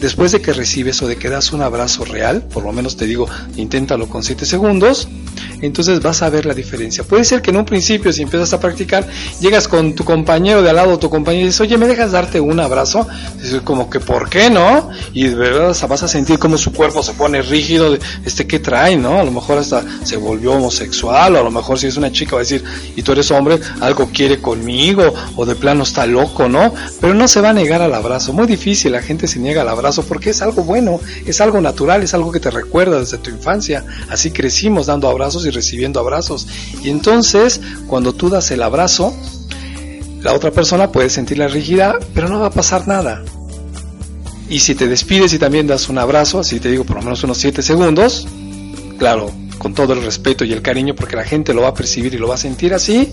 Después 0.00 0.32
de 0.32 0.40
que 0.40 0.52
recibes 0.52 1.00
o 1.02 1.06
de 1.06 1.16
que 1.16 1.28
das 1.28 1.52
un 1.52 1.62
abrazo 1.62 2.04
real, 2.04 2.42
por 2.42 2.64
lo 2.64 2.72
menos 2.72 2.96
te 2.96 3.06
digo, 3.06 3.26
inténtalo 3.56 4.08
con 4.08 4.22
7 4.22 4.46
segundos, 4.46 5.08
entonces 5.60 6.00
vas 6.00 6.22
a 6.22 6.30
ver 6.30 6.46
la 6.46 6.54
diferencia. 6.54 7.04
Puede 7.04 7.24
ser 7.24 7.42
que 7.42 7.50
en 7.50 7.56
un 7.56 7.64
principio, 7.64 8.12
si 8.12 8.22
empiezas 8.22 8.52
a 8.52 8.60
practicar, 8.60 9.06
llegas 9.40 9.68
con 9.68 9.94
tu 9.94 10.04
compañero 10.04 10.62
de 10.62 10.70
al 10.70 10.76
lado, 10.76 10.98
tu 10.98 11.10
compañero, 11.10 11.44
y 11.44 11.46
dices, 11.46 11.60
oye, 11.60 11.78
¿me 11.78 11.86
dejas 11.86 12.12
darte 12.12 12.40
un 12.40 12.60
abrazo? 12.60 13.06
Dices, 13.40 13.62
como 13.62 13.88
que, 13.88 14.00
¿por 14.00 14.28
qué 14.28 14.50
no? 14.50 14.90
Y 15.12 15.28
de 15.28 15.34
verdad 15.34 15.76
vas 15.88 16.02
a 16.02 16.08
sentir 16.08 16.38
como 16.38 16.58
su 16.58 16.72
cuerpo 16.72 17.02
se 17.02 17.12
pone 17.14 17.42
rígido, 17.42 17.96
este, 18.24 18.46
¿qué 18.46 18.58
trae, 18.58 18.96
no? 18.96 19.20
A 19.20 19.24
lo 19.24 19.30
mejor 19.30 19.58
hasta 19.58 19.84
se 20.04 20.16
volvió 20.16 20.52
homosexual, 20.52 21.36
o 21.36 21.40
a 21.40 21.42
lo 21.42 21.50
mejor 21.50 21.78
si 21.78 21.86
es 21.86 21.96
una 21.96 22.12
chica 22.12 22.32
va 22.32 22.40
a 22.40 22.44
decir, 22.44 22.62
y 22.96 23.02
tú 23.02 23.12
eres 23.12 23.30
hombre, 23.30 23.58
algo 23.80 24.10
quiere 24.12 24.40
conmigo, 24.40 25.14
o 25.36 25.46
de 25.46 25.54
plano 25.54 25.84
está 25.84 26.06
loco, 26.06 26.48
¿no? 26.48 26.74
Pero 27.00 27.14
no 27.14 27.28
se 27.28 27.40
va 27.40 27.50
a 27.50 27.52
negar 27.52 27.82
al 27.82 27.94
abrazo. 27.94 28.32
Muy 28.32 28.46
difícil, 28.46 28.92
la 28.92 29.02
gente 29.04 29.28
se 29.28 29.38
niega 29.38 29.62
al 29.62 29.68
abrazo 29.68 30.04
porque 30.04 30.30
es 30.30 30.42
algo 30.42 30.64
bueno, 30.64 31.00
es 31.26 31.40
algo 31.40 31.60
natural, 31.60 32.02
es 32.02 32.14
algo 32.14 32.32
que 32.32 32.40
te 32.40 32.50
recuerda 32.50 32.98
desde 32.98 33.18
tu 33.18 33.30
infancia. 33.30 33.84
Así 34.08 34.30
crecimos 34.30 34.86
dando 34.86 35.08
abrazos 35.08 35.46
y 35.46 35.50
recibiendo 35.50 36.00
abrazos. 36.00 36.46
Y 36.82 36.90
entonces, 36.90 37.60
cuando 37.86 38.12
tú 38.12 38.28
das 38.28 38.50
el 38.50 38.62
abrazo, 38.62 39.14
la 40.22 40.32
otra 40.32 40.50
persona 40.50 40.90
puede 40.90 41.10
sentir 41.10 41.38
la 41.38 41.48
rigidez, 41.48 41.94
pero 42.14 42.28
no 42.28 42.40
va 42.40 42.46
a 42.46 42.50
pasar 42.50 42.88
nada. 42.88 43.22
Y 44.48 44.58
si 44.58 44.74
te 44.74 44.88
despides 44.88 45.32
y 45.32 45.38
también 45.38 45.66
das 45.66 45.88
un 45.88 45.98
abrazo, 45.98 46.40
así 46.40 46.60
te 46.60 46.70
digo 46.70 46.84
por 46.84 46.96
lo 46.96 47.02
menos 47.02 47.22
unos 47.24 47.38
7 47.38 47.62
segundos, 47.62 48.26
claro, 48.98 49.30
con 49.58 49.74
todo 49.74 49.92
el 49.92 50.02
respeto 50.02 50.44
y 50.44 50.52
el 50.52 50.62
cariño, 50.62 50.94
porque 50.94 51.16
la 51.16 51.24
gente 51.24 51.54
lo 51.54 51.62
va 51.62 51.68
a 51.68 51.74
percibir 51.74 52.14
y 52.14 52.18
lo 52.18 52.28
va 52.28 52.34
a 52.34 52.38
sentir 52.38 52.74
así, 52.74 53.12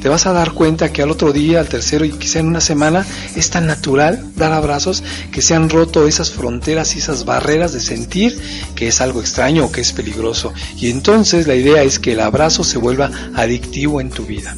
te 0.00 0.08
vas 0.08 0.26
a 0.26 0.32
dar 0.32 0.52
cuenta 0.52 0.92
que 0.92 1.02
al 1.02 1.10
otro 1.10 1.32
día, 1.32 1.60
al 1.60 1.68
tercero 1.68 2.04
y 2.04 2.10
quizá 2.10 2.40
en 2.40 2.46
una 2.46 2.60
semana, 2.60 3.06
es 3.36 3.50
tan 3.50 3.66
natural 3.66 4.24
dar 4.36 4.52
abrazos 4.52 5.02
que 5.32 5.42
se 5.42 5.54
han 5.54 5.68
roto 5.68 6.06
esas 6.06 6.30
fronteras 6.30 6.94
y 6.94 6.98
esas 6.98 7.24
barreras 7.24 7.72
de 7.72 7.80
sentir 7.80 8.38
que 8.74 8.88
es 8.88 9.00
algo 9.00 9.20
extraño 9.20 9.66
o 9.66 9.72
que 9.72 9.80
es 9.80 9.92
peligroso. 9.92 10.52
Y 10.76 10.90
entonces 10.90 11.46
la 11.46 11.54
idea 11.54 11.82
es 11.82 11.98
que 11.98 12.12
el 12.12 12.20
abrazo 12.20 12.64
se 12.64 12.78
vuelva 12.78 13.10
adictivo 13.34 14.00
en 14.00 14.10
tu 14.10 14.24
vida. 14.24 14.56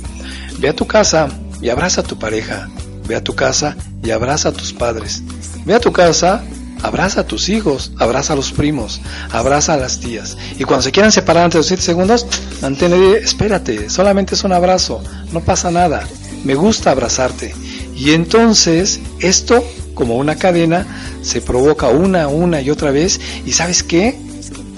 Ve 0.59 0.69
a 0.69 0.77
tu 0.77 0.87
casa 0.87 1.29
y 1.61 1.71
abraza 1.71 2.03
a 2.03 2.05
tu 2.05 2.19
pareja. 2.19 2.69
Ve 3.07 3.17
a 3.17 3.25
tu 3.25 3.35
casa 3.35 3.77
y 4.03 4.11
abraza 4.11 4.51
a 4.51 4.53
tus 4.53 4.73
padres. 4.73 5.23
Ve 5.65 5.75
a 5.75 5.81
tu 5.81 5.93
casa 5.93 6.45
Abraza 6.83 7.21
a 7.21 7.27
tus 7.27 7.49
hijos, 7.49 7.93
abraza 7.99 8.33
a 8.33 8.37
los 8.37 8.53
primos, 8.53 9.01
abraza 9.31 9.75
a 9.75 9.77
las 9.77 10.01
tías. 10.01 10.37
Y 10.59 10.65
cuando 10.65 10.83
se 10.83 10.93
quieran 10.93 11.13
separar 11.13 11.45
antes 11.45 11.55
de 11.55 11.59
los 11.61 11.67
7 11.67 11.83
segundos, 11.83 12.27
mantén, 12.61 12.93
espérate, 13.23 13.89
solamente 13.89 14.35
es 14.35 14.45
un 14.45 14.53
abrazo, 14.53 15.03
no 15.33 15.41
pasa 15.41 15.71
nada. 15.71 16.07
Me 16.45 16.55
gusta 16.55 16.91
abrazarte. 16.91 17.55
Y 17.95 18.13
entonces 18.13 19.01
esto, 19.21 19.65
como 19.95 20.17
una 20.17 20.37
cadena, 20.37 20.87
se 21.23 21.41
provoca 21.41 21.89
una, 21.89 22.27
una 22.27 22.61
y 22.61 22.71
otra 22.71 22.91
vez. 22.91 23.21
Y 23.47 23.53
sabes 23.53 23.83
qué? 23.83 24.19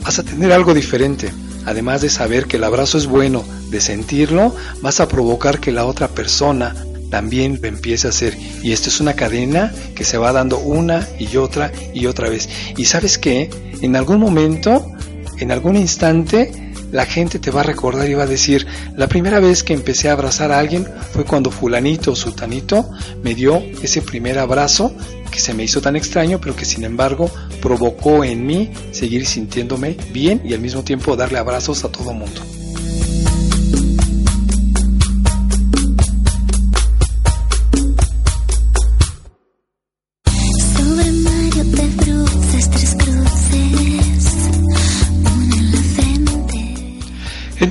Vas 0.02 0.18
a 0.18 0.22
tener 0.22 0.52
algo 0.52 0.74
diferente. 0.74 1.32
Además 1.64 2.02
de 2.02 2.10
saber 2.10 2.46
que 2.46 2.58
el 2.58 2.64
abrazo 2.64 2.98
es 2.98 3.06
bueno, 3.06 3.42
de 3.70 3.80
sentirlo, 3.80 4.54
vas 4.82 5.00
a 5.00 5.08
provocar 5.08 5.58
que 5.58 5.72
la 5.72 5.86
otra 5.86 6.08
persona 6.08 6.74
también 7.14 7.60
lo 7.62 7.68
empiece 7.68 8.08
a 8.08 8.10
hacer. 8.10 8.36
Y 8.60 8.72
esto 8.72 8.88
es 8.88 8.98
una 8.98 9.12
cadena 9.12 9.72
que 9.94 10.02
se 10.02 10.18
va 10.18 10.32
dando 10.32 10.58
una 10.58 11.06
y 11.16 11.36
otra 11.36 11.70
y 11.94 12.06
otra 12.06 12.28
vez. 12.28 12.48
Y 12.76 12.86
sabes 12.86 13.18
que 13.18 13.50
en 13.82 13.94
algún 13.94 14.18
momento, 14.18 14.90
en 15.38 15.52
algún 15.52 15.76
instante, 15.76 16.50
la 16.90 17.06
gente 17.06 17.38
te 17.38 17.52
va 17.52 17.60
a 17.60 17.62
recordar 17.62 18.10
y 18.10 18.14
va 18.14 18.24
a 18.24 18.26
decir, 18.26 18.66
la 18.96 19.06
primera 19.06 19.38
vez 19.38 19.62
que 19.62 19.74
empecé 19.74 20.08
a 20.08 20.14
abrazar 20.14 20.50
a 20.50 20.58
alguien 20.58 20.88
fue 21.12 21.24
cuando 21.24 21.52
fulanito 21.52 22.10
o 22.10 22.16
sultanito 22.16 22.90
me 23.22 23.36
dio 23.36 23.62
ese 23.80 24.02
primer 24.02 24.40
abrazo 24.40 24.92
que 25.30 25.38
se 25.38 25.54
me 25.54 25.62
hizo 25.62 25.80
tan 25.80 25.94
extraño, 25.94 26.40
pero 26.40 26.56
que 26.56 26.64
sin 26.64 26.82
embargo 26.82 27.30
provocó 27.62 28.24
en 28.24 28.44
mí 28.44 28.72
seguir 28.90 29.24
sintiéndome 29.24 29.96
bien 30.12 30.42
y 30.44 30.52
al 30.52 30.60
mismo 30.60 30.82
tiempo 30.82 31.14
darle 31.14 31.38
abrazos 31.38 31.84
a 31.84 31.92
todo 31.92 32.12
mundo. 32.12 32.40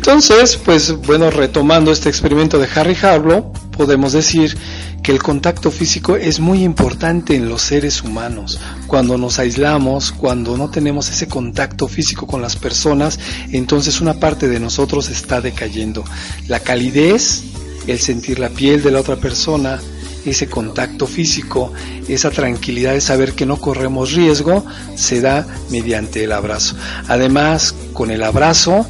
Entonces, 0.05 0.57
pues 0.57 0.97
bueno, 1.07 1.31
retomando 1.31 1.89
este 1.89 2.09
experimento 2.09 2.59
de 2.59 2.67
Harry 2.75 2.93
Harlow, 3.01 3.53
podemos 3.71 4.11
decir 4.11 4.57
que 5.01 5.13
el 5.13 5.23
contacto 5.23 5.71
físico 5.71 6.17
es 6.17 6.41
muy 6.41 6.61
importante 6.61 7.37
en 7.37 7.47
los 7.47 7.61
seres 7.61 8.03
humanos. 8.03 8.59
Cuando 8.87 9.17
nos 9.17 9.39
aislamos, 9.39 10.11
cuando 10.11 10.57
no 10.57 10.69
tenemos 10.69 11.09
ese 11.09 11.29
contacto 11.29 11.87
físico 11.87 12.27
con 12.27 12.41
las 12.41 12.57
personas, 12.57 13.17
entonces 13.53 14.01
una 14.01 14.15
parte 14.15 14.49
de 14.49 14.59
nosotros 14.59 15.07
está 15.07 15.39
decayendo. 15.39 16.03
La 16.49 16.59
calidez, 16.59 17.43
el 17.87 17.99
sentir 17.99 18.39
la 18.39 18.49
piel 18.49 18.83
de 18.83 18.91
la 18.91 18.99
otra 18.99 19.15
persona, 19.15 19.79
ese 20.25 20.47
contacto 20.47 21.07
físico, 21.07 21.71
esa 22.09 22.29
tranquilidad 22.29 22.91
de 22.91 22.99
saber 22.99 23.35
que 23.35 23.45
no 23.45 23.55
corremos 23.55 24.11
riesgo, 24.11 24.65
se 24.95 25.21
da 25.21 25.47
mediante 25.69 26.25
el 26.25 26.33
abrazo. 26.33 26.75
Además, 27.07 27.73
con 27.93 28.11
el 28.11 28.21
abrazo, 28.23 28.85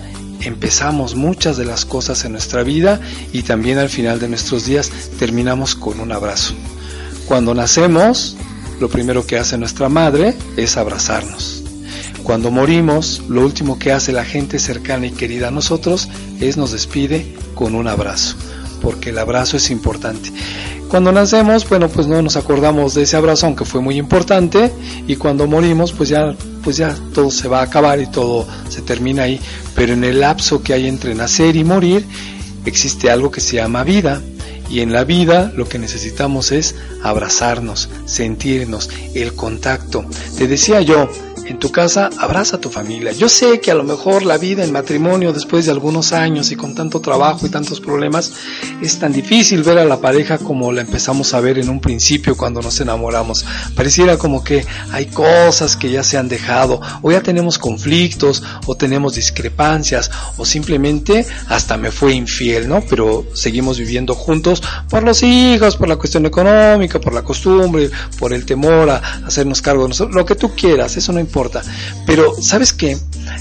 empezamos 0.45 1.15
muchas 1.15 1.57
de 1.57 1.65
las 1.65 1.85
cosas 1.85 2.25
en 2.25 2.33
nuestra 2.33 2.63
vida 2.63 2.99
y 3.31 3.43
también 3.43 3.77
al 3.77 3.89
final 3.89 4.19
de 4.19 4.29
nuestros 4.29 4.65
días 4.65 4.91
terminamos 5.17 5.75
con 5.75 5.99
un 5.99 6.11
abrazo. 6.11 6.53
Cuando 7.25 7.53
nacemos, 7.53 8.35
lo 8.79 8.89
primero 8.89 9.25
que 9.25 9.37
hace 9.37 9.57
nuestra 9.57 9.89
madre 9.89 10.35
es 10.57 10.77
abrazarnos. 10.77 11.63
Cuando 12.23 12.51
morimos, 12.51 13.21
lo 13.27 13.43
último 13.43 13.77
que 13.77 13.91
hace 13.91 14.13
la 14.13 14.23
gente 14.23 14.57
cercana 14.59 15.07
y 15.07 15.11
querida 15.11 15.49
a 15.49 15.51
nosotros 15.51 16.07
es 16.39 16.57
nos 16.57 16.71
despide 16.71 17.35
con 17.53 17.75
un 17.75 17.87
abrazo, 17.87 18.35
porque 18.83 19.11
el 19.11 19.17
abrazo 19.17 19.55
es 19.57 19.71
importante. 19.71 20.29
Cuando 20.89 21.11
nacemos, 21.11 21.67
bueno, 21.67 21.87
pues 21.87 22.05
no 22.05 22.21
nos 22.21 22.35
acordamos 22.35 22.93
de 22.93 23.03
ese 23.03 23.15
abrazo, 23.15 23.47
aunque 23.47 23.65
fue 23.65 23.81
muy 23.81 23.97
importante, 23.97 24.71
y 25.07 25.15
cuando 25.15 25.47
morimos, 25.47 25.93
pues 25.93 26.09
ya, 26.09 26.35
pues 26.63 26.77
ya 26.77 26.93
todo 27.13 27.31
se 27.31 27.47
va 27.47 27.61
a 27.61 27.63
acabar 27.63 27.99
y 28.01 28.07
todo 28.07 28.45
se 28.69 28.81
termina 28.81 29.23
ahí. 29.23 29.39
Pero 29.73 29.93
en 29.93 30.03
el 30.03 30.19
lapso 30.19 30.61
que 30.61 30.73
hay 30.73 30.87
entre 30.87 31.15
nacer 31.15 31.55
y 31.55 31.63
morir, 31.63 32.05
existe 32.65 33.09
algo 33.09 33.31
que 33.31 33.41
se 33.41 33.55
llama 33.55 33.83
vida. 33.83 34.21
Y 34.69 34.81
en 34.81 34.91
la 34.91 35.03
vida 35.03 35.51
lo 35.55 35.67
que 35.67 35.79
necesitamos 35.79 36.51
es 36.51 36.75
abrazarnos, 37.01 37.89
sentirnos, 38.05 38.89
el 39.15 39.33
contacto. 39.33 40.05
Te 40.37 40.47
decía 40.47 40.81
yo, 40.81 41.09
en 41.45 41.59
tu 41.59 41.71
casa, 41.71 42.09
abraza 42.17 42.57
a 42.57 42.59
tu 42.59 42.69
familia. 42.69 43.11
Yo 43.11 43.27
sé 43.27 43.59
que 43.59 43.71
a 43.71 43.75
lo 43.75 43.83
mejor 43.83 44.23
la 44.23 44.37
vida 44.37 44.63
en 44.63 44.71
matrimonio 44.71 45.33
después 45.33 45.65
de 45.65 45.71
algunos 45.71 46.13
años 46.13 46.51
y 46.51 46.55
con 46.55 46.73
tanto 46.73 47.01
trabajo 47.01 47.45
y 47.45 47.49
tantos 47.49 47.79
problemas 47.79 48.33
es 48.81 48.99
tan 48.99 49.11
difícil 49.11 49.63
ver 49.63 49.77
a 49.77 49.85
la 49.85 49.99
pareja 49.99 50.37
como 50.37 50.71
la 50.71 50.81
empezamos 50.81 51.33
a 51.33 51.41
ver 51.41 51.59
en 51.59 51.69
un 51.69 51.81
principio 51.81 52.37
cuando 52.37 52.61
nos 52.61 52.79
enamoramos. 52.79 53.45
Pareciera 53.75 54.17
como 54.17 54.43
que 54.43 54.65
hay 54.91 55.07
cosas 55.07 55.75
que 55.75 55.91
ya 55.91 56.03
se 56.03 56.17
han 56.17 56.29
dejado 56.29 56.79
o 57.01 57.11
ya 57.11 57.21
tenemos 57.21 57.57
conflictos 57.57 58.41
o 58.65 58.75
tenemos 58.75 59.15
discrepancias 59.15 60.09
o 60.37 60.45
simplemente 60.45 61.25
hasta 61.49 61.77
me 61.77 61.91
fue 61.91 62.13
infiel, 62.13 62.69
¿no? 62.69 62.81
Pero 62.89 63.25
seguimos 63.33 63.77
viviendo 63.77 64.15
juntos 64.15 64.63
por 64.89 65.03
los 65.03 65.23
hijos, 65.23 65.75
por 65.75 65.89
la 65.89 65.97
cuestión 65.97 66.25
económica, 66.25 66.99
por 66.99 67.13
la 67.13 67.23
costumbre, 67.23 67.89
por 68.17 68.33
el 68.33 68.45
temor 68.45 68.89
a 68.89 68.97
hacernos 69.25 69.61
cargo 69.61 69.83
de 69.83 69.89
nosotros, 69.89 70.15
lo 70.15 70.25
que 70.25 70.35
tú 70.35 70.51
quieras, 70.55 70.95
eso 70.97 71.11
no 71.11 71.19
importa 71.19 71.32
pero, 72.05 72.41
¿sabes 72.41 72.73
qué? 72.73 72.97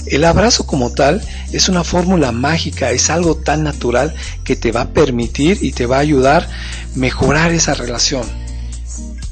El 0.07 0.23
abrazo 0.23 0.65
como 0.65 0.91
tal 0.91 1.21
es 1.51 1.69
una 1.69 1.83
fórmula 1.83 2.31
mágica, 2.31 2.91
es 2.91 3.09
algo 3.09 3.35
tan 3.35 3.63
natural 3.63 4.13
que 4.43 4.55
te 4.55 4.71
va 4.71 4.81
a 4.81 4.89
permitir 4.89 5.59
y 5.61 5.71
te 5.71 5.85
va 5.85 5.97
a 5.97 5.99
ayudar 5.99 6.43
a 6.43 6.97
mejorar 6.97 7.51
esa 7.51 7.73
relación. 7.73 8.23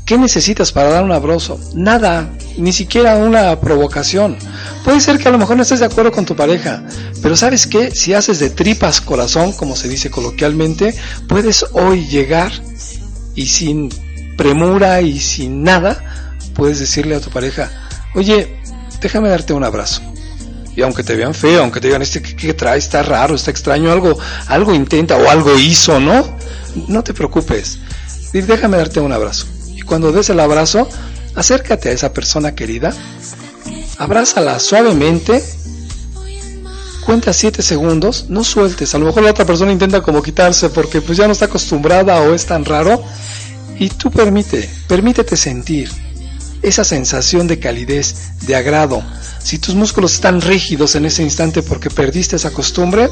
¿Qué 0.06 0.18
necesitas 0.18 0.72
para 0.72 0.90
dar 0.90 1.04
un 1.04 1.12
abrazo? 1.12 1.60
Nada, 1.74 2.30
ni 2.58 2.74
siquiera 2.74 3.16
una 3.16 3.58
provocación. 3.60 4.38
Puede 4.84 5.00
ser 5.00 5.18
que 5.18 5.30
a 5.30 5.32
lo 5.32 5.38
mejor 5.38 5.56
no 5.56 5.64
estés 5.64 5.80
de 5.80 5.86
acuerdo 5.86 6.12
con 6.12 6.26
tu 6.26 6.36
pareja, 6.36 6.84
pero 7.22 7.38
sabes 7.38 7.66
qué, 7.66 7.92
si 7.92 8.14
haces 8.14 8.40
de 8.40 8.50
tripas 8.50 9.00
corazón, 9.00 9.54
como 9.54 9.76
se 9.76 9.88
dice 9.88 10.12
coloquialmente, 10.12 10.94
puedes 11.30 11.66
hoy 11.72 12.08
llegar 12.08 12.52
y 13.36 13.46
sin 13.46 13.90
premura 14.36 15.02
y 15.02 15.20
sin 15.20 15.64
nada, 15.64 16.38
puedes 16.56 16.80
decirle 16.80 17.16
a 17.16 17.22
tu 17.22 17.30
pareja, 17.30 17.72
oye, 18.16 18.62
déjame 19.02 19.30
darte 19.30 19.54
un 19.54 19.64
abrazo. 19.64 20.02
Y 20.76 20.82
aunque 20.84 21.04
te 21.04 21.16
vean 21.16 21.34
feo, 21.34 21.62
aunque 21.62 21.82
te 21.82 21.88
digan, 21.88 22.02
este 22.02 22.22
que, 22.22 22.54
trae 22.54 22.78
está 22.78 23.04
raro, 23.04 23.36
está 23.36 23.52
extraño, 23.52 23.92
algo, 23.92 24.18
algo 24.48 24.74
intenta 24.74 25.18
o 25.18 25.30
algo 25.30 25.58
hizo, 25.58 26.00
¿no? 26.00 26.38
No 26.88 27.04
te 27.04 27.14
preocupes. 27.14 27.80
Déjame 28.32 28.78
darte 28.78 29.02
un 29.02 29.12
abrazo. 29.12 29.48
Y 29.76 29.82
cuando 29.82 30.12
des 30.14 30.30
el 30.30 30.40
abrazo, 30.40 30.88
acércate 31.36 31.90
a 31.90 31.92
esa 31.92 32.14
persona 32.14 32.56
querida, 32.56 32.94
abrázala 33.98 34.60
suavemente, 34.60 35.44
cuenta 37.06 37.34
7 37.34 37.62
segundos, 37.62 38.28
no 38.30 38.46
sueltes. 38.46 38.96
A 38.96 39.00
lo 39.00 39.08
mejor 39.08 39.24
la 39.24 39.32
otra 39.32 39.46
persona 39.46 39.74
intenta 39.74 40.02
como 40.02 40.24
quitarse 40.24 40.70
porque 40.70 41.02
pues 41.02 41.18
ya 41.18 41.28
no 41.28 41.34
está 41.34 41.46
acostumbrada 41.46 42.22
o 42.22 42.34
es 42.34 42.46
tan 42.46 42.64
raro. 42.64 43.04
Y 43.78 43.90
tú 43.90 44.10
permite, 44.10 44.70
permítete 44.88 45.36
sentir 45.36 45.90
esa 46.62 46.84
sensación 46.84 47.48
de 47.48 47.60
calidez, 47.60 48.32
de 48.46 48.56
agrado. 48.56 49.04
Si 49.40 49.58
tus 49.58 49.76
músculos 49.76 50.14
están 50.14 50.42
rígidos 50.42 50.96
en 50.96 51.06
ese 51.06 51.24
instante 51.24 51.64
porque 51.64 51.90
perdiste 51.90 52.36
esa 52.36 52.52
costumbre, 52.52 53.10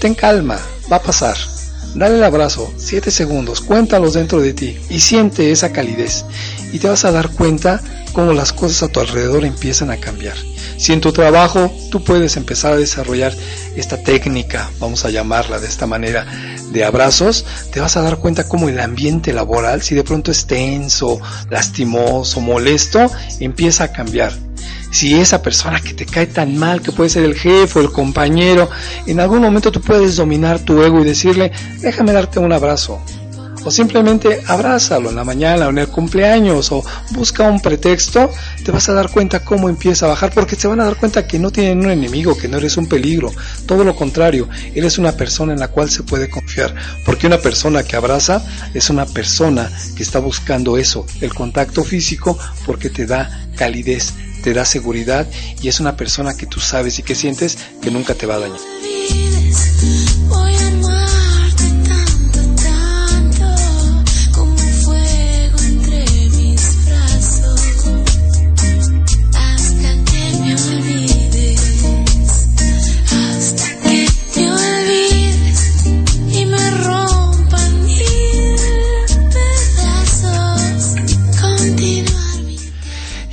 ten 0.00 0.14
calma, 0.14 0.58
va 0.90 0.96
a 0.96 1.02
pasar. 1.02 1.36
Dale 1.94 2.16
el 2.16 2.24
abrazo, 2.24 2.72
7 2.76 3.10
segundos, 3.10 3.60
cuéntalos 3.60 4.12
dentro 4.12 4.40
de 4.40 4.52
ti 4.52 4.78
y 4.90 5.00
siente 5.00 5.50
esa 5.50 5.72
calidez. 5.72 6.24
Y 6.72 6.78
te 6.78 6.88
vas 6.88 7.04
a 7.04 7.12
dar 7.12 7.30
cuenta 7.30 7.80
cómo 8.12 8.32
las 8.32 8.52
cosas 8.52 8.84
a 8.84 8.88
tu 8.88 9.00
alrededor 9.00 9.44
empiezan 9.44 9.90
a 9.90 9.96
cambiar. 9.96 10.36
Si 10.78 10.92
en 10.92 11.00
tu 11.00 11.12
trabajo 11.12 11.70
tú 11.90 12.04
puedes 12.04 12.36
empezar 12.36 12.72
a 12.72 12.76
desarrollar 12.76 13.34
esta 13.76 14.02
técnica, 14.02 14.70
vamos 14.78 15.04
a 15.04 15.10
llamarla 15.10 15.58
de 15.58 15.66
esta 15.66 15.86
manera, 15.86 16.24
de 16.70 16.84
abrazos, 16.84 17.44
te 17.72 17.80
vas 17.80 17.96
a 17.96 18.02
dar 18.02 18.18
cuenta 18.18 18.48
cómo 18.48 18.68
el 18.68 18.78
ambiente 18.78 19.32
laboral, 19.32 19.82
si 19.82 19.94
de 19.94 20.04
pronto 20.04 20.30
es 20.30 20.46
tenso, 20.46 21.20
lastimoso, 21.50 22.40
molesto, 22.40 23.10
empieza 23.40 23.84
a 23.84 23.92
cambiar. 23.92 24.32
Si 24.90 25.14
esa 25.14 25.42
persona 25.42 25.80
que 25.80 25.94
te 25.94 26.06
cae 26.06 26.26
tan 26.26 26.56
mal, 26.56 26.80
que 26.80 26.92
puede 26.92 27.10
ser 27.10 27.24
el 27.24 27.34
jefe 27.34 27.78
o 27.78 27.82
el 27.82 27.90
compañero, 27.90 28.70
en 29.06 29.20
algún 29.20 29.40
momento 29.40 29.72
tú 29.72 29.80
puedes 29.80 30.16
dominar 30.16 30.60
tu 30.60 30.82
ego 30.82 31.00
y 31.00 31.04
decirle, 31.04 31.52
déjame 31.80 32.12
darte 32.12 32.38
un 32.38 32.52
abrazo, 32.52 33.00
o 33.64 33.70
simplemente 33.70 34.42
abrázalo 34.46 35.10
en 35.10 35.16
la 35.16 35.24
mañana 35.24 35.66
o 35.66 35.70
en 35.70 35.78
el 35.78 35.88
cumpleaños 35.88 36.70
o 36.72 36.84
busca 37.10 37.50
un 37.50 37.60
pretexto, 37.60 38.30
te 38.64 38.72
vas 38.72 38.88
a 38.88 38.94
dar 38.94 39.10
cuenta 39.10 39.44
cómo 39.44 39.68
empieza 39.68 40.06
a 40.06 40.10
bajar 40.10 40.32
porque 40.32 40.56
se 40.56 40.68
van 40.68 40.80
a 40.80 40.84
dar 40.84 40.96
cuenta 40.96 41.26
que 41.26 41.38
no 41.38 41.50
tienen 41.50 41.80
un 41.80 41.90
enemigo, 41.90 42.36
que 42.36 42.48
no 42.48 42.58
eres 42.58 42.76
un 42.76 42.86
peligro, 42.86 43.32
todo 43.66 43.84
lo 43.84 43.94
contrario, 43.94 44.48
eres 44.74 44.98
una 44.98 45.12
persona 45.12 45.52
en 45.52 45.60
la 45.60 45.68
cual 45.68 45.90
se 45.90 46.02
puede 46.02 46.28
confiar, 46.28 46.74
porque 47.04 47.26
una 47.26 47.38
persona 47.38 47.82
que 47.82 47.96
abraza 47.96 48.44
es 48.74 48.90
una 48.90 49.06
persona 49.06 49.70
que 49.96 50.02
está 50.02 50.18
buscando 50.18 50.78
eso, 50.78 51.06
el 51.20 51.34
contacto 51.34 51.84
físico 51.84 52.38
porque 52.66 52.90
te 52.90 53.06
da 53.06 53.48
calidez, 53.56 54.14
te 54.42 54.54
da 54.54 54.64
seguridad 54.64 55.26
y 55.60 55.68
es 55.68 55.80
una 55.80 55.96
persona 55.96 56.36
que 56.36 56.46
tú 56.46 56.60
sabes 56.60 56.98
y 56.98 57.02
que 57.02 57.14
sientes 57.14 57.58
que 57.82 57.90
nunca 57.90 58.14
te 58.14 58.26
va 58.26 58.36
a 58.36 58.40
dañar. 58.40 58.97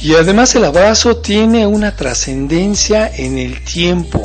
Y 0.05 0.13
además 0.13 0.53
el 0.53 0.65
abrazo 0.65 1.17
tiene 1.17 1.65
una 1.65 1.95
trascendencia 1.95 3.11
en 3.11 3.39
el 3.39 3.63
tiempo. 3.63 4.21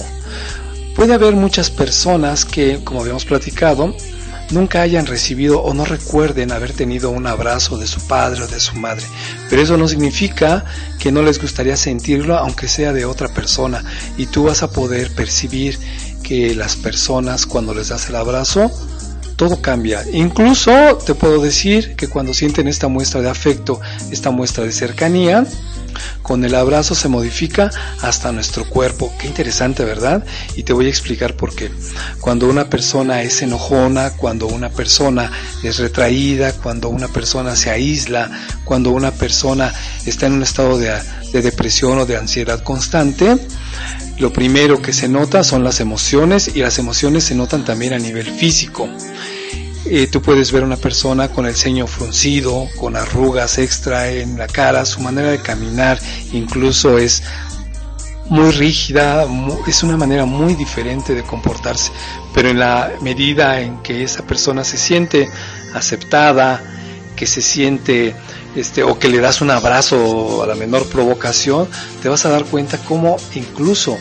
Puede 0.95 1.15
haber 1.15 1.35
muchas 1.37 1.71
personas 1.71 2.45
que, 2.45 2.85
como 2.85 3.01
habíamos 3.01 3.25
platicado, 3.25 3.97
nunca 4.51 4.83
hayan 4.83 5.07
recibido 5.07 5.63
o 5.63 5.73
no 5.73 5.87
recuerden 5.87 6.53
haber 6.53 6.75
tenido 6.75 7.09
un 7.09 7.27
abrazo 7.27 7.79
de 7.79 7.87
su 7.87 8.07
padre 8.07 8.43
o 8.43 8.47
de 8.47 8.61
su 8.61 8.77
madre. 8.77 9.07
Pero 9.49 9.63
eso 9.63 9.79
no 9.79 9.89
significa 9.89 10.67
que 10.99 11.13
no 11.13 11.23
les 11.23 11.41
gustaría 11.41 11.79
sentirlo 11.79 12.37
aunque 12.37 12.69
sea 12.69 12.93
de 12.93 13.07
otra 13.07 13.29
persona. 13.29 13.83
Y 14.19 14.27
tú 14.27 14.45
vas 14.45 14.63
a 14.63 14.71
poder 14.71 15.15
percibir 15.15 15.79
que 16.23 16.55
las 16.55 16.77
personas 16.77 17.47
cuando 17.47 17.73
les 17.73 17.89
das 17.89 18.07
el 18.11 18.17
abrazo, 18.17 18.71
todo 19.37 19.63
cambia. 19.63 20.05
Incluso 20.13 20.99
te 20.99 21.15
puedo 21.15 21.41
decir 21.41 21.97
que 21.97 22.07
cuando 22.07 22.35
sienten 22.35 22.69
esta 22.69 22.89
muestra 22.89 23.23
de 23.23 23.31
afecto, 23.31 23.81
esta 24.11 24.31
muestra 24.31 24.65
de 24.65 24.73
cercanía, 24.73 25.47
con 26.23 26.45
el 26.45 26.55
abrazo 26.55 26.95
se 26.95 27.09
modifica 27.09 27.71
hasta 28.01 28.33
nuestro 28.33 28.69
cuerpo. 28.69 29.13
Qué 29.19 29.27
interesante, 29.27 29.85
¿verdad? 29.85 30.25
Y 30.57 30.63
te 30.63 30.73
voy 30.73 30.87
a 30.87 30.89
explicar 30.89 31.35
por 31.35 31.55
qué. 31.55 31.71
Cuando 32.21 32.49
una 32.49 32.69
persona 32.69 33.23
es 33.23 33.43
enojona, 33.43 34.11
cuando 34.17 34.47
una 34.47 34.71
persona 34.71 35.31
es 35.63 35.79
retraída, 35.79 36.53
cuando 36.53 36.89
una 36.89 37.09
persona 37.09 37.57
se 37.57 37.71
aísla, 37.71 38.31
cuando 38.65 38.91
una 38.91 39.11
persona 39.11 39.73
está 40.07 40.27
en 40.27 40.35
un 40.35 40.43
estado 40.43 40.79
de, 40.79 41.01
depresión 41.33 41.99
o 41.99 42.07
de 42.07 42.17
ansiedad 42.17 42.63
constante, 42.63 43.37
lo 44.19 44.33
primero 44.33 44.83
que 44.83 44.93
se 44.93 45.09
nota 45.09 45.43
son 45.43 45.65
las 45.65 45.81
emociones 45.81 46.51
y 46.55 46.61
las 46.61 46.79
emociones 46.79 47.25
se 47.25 47.35
notan 47.35 47.65
también 47.65 47.95
a 47.95 47.99
nivel 47.99 48.27
físico. 48.27 48.89
Eh, 49.87 50.09
tú 50.09 50.21
puedes 50.21 50.53
ver 50.53 50.63
una 50.63 50.77
persona 50.77 51.29
con 51.29 51.47
el 51.47 51.57
ceño 51.57 51.87
fruncido, 51.87 52.69
con 52.77 52.97
arrugas 52.97 53.59
extra 53.59 54.11
en 54.11 54.39
la 54.39 54.47
cara, 54.47 54.85
su 54.85 55.01
manera 55.01 55.31
de 55.31 55.41
caminar 55.41 55.99
incluso 56.33 56.99
es 56.99 57.23
muy 58.31 58.51
rígida, 58.53 59.27
es 59.67 59.83
una 59.83 59.97
manera 59.97 60.25
muy 60.25 60.55
diferente 60.55 61.15
de 61.15 61.23
comportarse, 61.25 61.91
pero 62.33 62.49
en 62.49 62.61
la 62.61 62.93
medida 63.01 63.61
en 63.61 63.83
que 63.83 64.05
esa 64.05 64.25
persona 64.25 64.63
se 64.65 64.77
siente 64.77 65.29
aceptada, 65.75 66.63
que 67.17 67.27
se 67.27 67.43
siente 67.43 68.15
este 68.55 68.83
o 68.85 68.99
que 68.99 69.09
le 69.09 69.19
das 69.19 69.41
un 69.41 69.51
abrazo 69.51 70.43
a 70.43 70.47
la 70.47 70.55
menor 70.55 70.87
provocación, 70.89 71.69
te 72.03 72.09
vas 72.09 72.25
a 72.25 72.29
dar 72.29 72.45
cuenta 72.45 72.79
cómo 72.79 73.17
incluso 73.35 73.99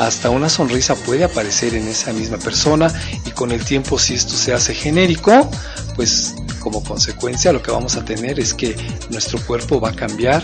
hasta 0.00 0.30
una 0.30 0.48
sonrisa 0.48 0.94
puede 0.94 1.24
aparecer 1.24 1.74
en 1.74 1.86
esa 1.86 2.14
misma 2.14 2.38
persona 2.38 2.90
y 3.26 3.32
con 3.32 3.52
el 3.52 3.62
tiempo 3.62 3.98
si 3.98 4.14
esto 4.14 4.34
se 4.34 4.54
hace 4.54 4.72
genérico, 4.72 5.46
pues 5.94 6.34
como 6.58 6.82
consecuencia 6.82 7.52
lo 7.52 7.62
que 7.62 7.70
vamos 7.70 7.96
a 7.96 8.04
tener 8.04 8.40
es 8.40 8.54
que 8.54 8.74
nuestro 9.10 9.38
cuerpo 9.44 9.78
va 9.78 9.90
a 9.90 9.94
cambiar, 9.94 10.42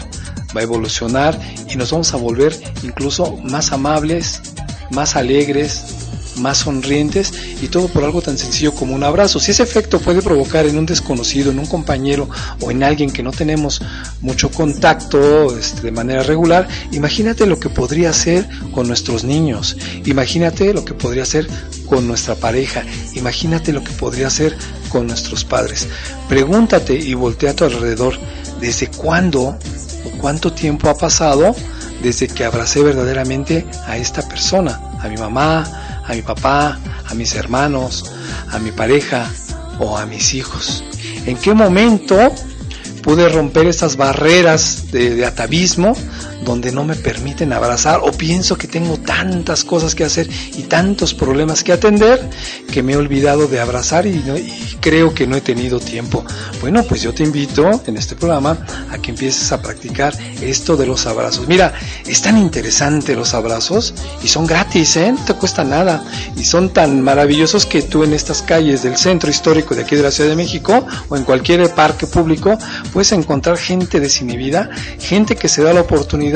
va 0.55 0.61
a 0.61 0.63
evolucionar 0.63 1.41
y 1.71 1.77
nos 1.77 1.91
vamos 1.91 2.13
a 2.13 2.19
volver 2.19 2.55
incluso 2.83 3.39
más 3.39 3.73
amables, 3.73 4.43
más 4.91 5.17
alegres, 5.17 6.06
más 6.37 6.59
sonrientes 6.59 7.33
y 7.63 7.69
todo 7.69 7.89
por 7.89 8.05
algo 8.05 8.23
tan 8.23 8.39
sencillo 8.39 8.75
como 8.75 8.95
un 8.95 9.03
abrazo. 9.03 9.41
Si 9.41 9.51
ese 9.51 9.63
efecto 9.63 10.01
puede 10.01 10.23
provocar 10.23 10.67
en 10.67 10.79
un 10.79 10.87
desconocido, 10.87 11.51
en 11.51 11.59
un 11.59 11.67
compañero 11.67 12.29
o 12.61 12.71
en 12.71 12.83
alguien 12.83 13.11
que 13.11 13.23
no 13.23 13.33
tenemos 13.33 13.81
mucho 14.21 14.51
contacto 14.51 15.57
este, 15.57 15.83
de 15.83 15.93
manera 15.93 16.23
regular, 16.23 16.69
imagínate 16.93 17.47
lo 17.47 17.59
que 17.59 17.69
podría 17.69 18.11
hacer 18.11 18.49
con 18.73 18.87
nuestros 18.87 19.25
niños, 19.25 19.77
imagínate 20.05 20.73
lo 20.73 20.85
que 20.85 20.95
podría 20.95 21.23
hacer 21.23 21.47
con 21.87 22.07
nuestra 22.07 22.35
pareja, 22.35 22.85
imagínate 23.15 23.73
lo 23.73 23.83
que 23.83 23.93
podría 23.93 24.29
hacer 24.29 24.57
con 24.89 25.07
nuestros 25.07 25.45
padres. 25.45 25.89
Pregúntate 26.29 26.95
y 26.95 27.15
voltea 27.15 27.51
a 27.51 27.55
tu 27.55 27.65
alrededor 27.65 28.19
desde 28.61 28.89
cuándo 28.89 29.59
o 30.05 30.19
cuánto 30.19 30.53
tiempo 30.53 30.89
ha 30.89 30.97
pasado 30.97 31.55
desde 32.03 32.29
que 32.29 32.45
abracé 32.45 32.83
verdaderamente 32.83 33.67
a 33.87 33.97
esta 33.97 34.23
persona, 34.29 34.81
a 35.01 35.09
mi 35.09 35.17
mamá, 35.17 35.86
a 36.07 36.15
mi 36.15 36.23
papá, 36.23 36.79
a 37.09 37.15
mis 37.15 37.35
hermanos, 37.35 38.13
a 38.51 38.59
mi 38.59 38.71
pareja 38.71 39.31
o 39.79 39.97
a 39.97 40.07
mis 40.07 40.35
hijos. 40.35 40.85
¿En 41.27 41.37
qué 41.37 41.55
momento 41.55 42.17
pude 43.03 43.29
romper 43.29 43.67
estas 43.67 43.97
barreras 43.97 44.91
de, 44.91 45.25
atavismo 45.25 45.95
donde 46.47 46.71
no 46.71 46.85
me 46.85 46.95
permiten 46.95 47.53
abrazar 47.53 48.01
o 48.03 48.13
pienso 48.13 48.57
que 48.57 48.69
tengo 48.69 48.97
tantas 48.99 49.65
cosas 49.65 49.97
que 49.97 50.05
hacer 50.05 50.29
y 50.57 50.63
tantos 50.63 51.13
problemas 51.13 51.65
que 51.65 51.73
atender 51.73 52.31
que 52.73 52.85
me 52.85 52.93
he 52.93 52.97
olvidado 52.97 53.49
de 53.49 53.61
abrazar 53.61 54.07
y, 54.07 54.23
creo 54.81 55.13
que 55.13 55.27
no 55.27 55.35
he 55.37 55.41
tenido 55.41 55.81
tiempo. 55.81 56.25
Bueno, 56.61 56.85
pues 56.85 57.03
yo 57.03 57.13
te 57.13 57.25
invito 57.25 57.83
en 57.87 57.97
este 57.97 58.15
programa 58.15 58.57
a 58.93 58.99
que 58.99 59.11
empieces 59.11 59.51
a 59.51 59.61
practicar 59.61 60.17
esto 60.41 60.77
de 60.77 60.87
los 60.87 61.07
abrazos. 61.07 61.49
Mira, 61.49 61.75
es 62.07 62.23
tan 62.23 62.39
interesante 62.39 63.17
los 63.17 63.35
abrazos 63.35 63.93
y 64.23 64.29
son 64.29 64.47
gratis, 64.47 64.97
¿eh? 64.97 65.11
no 65.11 65.25
te 65.25 65.35
cuesta 65.35 65.65
nada 65.65 66.05
y 66.37 66.45
son 66.45 66.73
tan 66.73 67.03
maravillosos 67.03 67.67
que 67.67 67.83
tú 67.83 68.05
en 68.05 68.15
estas 68.15 68.43
calles 68.43 68.85
del 68.85 68.97
centro 68.97 69.29
histórico 69.29 69.75
de 69.75 69.83
aquí 69.83 69.97
de 69.97 70.05
la 70.05 70.13
Ciudad 70.13 70.31
de 70.31 70.37
México 70.37 70.87
o 71.09 71.17
en 71.17 71.25
cualquier 71.25 71.69
parque 71.75 72.07
público 72.07 72.57
puedes 72.93 73.11
encontrar 73.11 73.59
gente 73.59 73.99
desinhibida, 73.99 74.71
gente 75.01 75.35
que 75.35 75.49
se 75.49 75.63
da 75.65 75.73
la 75.73 75.81
oportunidad 75.81 76.36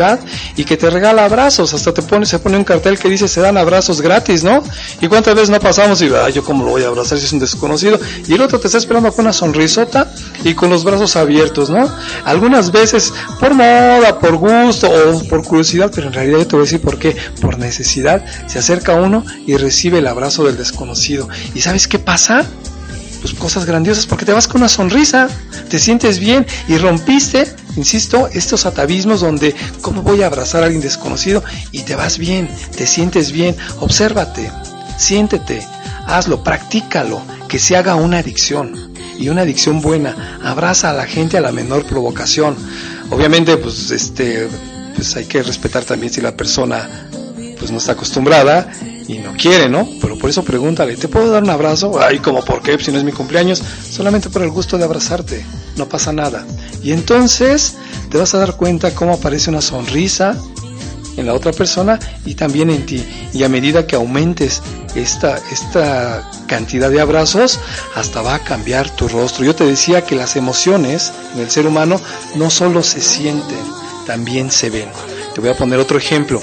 y 0.57 0.65
que 0.65 0.77
te 0.77 0.91
regala 0.91 1.25
abrazos, 1.25 1.75
hasta 1.75 1.93
te 1.93 2.03
pone, 2.03 2.27
se 2.27 2.39
pone 2.39 2.57
un 2.57 2.65
cartel 2.65 2.99
que 2.99 3.09
dice 3.09 3.29
se 3.29 3.41
dan 3.41 3.57
abrazos 3.57 4.01
gratis, 4.01 4.45
¿no? 4.45 4.63
¿Y 5.01 5.09
cuántas 5.09 5.35
veces 5.35 5.51
no 5.51 5.61
pasamos 5.61 6.01
y, 6.03 6.11
yo 6.33 6.45
cómo 6.45 6.65
lo 6.65 6.71
voy 6.71 6.85
a 6.85 6.89
abrazar 6.89 7.19
si 7.19 7.27
es 7.27 7.33
un 7.33 7.39
desconocido? 7.39 7.99
Y 8.27 8.35
el 8.35 8.41
otro 8.41 8.59
te 8.59 8.69
está 8.69 8.79
esperando 8.79 9.13
con 9.13 9.25
una 9.25 9.33
sonrisota 9.33 10.11
y 10.45 10.55
con 10.55 10.71
los 10.71 10.85
brazos 10.85 11.17
abiertos, 11.17 11.71
¿no? 11.71 11.91
Algunas 12.25 12.71
veces 12.73 13.13
por 13.39 13.55
moda, 13.55 14.19
por 14.19 14.37
gusto 14.37 14.91
o 14.91 15.23
por 15.29 15.45
curiosidad, 15.45 15.91
pero 15.95 16.09
en 16.09 16.13
realidad 16.13 16.39
yo 16.39 16.47
te 16.47 16.57
voy 16.57 16.63
a 16.63 16.65
decir 16.65 16.81
por 16.81 16.99
qué, 16.99 17.17
por 17.41 17.59
necesidad, 17.59 18.25
se 18.47 18.59
acerca 18.59 18.95
uno 18.95 19.25
y 19.47 19.57
recibe 19.57 19.99
el 19.99 20.07
abrazo 20.07 20.45
del 20.45 20.57
desconocido. 20.57 21.29
¿Y 21.55 21.61
sabes 21.61 21.89
qué 21.89 21.99
pasa? 21.99 22.47
pues 23.21 23.35
cosas 23.35 23.67
grandiosas 23.67 24.07
porque 24.07 24.25
te 24.25 24.33
vas 24.33 24.49
con 24.49 24.61
una 24.61 24.69
sonrisa, 24.69 25.29
te 25.69 25.79
sientes 25.79 26.19
bien 26.19 26.47
y 26.69 26.79
rompiste, 26.79 27.55
insisto, 27.81 28.29
estos 28.33 28.67
atavismos 28.67 29.21
donde 29.21 29.55
cómo 29.81 30.03
voy 30.03 30.23
a 30.23 30.27
abrazar 30.27 30.63
a 30.63 30.67
alguien 30.67 30.83
desconocido 30.83 31.43
y 31.73 31.81
te 31.81 31.97
vas 31.97 32.19
bien, 32.19 32.49
te 32.77 32.87
sientes 32.87 33.33
bien, 33.33 33.57
obsérvate, 33.81 34.51
siéntete, 34.97 35.67
hazlo, 36.07 36.45
practícalo, 36.45 37.21
que 37.49 37.59
se 37.59 37.77
haga 37.77 37.97
una 37.97 38.19
adicción 38.19 38.93
y 39.19 39.29
una 39.29 39.43
adicción 39.43 39.81
buena, 39.81 40.39
abraza 40.43 40.91
a 40.91 40.95
la 40.95 41.07
gente 41.07 41.37
a 41.37 41.41
la 41.41 41.53
menor 41.53 41.85
provocación. 41.85 42.57
Obviamente, 43.11 43.57
pues 43.57 43.91
este 43.91 44.49
pues 44.95 45.17
hay 45.17 45.25
que 45.25 45.43
respetar 45.43 45.85
también 45.85 46.13
si 46.13 46.21
la 46.21 46.37
persona 46.37 47.10
pues 47.61 47.71
no 47.71 47.79
está 47.79 47.93
acostumbrada 47.93 48.73
y 49.07 49.19
no 49.19 49.35
quiere, 49.35 49.69
¿no? 49.69 49.87
Pero 50.01 50.19
por 50.19 50.31
eso 50.31 50.43
pregúntale, 50.43 50.97
¿te 50.97 51.09
puedo 51.09 51.31
dar 51.31 51.43
un 51.43 51.51
abrazo? 51.51 52.01
Ay, 52.01 52.19
como 52.19 52.43
por 52.43 52.63
qué? 52.63 52.79
Si 52.79 52.91
no 52.91 52.99
es 52.99 53.05
mi 53.05 53.13
cumpleaños, 53.13 53.63
solamente 53.89 54.31
por 54.31 54.43
el 54.43 54.51
gusto 54.51 54.79
de 54.79 54.85
abrazarte, 54.85 55.45
no 55.77 55.89
pasa 55.89 56.13
nada. 56.13 56.45
Y 56.83 56.93
entonces 56.93 57.77
te 58.11 58.19
vas 58.19 58.35
a 58.35 58.39
dar 58.39 58.57
cuenta 58.57 58.95
cómo 58.95 59.13
aparece 59.13 59.51
una 59.51 59.61
sonrisa 59.61 60.37
en 61.17 61.27
la 61.27 61.35
otra 61.35 61.53
persona 61.53 61.99
y 62.25 62.35
también 62.35 62.71
en 62.71 62.87
ti. 62.87 63.05
Y 63.35 63.45
a 63.45 63.49
medida 63.49 63.87
que 63.87 63.97
aumentes 63.97 64.63
esta, 64.95 65.39
esta 65.53 66.29
cantidad 66.47 66.91
de 66.91 67.01
abrazos, 67.01 67.61
hasta 67.95 68.23
va 68.23 68.37
a 68.37 68.45
cambiar 68.45 68.89
tu 68.91 69.07
rostro. 69.07 69.45
Yo 69.45 69.55
te 69.55 69.65
decía 69.65 70.03
que 70.03 70.17
las 70.17 70.37
emociones 70.37 71.13
en 71.35 71.41
el 71.41 71.51
ser 71.51 71.67
humano 71.67 72.01
no 72.37 72.51
solo 72.51 72.83
se 72.83 73.01
sienten, 73.01 73.59
también 74.07 74.51
se 74.51 74.71
ven. 74.71 74.89
Te 75.35 75.41
voy 75.41 75.51
a 75.51 75.57
poner 75.57 75.79
otro 75.79 75.99
ejemplo. 75.99 76.43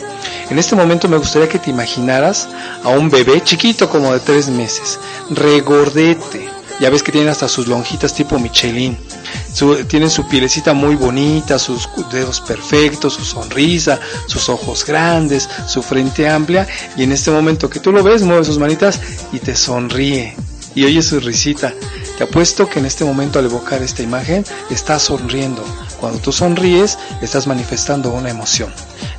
En 0.50 0.60
este 0.60 0.76
momento 0.76 1.10
me 1.10 1.18
gustaría 1.18 1.50
que 1.50 1.60
te 1.60 1.72
imaginaras 1.72 2.48
a 2.84 2.90
un 2.90 3.10
bebé 3.10 3.44
chiquito 3.44 3.90
como 3.90 4.14
de 4.14 4.22
tres 4.22 4.48
meses, 4.48 4.98
regordete. 5.30 6.50
Ya 6.80 6.90
ves 6.90 7.02
que 7.02 7.12
tiene 7.12 7.30
hasta 7.30 7.50
sus 7.50 7.68
lonjitas 7.68 8.14
tipo 8.14 8.38
Michelin. 8.40 8.98
tienen 9.88 10.10
su 10.10 10.28
pielecita 10.28 10.74
muy 10.74 10.96
bonita, 10.96 11.58
sus 11.58 11.90
dedos 12.12 12.40
perfectos, 12.40 13.16
su 13.16 13.26
sonrisa, 13.26 14.00
sus 14.28 14.48
ojos 14.48 14.86
grandes, 14.86 15.50
su 15.66 15.82
frente 15.82 16.30
amplia. 16.30 16.68
Y 16.96 17.04
en 17.04 17.12
este 17.12 17.32
momento 17.32 17.70
que 17.70 17.80
tú 17.80 17.92
lo 17.92 18.04
ves, 18.04 18.22
mueve 18.22 18.46
sus 18.46 18.60
manitas 18.60 19.02
y 19.34 19.40
te 19.40 19.56
sonríe. 19.56 20.36
Y 20.76 20.86
oye 20.86 21.02
su 21.02 21.20
risita. 21.20 21.74
Te 22.18 22.24
apuesto 22.24 22.70
que 22.70 22.80
en 22.80 22.86
este 22.86 23.04
momento 23.04 23.40
al 23.40 23.46
evocar 23.46 23.82
esta 23.82 24.04
imagen, 24.04 24.46
estás 24.70 25.02
sonriendo. 25.02 25.64
Cuando 26.00 26.20
tú 26.20 26.32
sonríes, 26.32 27.00
estás 27.22 27.48
manifestando 27.48 28.12
una 28.12 28.30
emoción. 28.30 28.72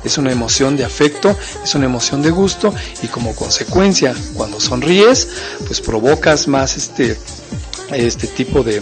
Es 0.03 0.17
una 0.17 0.31
emoción 0.31 0.77
de 0.77 0.85
afecto, 0.85 1.35
es 1.63 1.75
una 1.75 1.85
emoción 1.85 2.21
de 2.21 2.31
gusto 2.31 2.73
y 3.01 3.07
como 3.07 3.35
consecuencia, 3.35 4.15
cuando 4.33 4.59
sonríes, 4.59 5.27
pues 5.67 5.81
provocas 5.81 6.47
más 6.47 6.77
este 6.77 7.17
este 7.91 8.27
tipo 8.27 8.63
de, 8.63 8.81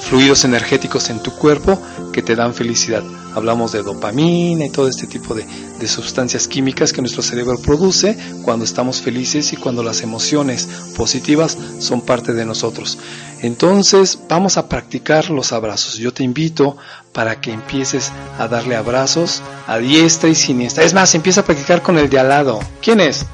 fluidos 0.00 0.44
energéticos 0.44 1.10
en 1.10 1.22
tu 1.22 1.32
cuerpo 1.32 1.80
que 2.12 2.22
te 2.22 2.34
dan 2.34 2.54
felicidad. 2.54 3.02
Hablamos 3.34 3.72
de 3.72 3.82
dopamina 3.82 4.64
y 4.64 4.70
todo 4.70 4.88
este 4.88 5.06
tipo 5.06 5.34
de, 5.34 5.46
de, 5.78 5.88
sustancias 5.88 6.48
químicas 6.48 6.92
que 6.92 7.00
nuestro 7.00 7.22
cerebro 7.22 7.58
produce 7.58 8.16
cuando 8.42 8.64
estamos 8.64 9.00
felices 9.00 9.52
y 9.52 9.56
cuando 9.56 9.82
las 9.82 10.02
emociones 10.02 10.68
positivas 10.96 11.56
son 11.78 12.00
parte 12.00 12.32
de 12.32 12.44
nosotros. 12.44 12.98
Entonces 13.42 14.18
vamos 14.28 14.56
a 14.56 14.68
practicar 14.68 15.30
los 15.30 15.52
abrazos. 15.52 15.96
Yo 15.96 16.12
te 16.12 16.22
invito 16.22 16.76
para 17.12 17.40
que 17.40 17.52
empieces 17.52 18.12
a 18.38 18.48
darle 18.48 18.76
abrazos 18.76 19.42
a 19.66 19.78
diestra 19.78 20.28
y 20.28 20.34
siniestra. 20.34 20.84
Es 20.84 20.94
más, 20.94 21.14
empieza 21.14 21.40
a 21.40 21.44
practicar 21.44 21.82
con 21.82 21.98
el 21.98 22.10
de 22.10 22.18
al 22.18 22.28
lado. 22.28 22.60
¿Quién 22.82 23.00
es? 23.00 23.24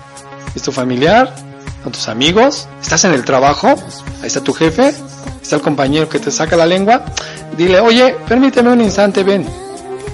¿Es 0.55 0.63
tu 0.63 0.73
familiar? 0.73 1.35
¿Con 1.83 1.93
tus 1.93 2.09
amigos? 2.09 2.69
¿Estás 2.81 3.05
en 3.05 3.13
el 3.13 3.25
trabajo? 3.25 3.69
Ahí 4.21 4.27
está 4.27 4.41
tu 4.41 4.53
jefe. 4.53 4.95
Está 5.43 5.57
el 5.57 5.63
compañero 5.63 6.09
que 6.09 6.19
te 6.19 6.31
saca 6.31 6.57
la 6.57 6.67
lengua. 6.67 7.05
Dile, 7.57 7.81
oye, 7.81 8.17
permíteme 8.29 8.73
un 8.73 8.81
instante, 8.81 9.23
ven. 9.23 9.47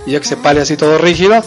Y 0.07 0.13
ya 0.13 0.21
que 0.21 0.27
se 0.27 0.37
pare 0.37 0.61
así 0.61 0.77
todo 0.77 0.99
rígido, 0.99 1.43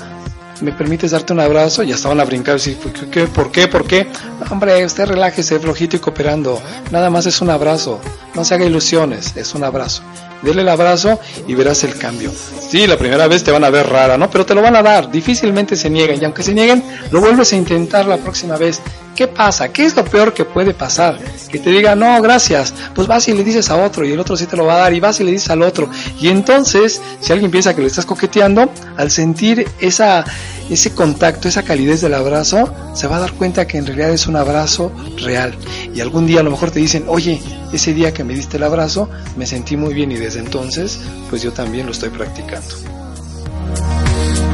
¿me 0.62 0.72
permites 0.72 1.12
darte 1.12 1.34
un 1.34 1.40
abrazo? 1.40 1.84
Ya 1.84 1.96
estaban 1.96 2.20
a 2.20 2.26
brincar. 2.26 2.58
¿Por 2.82 3.10
qué? 3.10 3.28
¿Por 3.28 3.52
qué? 3.52 3.68
¿Por 3.68 3.86
qué? 3.86 4.08
Hombre, 4.50 4.86
usted 4.86 5.06
relájese, 5.06 5.60
flojito 5.60 5.98
y 5.98 6.00
cooperando. 6.00 6.62
Nada 6.92 7.10
más 7.10 7.26
es 7.26 7.42
un 7.42 7.50
abrazo. 7.50 8.00
No 8.34 8.46
se 8.46 8.56
haga 8.56 8.66
ilusiones, 8.66 9.36
es 9.36 9.54
un 9.56 9.64
abrazo. 9.64 10.04
Dele 10.42 10.62
el 10.62 10.70
abrazo 10.70 11.20
y 11.48 11.56
verás 11.56 11.84
el 11.84 11.98
cambio. 11.98 12.32
Sí, 12.70 12.86
la 12.86 12.98
primera 12.98 13.28
vez 13.28 13.44
te 13.44 13.52
van 13.52 13.64
a 13.64 13.70
ver 13.70 13.88
rara, 13.88 14.18
¿no? 14.18 14.30
Pero 14.30 14.46
te 14.46 14.54
lo 14.54 14.62
van 14.62 14.76
a 14.76 14.84
dar. 14.84 15.10
Difícilmente 15.10 15.76
se 15.76 15.90
niegan. 15.90 16.22
Y 16.22 16.26
aunque 16.26 16.44
se 16.44 16.54
nieguen, 16.54 16.84
lo 17.12 17.20
vuelves 17.20 17.52
a 17.54 17.56
intentar 17.56 18.06
la 18.06 18.18
próxima 18.18 18.56
vez. 18.58 18.80
¿Qué 19.16 19.28
pasa? 19.30 19.70
¿Qué 19.70 19.86
es 19.86 19.96
lo 19.96 20.04
peor 20.04 20.34
que 20.34 20.44
puede 20.44 20.74
pasar? 20.74 21.18
Que 21.50 21.58
te 21.58 21.70
diga, 21.70 21.96
no, 21.96 22.22
gracias. 22.22 22.74
Pues 22.94 23.08
vas 23.08 23.28
y 23.30 23.34
le 23.34 23.46
dices 23.46 23.70
a 23.70 23.78
otro 23.78 24.06
y 24.06 24.12
el 24.12 24.20
otro 24.20 24.36
sí 24.36 24.46
te 24.46 24.58
lo 24.58 24.66
va 24.66 24.76
a 24.76 24.80
dar 24.80 24.94
y 24.94 25.00
vas 25.00 25.22
y 25.22 25.24
le 25.24 25.32
dices 25.32 25.50
al 25.50 25.62
otro. 25.62 25.90
Y 26.20 26.28
entonces, 26.28 27.02
si 27.22 27.32
alguien 27.32 27.50
piensa 27.50 27.74
que 27.74 27.82
le 27.82 27.88
estás 27.88 28.06
coqueteando, 28.06 28.70
al 28.98 29.10
sentir 29.12 29.68
esa, 29.80 30.26
ese 30.70 30.94
contacto, 30.94 31.48
esa 31.48 31.64
calidez 31.64 32.02
del 32.02 32.14
abrazo, 32.14 32.74
se 32.94 33.08
va 33.08 33.16
a 33.16 33.20
dar 33.22 33.32
cuenta 33.34 33.66
que 33.66 33.78
en 33.78 33.86
realidad 33.86 34.10
es 34.10 34.28
un 34.28 34.36
abrazo 34.36 34.92
real. 35.18 35.56
Y 35.94 36.02
algún 36.02 36.28
día 36.28 36.42
a 36.42 36.44
lo 36.44 36.52
mejor 36.52 36.72
te 36.72 36.80
dicen, 36.80 37.06
oye, 37.08 37.42
ese 37.72 37.94
día 37.94 38.14
que 38.14 38.26
me 38.26 38.34
diste 38.34 38.58
el 38.58 38.64
abrazo, 38.64 39.10
me 39.38 39.46
sentí 39.46 39.78
muy 39.78 39.94
bien 39.94 40.12
y 40.12 40.18
desde 40.18 40.40
entonces, 40.40 41.00
pues 41.30 41.42
yo 41.42 41.54
también 41.54 41.86
lo 41.86 41.94
estoy 41.94 42.10
practicando. 42.10 42.68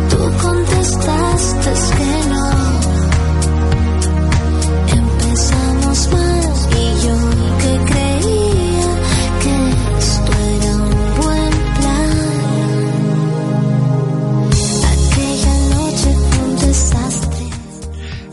Tú 0.10 0.18
contestaste 0.40 1.72
que 1.98 2.31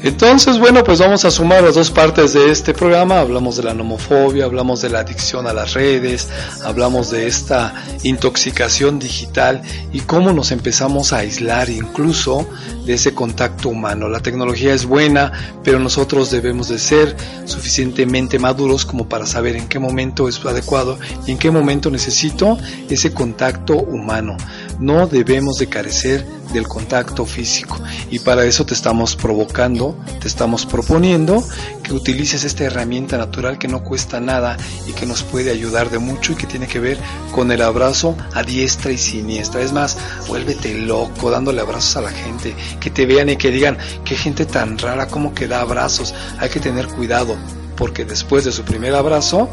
Entonces, 0.02 0.60
bueno, 0.60 0.84
pues 0.84 1.00
vamos 1.00 1.24
a 1.24 1.30
sumar 1.30 1.64
las 1.64 1.74
dos 1.74 1.90
partes 1.90 2.32
de 2.32 2.52
este 2.52 2.72
programa. 2.72 3.18
Hablamos 3.18 3.56
de 3.56 3.64
la 3.64 3.74
nomofobia, 3.74 4.44
hablamos 4.44 4.80
de 4.80 4.90
la 4.90 5.00
adicción 5.00 5.48
a 5.48 5.52
las 5.52 5.74
redes, 5.74 6.28
hablamos 6.64 7.10
de 7.10 7.26
esta 7.26 7.74
intoxicación 8.04 9.00
digital 9.00 9.60
y 9.92 10.00
cómo 10.00 10.32
nos 10.32 10.52
empezamos 10.52 11.12
a 11.12 11.18
aislar 11.18 11.68
incluso 11.68 12.48
de 12.86 12.94
ese 12.94 13.12
contacto 13.12 13.70
humano. 13.70 14.08
La 14.08 14.20
tecnología 14.20 14.72
es 14.72 14.86
buena, 14.86 15.32
pero 15.64 15.80
nosotros 15.80 16.30
debemos 16.30 16.68
de 16.68 16.78
ser 16.78 17.16
suficientemente 17.44 18.38
maduros 18.38 18.86
como 18.86 19.08
para 19.08 19.26
saber 19.26 19.56
en 19.56 19.66
qué 19.66 19.80
momento 19.80 20.28
es 20.28 20.38
adecuado 20.44 20.96
y 21.26 21.32
en 21.32 21.38
qué 21.38 21.50
momento 21.50 21.90
necesito 21.90 22.56
ese 22.88 23.12
contacto 23.12 23.74
humano. 23.74 24.36
No 24.78 25.06
debemos 25.06 25.56
de 25.56 25.68
carecer 25.68 26.24
del 26.52 26.66
contacto 26.66 27.26
físico 27.26 27.78
y 28.10 28.20
para 28.20 28.44
eso 28.44 28.64
te 28.64 28.74
estamos 28.74 29.16
provocando, 29.16 29.96
te 30.20 30.28
estamos 30.28 30.66
proponiendo 30.66 31.44
que 31.82 31.92
utilices 31.92 32.44
esta 32.44 32.64
herramienta 32.64 33.18
natural 33.18 33.58
que 33.58 33.68
no 33.68 33.82
cuesta 33.82 34.20
nada 34.20 34.56
y 34.86 34.92
que 34.92 35.04
nos 35.04 35.22
puede 35.22 35.50
ayudar 35.50 35.90
de 35.90 35.98
mucho 35.98 36.32
y 36.32 36.36
que 36.36 36.46
tiene 36.46 36.66
que 36.66 36.80
ver 36.80 36.98
con 37.32 37.50
el 37.52 37.62
abrazo 37.62 38.16
a 38.34 38.42
diestra 38.42 38.92
y 38.92 38.98
siniestra. 38.98 39.62
Es 39.62 39.72
más, 39.72 39.98
vuélvete 40.28 40.74
loco 40.74 41.30
dándole 41.30 41.60
abrazos 41.60 41.96
a 41.96 42.02
la 42.02 42.10
gente, 42.10 42.54
que 42.80 42.90
te 42.90 43.04
vean 43.04 43.28
y 43.28 43.36
que 43.36 43.50
digan, 43.50 43.78
qué 44.04 44.16
gente 44.16 44.46
tan 44.46 44.78
rara 44.78 45.08
como 45.08 45.34
que 45.34 45.48
da 45.48 45.60
abrazos. 45.60 46.14
Hay 46.38 46.48
que 46.50 46.60
tener 46.60 46.86
cuidado 46.86 47.36
porque 47.76 48.04
después 48.04 48.44
de 48.44 48.52
su 48.52 48.62
primer 48.62 48.94
abrazo 48.94 49.48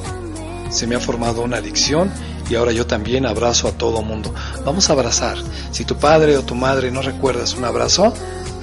se 0.70 0.88
me 0.88 0.96
ha 0.96 1.00
formado 1.00 1.42
una 1.42 1.58
adicción 1.58 2.12
y 2.50 2.56
ahora 2.56 2.72
yo 2.72 2.86
también 2.86 3.26
abrazo 3.26 3.68
a 3.68 3.72
todo 3.72 4.02
mundo. 4.02 4.34
Vamos 4.64 4.90
a 4.90 4.94
abrazar. 4.94 5.38
Si 5.72 5.86
tu 5.86 5.96
padre 5.98 6.38
o 6.38 6.44
tu 6.44 6.56
madre 6.56 6.92
no 6.92 7.02
recuerdas 7.02 7.56
un 7.56 7.66
abrazo, 7.66 8.14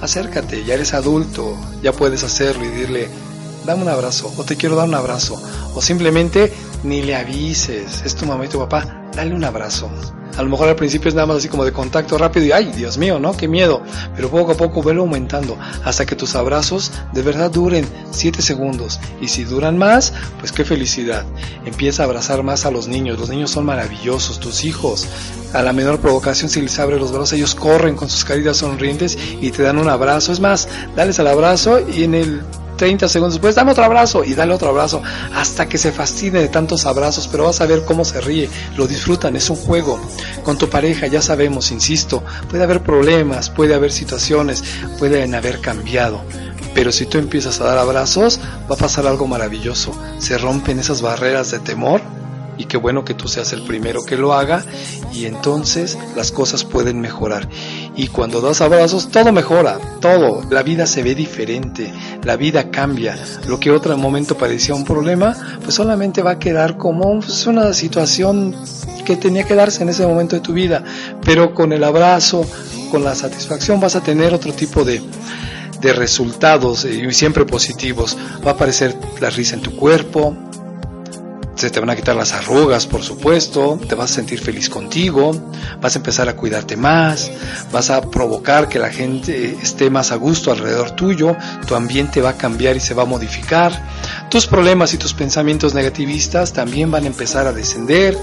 acércate, 0.01 0.65
ya 0.65 0.75
eres 0.75 0.95
adulto, 0.95 1.57
ya 1.83 1.93
puedes 1.93 2.25
hacerlo 2.25 2.65
y 2.65 2.69
decirle, 2.69 3.09
dame 3.65 3.83
un 3.83 3.89
abrazo 3.89 4.33
o 4.37 4.45
te 4.45 4.57
quiero 4.57 4.77
dar 4.77 4.89
un 4.89 4.95
abrazo 4.95 5.41
o 5.75 5.81
simplemente 5.81 6.53
ni 6.85 7.03
le 7.03 7.15
avises, 7.15 8.03
es 8.05 8.15
tu 8.15 8.27
mamá 8.27 8.45
y 8.45 8.49
tu 8.49 8.59
papá, 8.59 9.09
dale 9.15 9.35
un 9.35 9.45
abrazo. 9.45 9.91
A 10.37 10.43
lo 10.43 10.49
mejor 10.49 10.69
al 10.69 10.77
principio 10.77 11.09
es 11.09 11.15
nada 11.15 11.27
más 11.27 11.39
así 11.39 11.49
como 11.49 11.65
de 11.65 11.73
contacto 11.73 12.17
rápido 12.17 12.47
y 12.47 12.53
ay, 12.53 12.73
Dios 12.73 12.97
mío, 12.97 13.19
¿no? 13.19 13.37
Qué 13.37 13.49
miedo. 13.49 13.83
Pero 14.17 14.31
poco 14.31 14.53
a 14.53 14.57
poco 14.57 14.83
velo 14.83 15.03
aumentando 15.03 15.59
hasta 15.85 16.07
que 16.07 16.17
tus 16.17 16.35
abrazos 16.35 16.93
de 17.13 17.23
verdad 17.23 17.51
duren 17.51 17.87
7 18.11 18.41
segundos. 18.41 18.99
Y 19.21 19.29
si 19.29 19.45
duran 19.45 19.77
más, 19.77 20.13
pues 20.41 20.53
qué 20.53 20.65
felicidad. 20.65 21.25
Empieza 21.65 22.03
a 22.03 22.07
abrazar 22.07 22.43
más 22.43 22.65
a 22.65 22.71
los 22.71 22.89
niños. 22.89 23.19
Los 23.19 23.29
niños 23.29 23.51
son 23.51 23.67
maravillosos, 23.67 24.41
tus 24.41 24.65
hijos. 24.65 25.07
A 25.53 25.63
la 25.63 25.73
menor 25.75 26.01
provocación, 26.01 26.49
si 26.49 26.63
les 26.63 26.79
abre 26.79 26.99
los 26.99 27.13
brazos, 27.13 27.35
ellos 27.35 27.55
corren 27.55 27.95
con 27.95 28.09
sus 28.09 28.25
caritas 28.25 28.57
sonrientes 28.57 29.19
y 29.41 29.51
te 29.51 29.63
dan 29.63 29.79
un 29.79 29.89
abrazo. 29.89 30.33
Es 30.33 30.41
más, 30.41 30.69
dales 30.97 31.19
el 31.19 31.27
abrazo 31.27 31.81
y 31.87 32.05
en 32.05 32.15
el 32.15 32.43
30 32.83 33.09
segundos 33.09 33.35
después, 33.35 33.55
dame 33.55 33.71
otro 33.71 33.85
abrazo 33.85 34.25
y 34.25 34.35
dale 34.35 34.53
otro 34.53 34.71
abrazo 34.71 35.01
hasta 35.37 35.69
que 35.69 35.79
se 35.79 35.93
fascine 35.93 36.41
de 36.41 36.49
tantos 36.49 36.85
abrazos, 36.85 37.29
pero 37.29 37.45
vas 37.45 37.61
a 37.61 37.67
ver 37.67 37.85
cómo 37.85 38.05
se 38.05 38.21
ríe, 38.21 38.51
lo 38.77 38.89
disfrutan, 38.89 39.37
es 39.37 39.49
un 39.51 39.57
juego. 39.57 40.01
Con 40.43 40.59
tu 40.59 40.69
pareja, 40.69 41.07
ya 41.07 41.23
sabemos, 41.23 41.71
insisto, 41.71 42.25
puede 42.51 42.65
haber 42.65 42.83
problemas, 42.83 43.51
puede 43.51 43.77
haber 43.77 43.93
situaciones, 43.93 44.65
pueden 44.99 45.33
haber 45.37 45.61
cambiado. 45.61 46.23
Pero 46.75 46.91
si 46.91 47.07
tú 47.07 47.19
empiezas 47.19 47.61
a 47.61 47.67
dar 47.67 47.79
abrazos, 47.79 48.41
va 48.69 48.75
a 48.75 48.79
pasar 48.79 49.07
algo 49.07 49.29
maravilloso. 49.29 49.97
Se 50.19 50.37
rompen 50.37 50.81
esas 50.81 51.03
barreras 51.03 51.53
de 51.53 51.61
temor 51.61 52.01
y 52.63 52.67
qué 52.67 52.77
bueno 52.77 53.05
que 53.05 53.15
tú 53.15 53.27
seas 53.27 53.53
el 53.53 53.63
primero 53.63 54.05
que 54.05 54.17
lo 54.17 54.33
haga 54.33 54.65
y 55.13 55.25
entonces 55.25 55.99
las 56.15 56.31
cosas 56.31 56.65
pueden 56.65 57.01
mejorar. 57.01 57.49
Y 57.97 58.07
cuando 58.07 58.41
das 58.41 58.61
abrazos, 58.61 59.11
todo 59.11 59.33
mejora, 59.33 59.79
todo, 60.01 60.45
la 60.49 60.63
vida 60.63 60.87
se 60.87 61.03
ve 61.03 61.17
diferente, 61.17 61.93
la 62.23 62.37
vida 62.37 62.71
cambia. 62.71 63.19
Lo 63.49 63.59
que 63.59 63.73
otro 63.73 63.97
momento 63.99 64.39
parecía 64.39 64.77
un 64.77 64.85
problema, 64.85 65.37
pues 65.63 65.75
solamente 65.75 66.23
va 66.23 66.33
a 66.33 66.39
quedar 66.39 66.77
como 66.77 67.19
pues, 67.19 67.47
una 67.49 67.73
situación 67.73 68.55
que 69.05 69.17
tenía 69.17 69.43
que 69.43 69.57
darse 69.57 69.83
en 69.83 69.89
ese 69.89 70.07
momento 70.07 70.37
de 70.37 70.43
tu 70.43 70.53
vida, 70.53 70.85
pero 71.25 71.55
con 71.55 71.73
el 71.73 71.83
abrazo, 71.83 72.47
con 72.93 73.03
la 73.03 73.17
satisfacción 73.17 73.81
vas 73.81 73.97
a 73.97 74.03
tener 74.03 74.33
otro 74.33 74.53
tipo 74.53 74.85
de 74.85 75.03
de 75.81 75.93
resultados 75.93 76.85
eh, 76.85 77.07
y 77.09 77.13
siempre 77.13 77.45
positivos. 77.45 78.17
Va 78.47 78.53
a 78.53 78.55
aparecer 78.55 78.97
la 79.21 79.31
risa 79.31 79.57
en 79.57 79.63
tu 79.63 79.75
cuerpo, 79.75 80.37
se 81.63 81.71
te 81.71 81.79
van 81.79 81.91
a 81.91 81.95
quitar 81.95 82.17
las 82.17 82.33
arrugas, 82.33 82.89
por 82.89 83.05
supuesto, 83.05 83.79
te 83.89 83.95
vas 83.95 84.11
a 84.11 84.15
sentir 84.15 84.41
feliz 84.41 84.69
contigo, 84.69 85.31
vas 85.81 85.95
a 85.95 86.01
empezar 86.01 86.29
a 86.29 86.35
cuidarte 86.35 86.77
más, 86.77 87.31
vas 87.71 87.89
a 87.89 88.01
provocar 88.01 88.69
que 88.69 88.81
la 88.81 88.91
gente 88.91 89.57
esté 89.63 89.89
más 89.89 90.11
a 90.11 90.17
gusto 90.17 90.51
alrededor 90.51 90.91
tuyo, 90.97 91.37
tu 91.69 91.77
ambiente 91.77 92.21
va 92.21 92.31
a 92.31 92.37
cambiar 92.37 92.75
y 92.77 92.81
se 92.81 92.95
va 92.95 93.05
a 93.05 93.07
modificar, 93.07 93.81
tus 94.33 94.47
problemas 94.47 94.95
y 94.95 94.97
tus 94.97 95.13
pensamientos 95.13 95.75
negativistas 95.75 96.55
también 96.55 96.91
van 96.91 97.05
a 97.05 97.09
empezar 97.09 97.47
a 97.47 97.53
descender, 97.53 98.17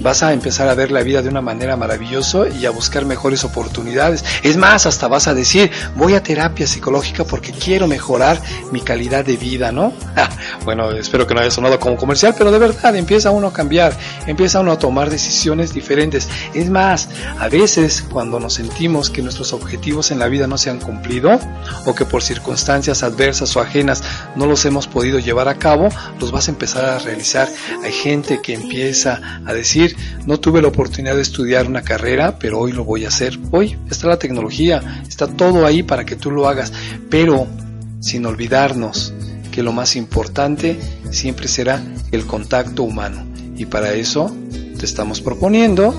vas 0.00 0.22
a 0.22 0.32
empezar 0.32 0.70
a 0.70 0.74
ver 0.74 0.90
la 0.90 1.02
vida 1.02 1.20
de 1.20 1.28
una 1.28 1.42
manera 1.42 1.76
maravillosa 1.76 2.48
y 2.48 2.64
a 2.64 2.70
buscar 2.70 3.04
mejores 3.04 3.44
oportunidades. 3.44 4.24
Es 4.42 4.56
más, 4.56 4.86
hasta 4.86 5.06
vas 5.06 5.28
a 5.28 5.34
decir, 5.34 5.70
voy 5.96 6.14
a 6.14 6.22
terapia 6.22 6.66
psicológica 6.66 7.24
porque 7.24 7.52
quiero 7.52 7.86
mejorar 7.88 8.40
mi 8.72 8.80
calidad 8.80 9.22
de 9.22 9.36
vida, 9.36 9.70
¿no? 9.70 9.92
bueno, 10.64 10.92
espero 10.92 11.26
que 11.26 11.34
no 11.34 11.40
haya 11.40 11.50
sonado 11.50 11.78
como 11.78 11.98
comercial, 11.98 12.34
pero 12.38 12.50
de 12.50 12.58
verdad 12.58 12.96
empieza 12.96 13.30
uno 13.30 13.48
a 13.48 13.52
cambiar, 13.52 13.92
empieza 14.26 14.60
uno 14.60 14.72
a 14.72 14.78
tomar 14.78 15.10
decisiones 15.10 15.74
diferentes. 15.74 16.26
Es 16.54 16.70
más, 16.70 17.10
a 17.38 17.50
veces 17.50 18.02
cuando 18.10 18.40
nos 18.40 18.54
sentimos 18.54 19.10
que 19.10 19.20
nuestros 19.20 19.52
objetivos 19.52 20.10
en 20.10 20.20
la 20.20 20.28
vida 20.28 20.46
no 20.46 20.56
se 20.56 20.70
han 20.70 20.80
cumplido 20.80 21.38
o 21.84 21.94
que 21.94 22.06
por 22.06 22.22
circunstancias 22.22 23.02
adversas 23.02 23.54
o 23.56 23.60
ajenas 23.60 24.02
no 24.36 24.46
los 24.46 24.64
hemos 24.64 24.86
podido 24.86 25.18
llevar 25.18 25.49
cabo, 25.58 25.88
los 26.18 26.32
vas 26.32 26.48
a 26.48 26.50
empezar 26.50 26.84
a 26.84 26.98
realizar. 26.98 27.48
Hay 27.82 27.92
gente 27.92 28.40
que 28.42 28.54
empieza 28.54 29.40
a 29.44 29.52
decir, 29.52 29.96
no 30.26 30.38
tuve 30.40 30.62
la 30.62 30.68
oportunidad 30.68 31.16
de 31.16 31.22
estudiar 31.22 31.66
una 31.66 31.82
carrera, 31.82 32.38
pero 32.38 32.58
hoy 32.58 32.72
lo 32.72 32.84
voy 32.84 33.04
a 33.04 33.08
hacer. 33.08 33.38
Hoy 33.50 33.76
está 33.90 34.08
la 34.08 34.18
tecnología, 34.18 35.02
está 35.08 35.26
todo 35.26 35.66
ahí 35.66 35.82
para 35.82 36.04
que 36.04 36.16
tú 36.16 36.30
lo 36.30 36.48
hagas, 36.48 36.72
pero 37.08 37.46
sin 38.00 38.26
olvidarnos 38.26 39.12
que 39.50 39.62
lo 39.62 39.72
más 39.72 39.96
importante 39.96 40.78
siempre 41.10 41.48
será 41.48 41.82
el 42.12 42.26
contacto 42.26 42.82
humano. 42.82 43.26
Y 43.56 43.66
para 43.66 43.92
eso 43.92 44.34
te 44.78 44.86
estamos 44.86 45.20
proponiendo 45.20 45.94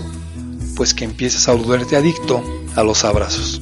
pues 0.76 0.94
que 0.94 1.06
empieces 1.06 1.48
a 1.48 1.54
volverte 1.54 1.96
adicto 1.96 2.44
a 2.76 2.84
los 2.84 3.04
abrazos. 3.04 3.62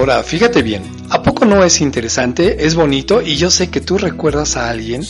Ahora, 0.00 0.22
fíjate 0.22 0.62
bien, 0.62 0.82
¿a 1.10 1.22
poco 1.22 1.44
no 1.44 1.62
es 1.62 1.82
interesante? 1.82 2.64
Es 2.64 2.74
bonito 2.74 3.20
y 3.20 3.36
yo 3.36 3.50
sé 3.50 3.68
que 3.68 3.82
tú 3.82 3.98
recuerdas 3.98 4.56
a 4.56 4.70
alguien 4.70 5.02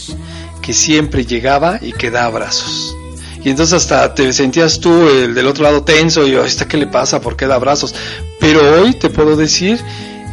que 0.61 0.72
siempre 0.72 1.24
llegaba 1.24 1.78
y 1.80 1.93
que 1.93 2.11
da 2.11 2.24
abrazos. 2.24 2.97
Y 3.45 3.51
entonces 3.51 3.74
hasta 3.74 4.12
te 4.16 4.32
sentías 4.32 4.80
tú 4.80 5.09
el 5.09 5.32
del 5.32 5.47
otro 5.47 5.62
lado 5.62 5.84
tenso 5.84 6.26
y, 6.26 6.34
¿esta 6.34 6.66
qué 6.66 6.76
le 6.76 6.88
pasa? 6.88 7.20
¿Por 7.20 7.36
qué 7.36 7.47
da 7.47 7.55
abrazos? 7.55 7.95
Pero 8.41 8.82
hoy 8.82 8.95
te 8.95 9.11
puedo 9.11 9.36
decir 9.36 9.80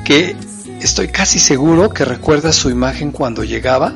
que 0.04 0.36
estoy 0.82 1.10
casi 1.10 1.38
seguro 1.38 1.92
que 1.92 2.04
recuerdas 2.04 2.56
su 2.56 2.72
imagen 2.72 3.12
cuando 3.12 3.44
llegaba 3.44 3.94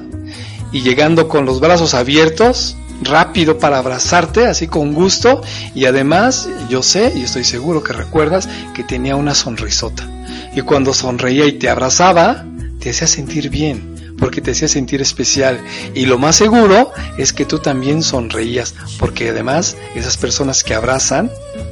y 0.72 0.82
llegando 0.82 1.28
con 1.28 1.48
los 1.48 1.60
brazos 1.60 1.96
abiertos, 1.96 2.78
rápido 3.02 3.58
para 3.58 3.80
abrazarte, 3.80 4.46
así 4.46 4.68
con 4.68 4.94
gusto. 4.94 5.42
Y 5.74 5.86
además, 5.86 6.48
yo 6.70 6.84
sé 6.84 7.14
y 7.16 7.24
estoy 7.24 7.46
seguro 7.46 7.82
que 7.82 7.94
recuerdas 7.94 8.48
que 8.76 8.84
tenía 8.84 9.16
una 9.16 9.34
sonrisota 9.34 10.08
y 10.56 10.62
cuando 10.62 10.94
sonreía 10.94 11.46
y 11.46 11.54
te 11.54 11.70
abrazaba, 11.70 12.46
te 12.80 12.90
hacía 12.90 13.08
sentir 13.08 13.50
bien, 13.50 13.91
porque 14.22 14.40
te 14.40 14.52
hacía 14.52 14.68
sentir 14.68 15.02
especial. 15.02 15.60
Y 15.96 16.06
lo 16.06 16.20
más 16.20 16.36
seguro 16.38 16.92
es 17.18 17.34
que 17.34 17.44
tú 17.44 17.58
también 17.58 18.04
sonreías, 18.04 18.76
porque 19.00 19.30
además 19.30 19.76
esas 19.96 20.16
personas 20.16 20.64
que 20.64 20.76
abrazan, 20.76 21.32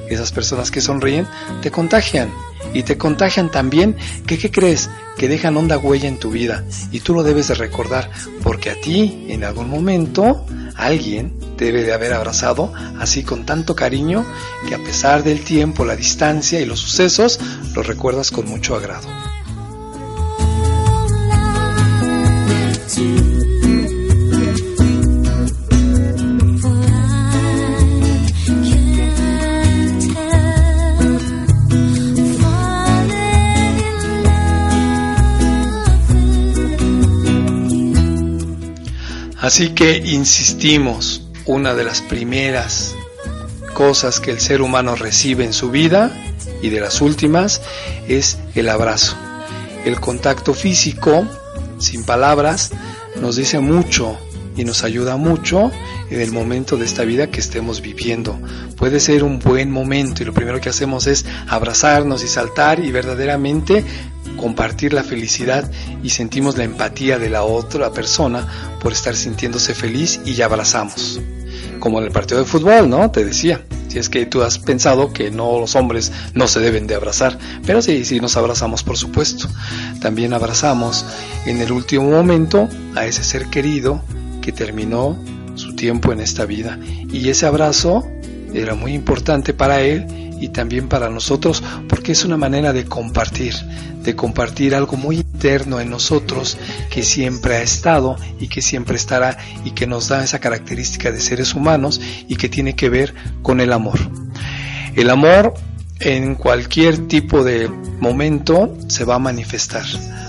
esas 0.09 0.31
personas 0.31 0.71
que 0.71 0.81
sonríen, 0.81 1.27
te 1.61 1.69
contagian. 1.69 2.33
Y 2.73 2.83
te 2.83 2.97
contagian 2.97 3.51
también 3.51 3.95
que, 4.25 4.37
¿qué 4.37 4.51
crees? 4.51 4.89
Que 5.15 5.27
dejan 5.27 5.55
honda 5.57 5.77
huella 5.77 6.09
en 6.09 6.17
tu 6.17 6.31
vida. 6.31 6.65
Y 6.91 7.01
tú 7.01 7.13
lo 7.13 7.23
debes 7.23 7.47
de 7.47 7.53
recordar, 7.53 8.09
porque 8.43 8.71
a 8.71 8.81
ti, 8.81 9.27
en 9.29 9.43
algún 9.43 9.69
momento, 9.69 10.43
alguien 10.75 11.33
debe 11.55 11.83
de 11.83 11.93
haber 11.93 12.13
abrazado 12.13 12.73
así 12.99 13.21
con 13.23 13.45
tanto 13.45 13.75
cariño 13.75 14.25
que 14.67 14.75
a 14.75 14.79
pesar 14.79 15.23
del 15.23 15.43
tiempo, 15.43 15.85
la 15.85 15.95
distancia 15.95 16.59
y 16.59 16.65
los 16.65 16.79
sucesos, 16.79 17.39
lo 17.75 17.83
recuerdas 17.83 18.31
con 18.31 18.47
mucho 18.47 18.75
agrado. 18.75 19.07
Así 39.49 39.69
que 39.69 39.97
insistimos, 39.97 41.23
una 41.47 41.73
de 41.73 41.83
las 41.83 42.01
primeras 42.01 42.93
cosas 43.73 44.19
que 44.19 44.29
el 44.29 44.39
ser 44.39 44.61
humano 44.61 44.95
recibe 44.95 45.43
en 45.43 45.53
su 45.53 45.71
vida 45.71 46.15
y 46.61 46.69
de 46.69 46.79
las 46.79 47.01
últimas 47.01 47.59
es 48.07 48.37
el 48.53 48.69
abrazo. 48.69 49.17
El 49.85 49.99
contacto 49.99 50.53
físico, 50.53 51.25
sin 51.80 52.03
palabras, 52.03 52.71
nos 53.19 53.36
dice 53.36 53.59
mucho 53.59 54.17
y 54.55 54.65
nos 54.65 54.84
ayuda 54.84 55.15
mucho 55.17 55.71
en 56.09 56.21
el 56.21 56.32
momento 56.32 56.77
de 56.77 56.86
esta 56.86 57.03
vida 57.03 57.32
que 57.32 57.39
estemos 57.39 57.82
viviendo. 57.82 58.39
Puede 58.75 58.99
ser 58.99 59.23
un 59.23 59.39
buen 59.39 59.71
momento 59.71 60.21
y 60.21 60.25
lo 60.25 60.34
primero 60.34 60.59
que 60.59 60.69
hacemos 60.69 61.07
es 61.07 61.25
abrazarnos 61.47 62.23
y 62.23 62.27
saltar 62.27 62.80
y 62.80 62.91
verdaderamente 62.91 63.86
compartir 64.38 64.93
la 64.93 65.03
felicidad 65.03 65.69
y 66.03 66.09
sentimos 66.09 66.57
la 66.57 66.63
empatía 66.63 67.19
de 67.19 67.30
la 67.30 67.43
otra 67.43 67.91
persona 67.91 68.47
por 68.82 68.91
estar 68.91 69.15
sintiéndose 69.15 69.73
feliz 69.73 70.19
y 70.25 70.34
ya 70.34 70.45
abrazamos. 70.45 71.19
Como 71.80 71.99
en 71.99 72.05
el 72.05 72.11
partido 72.11 72.39
de 72.39 72.45
fútbol, 72.45 72.89
¿no? 72.89 73.09
Te 73.11 73.25
decía. 73.25 73.61
Si 73.89 73.97
es 73.97 74.07
que 74.07 74.27
tú 74.27 74.43
has 74.43 74.59
pensado 74.59 75.11
que 75.11 75.32
no 75.32 75.59
los 75.59 75.75
hombres 75.75 76.11
no 76.36 76.47
se 76.47 76.59
deben 76.59 76.86
de 76.86 76.93
abrazar, 76.93 77.39
pero 77.65 77.82
sí, 77.82 78.05
sí 78.05 78.19
nos 78.19 78.38
abrazamos 78.38 78.84
por 78.84 78.97
supuesto. 78.97 79.47
También 79.99 80.32
abrazamos 80.34 81.03
en 81.47 81.59
el 81.59 81.71
último 81.71 82.11
momento 82.11 82.69
a 82.95 83.07
ese 83.07 83.23
ser 83.23 83.47
querido 83.47 84.03
que 84.43 84.51
terminó 84.51 85.17
su 85.55 85.75
tiempo 85.75 86.13
en 86.13 86.19
esta 86.19 86.45
vida. 86.45 86.77
Y 87.11 87.30
ese 87.30 87.47
abrazo 87.47 88.07
era 88.53 88.75
muy 88.75 88.93
importante 88.93 89.55
para 89.55 89.82
él 89.82 90.05
y 90.39 90.49
también 90.49 90.88
para 90.88 91.09
nosotros 91.09 91.63
porque 91.88 92.11
es 92.11 92.23
una 92.23 92.38
manera 92.38 92.73
de 92.73 92.86
compartir, 92.86 93.55
de 94.10 94.16
compartir 94.16 94.74
algo 94.74 94.97
muy 94.97 95.18
interno 95.18 95.80
en 95.80 95.91
nosotros 95.91 96.57
que 96.89 97.03
siempre 97.03 97.57
ha 97.57 97.62
estado 97.62 98.16
y 98.39 98.47
que 98.47 98.64
siempre 98.64 98.95
estará 98.95 99.38
y 99.64 99.72
que 99.72 99.86
nos 99.86 100.07
da 100.07 100.24
esa 100.24 100.39
característica 100.39 101.12
de 101.12 101.22
seres 101.22 101.53
humanos 101.53 102.01
y 102.28 102.36
que 102.36 102.49
tiene 102.49 102.76
que 102.76 102.89
ver 102.89 103.14
con 103.43 103.62
el 103.62 103.72
amor. 103.72 103.99
El 104.95 105.12
amor 105.12 105.53
en 105.99 106.35
cualquier 106.35 107.07
tipo 107.07 107.43
de 107.43 107.67
momento 107.99 108.75
se 108.87 109.03
va 109.03 109.15
a 109.15 109.19
manifestar. 109.19 109.85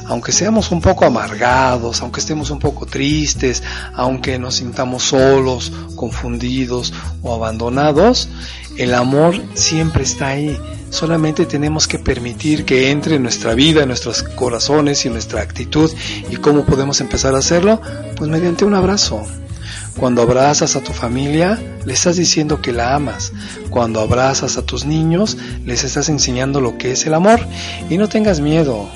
Aunque 0.07 0.33
seamos 0.33 0.73
un 0.73 0.81
poco 0.81 1.05
amargados, 1.05 2.01
aunque 2.03 2.19
estemos 2.19 2.51
un 2.51 2.59
poco 2.59 2.87
tristes, 2.87 3.63
aunque 3.95 4.39
nos 4.39 4.57
sintamos 4.57 5.05
solos, 5.05 5.73
confundidos 5.95 6.93
o 7.23 7.33
abandonados, 7.33 8.29
el 8.77 8.95
amor 8.95 9.41
siempre 9.55 10.03
está 10.03 10.29
ahí. 10.29 10.59
Solamente 10.91 11.47
tenemos 11.47 11.87
que 11.87 12.01
permitir 12.01 12.65
que 12.65 12.91
entre 12.91 13.17
en 13.17 13.23
nuestra 13.23 13.55
vida, 13.55 13.83
en 13.83 13.89
nuestros 13.89 14.25
corazones 14.25 15.05
y 15.05 15.09
en 15.09 15.15
nuestra 15.15 15.43
actitud. 15.43 15.91
¿Y 16.29 16.37
cómo 16.37 16.65
podemos 16.65 17.01
empezar 17.01 17.37
a 17.37 17.39
hacerlo? 17.39 17.81
Pues 18.17 18.29
mediante 18.29 18.65
un 18.65 18.75
abrazo, 18.75 19.25
cuando 19.97 20.23
abrazas 20.23 20.77
a 20.77 20.81
tu 20.81 20.93
familia, 20.93 21.59
le 21.85 21.93
estás 21.93 22.17
diciendo 22.17 22.61
que 22.63 22.73
la 22.73 22.95
amas. 22.95 23.33
Cuando 23.71 24.01
abrazas 24.01 24.57
a 24.57 24.63
tus 24.63 24.87
niños, 24.87 25.37
les 25.65 25.85
estás 25.85 26.09
enseñando 26.09 26.61
lo 26.61 26.79
que 26.79 26.93
es 26.93 27.07
el 27.07 27.15
amor. 27.15 27.41
Y 27.89 27.99
no 27.99 28.09
tengas 28.09 28.41
miedo. 28.41 28.89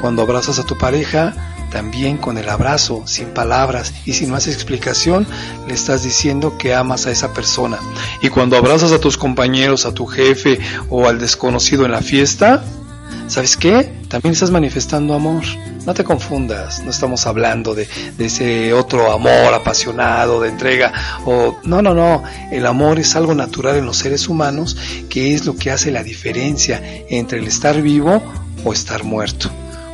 Cuando 0.00 0.22
abrazas 0.22 0.58
a 0.58 0.64
tu 0.64 0.76
pareja, 0.76 1.34
también 1.74 2.18
con 2.18 2.38
el 2.38 2.48
abrazo, 2.48 3.02
sin 3.04 3.28
palabras 3.28 3.92
y 4.04 4.12
sin 4.12 4.30
más 4.30 4.46
explicación, 4.46 5.26
le 5.66 5.74
estás 5.74 6.04
diciendo 6.04 6.56
que 6.56 6.72
amas 6.72 7.06
a 7.06 7.10
esa 7.10 7.32
persona. 7.32 7.78
Y 8.22 8.28
cuando 8.28 8.56
abrazas 8.56 8.92
a 8.92 9.00
tus 9.00 9.16
compañeros, 9.16 9.86
a 9.86 9.92
tu 9.92 10.06
jefe 10.06 10.60
o 10.88 11.08
al 11.08 11.18
desconocido 11.18 11.84
en 11.84 11.90
la 11.90 12.00
fiesta, 12.00 12.62
¿sabes 13.26 13.56
qué? 13.56 13.92
También 14.08 14.34
estás 14.34 14.52
manifestando 14.52 15.14
amor. 15.14 15.42
No 15.86 15.92
te 15.92 16.02
confundas, 16.02 16.82
no 16.82 16.90
estamos 16.90 17.26
hablando 17.26 17.74
de, 17.74 17.86
ese 18.18 18.72
otro 18.72 19.12
amor 19.12 19.52
apasionado, 19.52 20.40
de 20.40 20.48
entrega, 20.48 20.92
o 21.26 21.58
no, 21.64 21.82
no, 21.82 21.92
no, 21.94 22.22
el 22.50 22.64
amor 22.66 22.98
es 22.98 23.14
algo 23.16 23.34
natural 23.34 23.76
en 23.76 23.84
los 23.84 23.98
seres 23.98 24.28
humanos 24.28 24.76
que 25.10 25.34
es 25.34 25.44
lo 25.44 25.56
que 25.56 25.70
hace 25.70 25.90
la 25.90 26.02
diferencia 26.02 26.82
entre 27.10 27.38
el 27.38 27.46
estar 27.46 27.82
vivo 27.82 28.22
o 28.64 28.72
estar 28.72 29.04
muerto. 29.04 29.50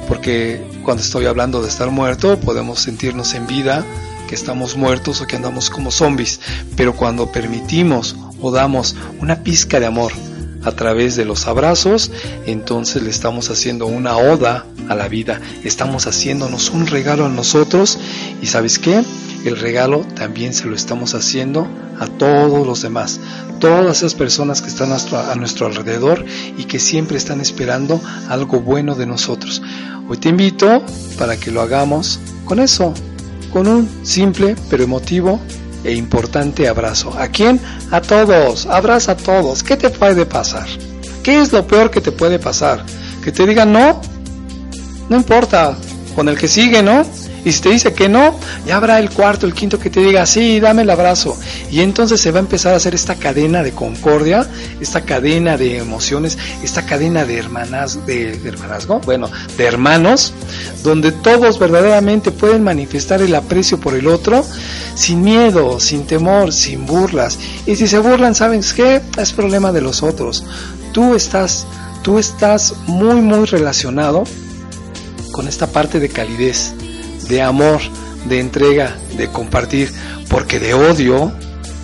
Porque 0.06 0.64
cuando 0.84 1.02
estoy 1.02 1.26
hablando 1.26 1.60
de 1.60 1.68
estar 1.68 1.90
muerto 1.90 2.38
podemos 2.38 2.80
sentirnos 2.80 3.34
en 3.34 3.48
vida, 3.48 3.84
que 4.28 4.36
estamos 4.36 4.76
muertos 4.76 5.20
o 5.20 5.26
que 5.26 5.34
andamos 5.34 5.70
como 5.70 5.90
zombies, 5.90 6.40
pero 6.76 6.94
cuando 6.94 7.32
permitimos 7.32 8.14
o 8.40 8.52
damos 8.52 8.94
una 9.18 9.42
pizca 9.42 9.80
de 9.80 9.86
amor 9.86 10.12
a 10.62 10.72
través 10.72 11.16
de 11.16 11.24
los 11.24 11.46
abrazos, 11.46 12.10
entonces 12.46 13.02
le 13.02 13.10
estamos 13.10 13.50
haciendo 13.50 13.86
una 13.86 14.16
oda 14.16 14.66
a 14.88 14.94
la 14.94 15.08
vida, 15.08 15.40
estamos 15.64 16.06
haciéndonos 16.06 16.70
un 16.70 16.86
regalo 16.86 17.26
a 17.26 17.28
nosotros 17.28 17.98
y 18.42 18.46
sabes 18.46 18.78
qué, 18.78 19.02
el 19.44 19.56
regalo 19.56 20.04
también 20.14 20.52
se 20.52 20.66
lo 20.66 20.74
estamos 20.74 21.14
haciendo 21.14 21.66
a 21.98 22.06
todos 22.06 22.66
los 22.66 22.82
demás, 22.82 23.20
todas 23.58 23.98
esas 23.98 24.14
personas 24.14 24.60
que 24.60 24.68
están 24.68 24.92
a 24.92 25.34
nuestro 25.34 25.66
alrededor 25.66 26.24
y 26.58 26.64
que 26.64 26.78
siempre 26.78 27.16
están 27.16 27.40
esperando 27.40 28.00
algo 28.28 28.60
bueno 28.60 28.94
de 28.94 29.06
nosotros. 29.06 29.62
Hoy 30.08 30.16
te 30.18 30.28
invito 30.28 30.82
para 31.18 31.36
que 31.36 31.50
lo 31.50 31.60
hagamos 31.60 32.18
con 32.44 32.58
eso, 32.58 32.92
con 33.52 33.66
un 33.66 33.88
simple 34.02 34.56
pero 34.68 34.84
emotivo 34.84 35.40
e 35.84 35.94
importante 35.94 36.68
abrazo. 36.68 37.12
¿A 37.18 37.28
quién? 37.28 37.60
A 37.90 38.00
todos. 38.00 38.66
Abraza 38.66 39.12
a 39.12 39.16
todos. 39.16 39.62
¿Qué 39.62 39.76
te 39.76 39.90
puede 39.90 40.26
pasar? 40.26 40.66
¿Qué 41.22 41.40
es 41.40 41.52
lo 41.52 41.66
peor 41.66 41.90
que 41.90 42.00
te 42.00 42.12
puede 42.12 42.38
pasar? 42.38 42.84
Que 43.22 43.32
te 43.32 43.46
digan 43.46 43.72
no. 43.72 44.00
No 45.08 45.16
importa. 45.16 45.76
Con 46.14 46.28
el 46.28 46.36
que 46.36 46.48
sigue, 46.48 46.82
¿no? 46.82 47.04
Y 47.44 47.52
si 47.52 47.60
te 47.60 47.70
dice 47.70 47.92
que 47.92 48.08
no, 48.08 48.34
ya 48.66 48.76
habrá 48.76 48.98
el 48.98 49.10
cuarto, 49.10 49.46
el 49.46 49.54
quinto 49.54 49.78
que 49.78 49.90
te 49.90 50.00
diga, 50.00 50.26
sí, 50.26 50.60
dame 50.60 50.82
el 50.82 50.90
abrazo. 50.90 51.36
Y 51.70 51.80
entonces 51.80 52.20
se 52.20 52.30
va 52.30 52.38
a 52.38 52.40
empezar 52.40 52.74
a 52.74 52.76
hacer 52.76 52.94
esta 52.94 53.14
cadena 53.14 53.62
de 53.62 53.72
concordia, 53.72 54.46
esta 54.80 55.02
cadena 55.02 55.56
de 55.56 55.78
emociones, 55.78 56.36
esta 56.62 56.84
cadena 56.84 57.24
de 57.24 57.38
hermanas, 57.38 58.04
de, 58.06 58.32
hermanazgo, 58.44 59.00
bueno, 59.00 59.30
de 59.56 59.64
hermanos, 59.64 60.32
donde 60.82 61.12
todos 61.12 61.58
verdaderamente 61.58 62.30
pueden 62.30 62.62
manifestar 62.62 63.22
el 63.22 63.34
aprecio 63.34 63.80
por 63.80 63.94
el 63.94 64.06
otro 64.06 64.44
sin 64.94 65.22
miedo, 65.22 65.80
sin 65.80 66.06
temor, 66.06 66.52
sin 66.52 66.86
burlas. 66.86 67.38
Y 67.66 67.76
si 67.76 67.86
se 67.86 67.98
burlan, 67.98 68.34
¿sabes 68.34 68.74
qué? 68.74 69.00
Es 69.16 69.32
problema 69.32 69.72
de 69.72 69.80
los 69.80 70.02
otros. 70.02 70.44
Tú 70.92 71.14
estás, 71.14 71.66
tú 72.02 72.18
estás 72.18 72.74
muy, 72.86 73.20
muy 73.20 73.46
relacionado 73.46 74.24
con 75.32 75.48
esta 75.48 75.68
parte 75.68 76.00
de 76.00 76.08
calidez 76.08 76.74
de 77.28 77.42
amor, 77.42 77.80
de 78.26 78.40
entrega, 78.40 78.96
de 79.16 79.28
compartir, 79.28 79.92
porque 80.28 80.58
de 80.58 80.74
odio, 80.74 81.32